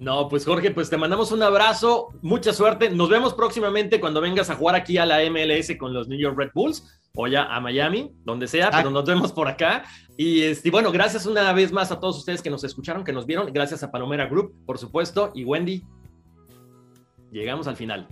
No, 0.00 0.28
pues 0.28 0.44
Jorge, 0.44 0.70
pues 0.70 0.88
te 0.88 0.96
mandamos 0.96 1.32
un 1.32 1.42
abrazo, 1.42 2.10
mucha 2.22 2.52
suerte. 2.52 2.88
Nos 2.90 3.08
vemos 3.08 3.34
próximamente 3.34 3.98
cuando 3.98 4.20
vengas 4.20 4.48
a 4.48 4.54
jugar 4.54 4.76
aquí 4.76 4.96
a 4.96 5.04
la 5.04 5.18
MLS 5.28 5.76
con 5.76 5.92
los 5.92 6.06
New 6.06 6.18
York 6.18 6.38
Red 6.38 6.50
Bulls 6.54 7.00
o 7.16 7.26
ya 7.26 7.44
a 7.44 7.60
Miami, 7.60 8.12
donde 8.24 8.46
sea, 8.46 8.70
pero 8.70 8.90
nos 8.90 9.04
vemos 9.04 9.32
por 9.32 9.48
acá. 9.48 9.84
Y 10.16 10.42
este, 10.42 10.70
bueno, 10.70 10.92
gracias 10.92 11.26
una 11.26 11.52
vez 11.52 11.72
más 11.72 11.90
a 11.90 11.98
todos 11.98 12.16
ustedes 12.16 12.42
que 12.42 12.50
nos 12.50 12.62
escucharon, 12.62 13.02
que 13.02 13.12
nos 13.12 13.26
vieron. 13.26 13.52
Gracias 13.52 13.82
a 13.82 13.90
Palomera 13.90 14.26
Group, 14.26 14.54
por 14.64 14.78
supuesto, 14.78 15.32
y 15.34 15.44
Wendy. 15.44 15.84
Llegamos 17.32 17.66
al 17.66 17.76
final. 17.76 18.06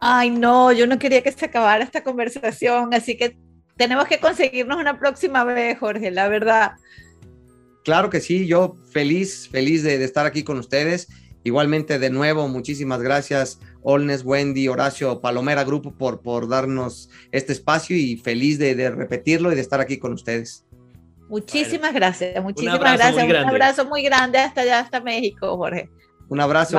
Ay, 0.00 0.30
no, 0.30 0.72
yo 0.72 0.88
no 0.88 0.98
quería 0.98 1.22
que 1.22 1.30
se 1.30 1.44
acabara 1.44 1.84
esta 1.84 2.02
conversación, 2.02 2.92
así 2.92 3.16
que 3.16 3.36
tenemos 3.76 4.06
que 4.06 4.18
conseguirnos 4.18 4.78
una 4.78 4.98
próxima 4.98 5.44
vez, 5.44 5.78
Jorge, 5.78 6.10
la 6.10 6.28
verdad. 6.28 6.72
Claro 7.84 8.10
que 8.10 8.20
sí, 8.20 8.46
yo 8.46 8.76
feliz, 8.90 9.48
feliz 9.48 9.82
de, 9.82 10.02
estar 10.04 10.26
aquí 10.26 10.44
con 10.44 10.58
ustedes. 10.58 11.08
Igualmente, 11.44 11.98
de 11.98 12.10
nuevo, 12.10 12.48
muchísimas 12.48 13.00
gracias, 13.00 13.60
Olnes, 13.82 14.24
Wendy, 14.24 14.68
Horacio, 14.68 15.20
Palomera 15.20 15.64
Grupo, 15.64 15.92
por, 15.92 16.20
por 16.20 16.48
darnos 16.48 17.08
este 17.32 17.52
espacio 17.52 17.96
y 17.96 18.16
feliz 18.16 18.58
de, 18.58 18.90
repetirlo 18.90 19.52
y 19.52 19.54
de 19.54 19.60
estar 19.60 19.80
aquí 19.80 19.98
con 19.98 20.12
ustedes. 20.12 20.66
Muchísimas 21.28 21.94
gracias, 21.94 22.42
muchísimas 22.42 22.80
gracias. 22.80 23.14
Un 23.14 23.34
abrazo 23.34 23.86
muy 23.86 24.02
grande 24.02 24.38
hasta 24.38 24.62
allá, 24.62 24.80
hasta 24.80 25.00
México, 25.00 25.56
Jorge. 25.56 25.88
Un 26.28 26.40
abrazo. 26.40 26.78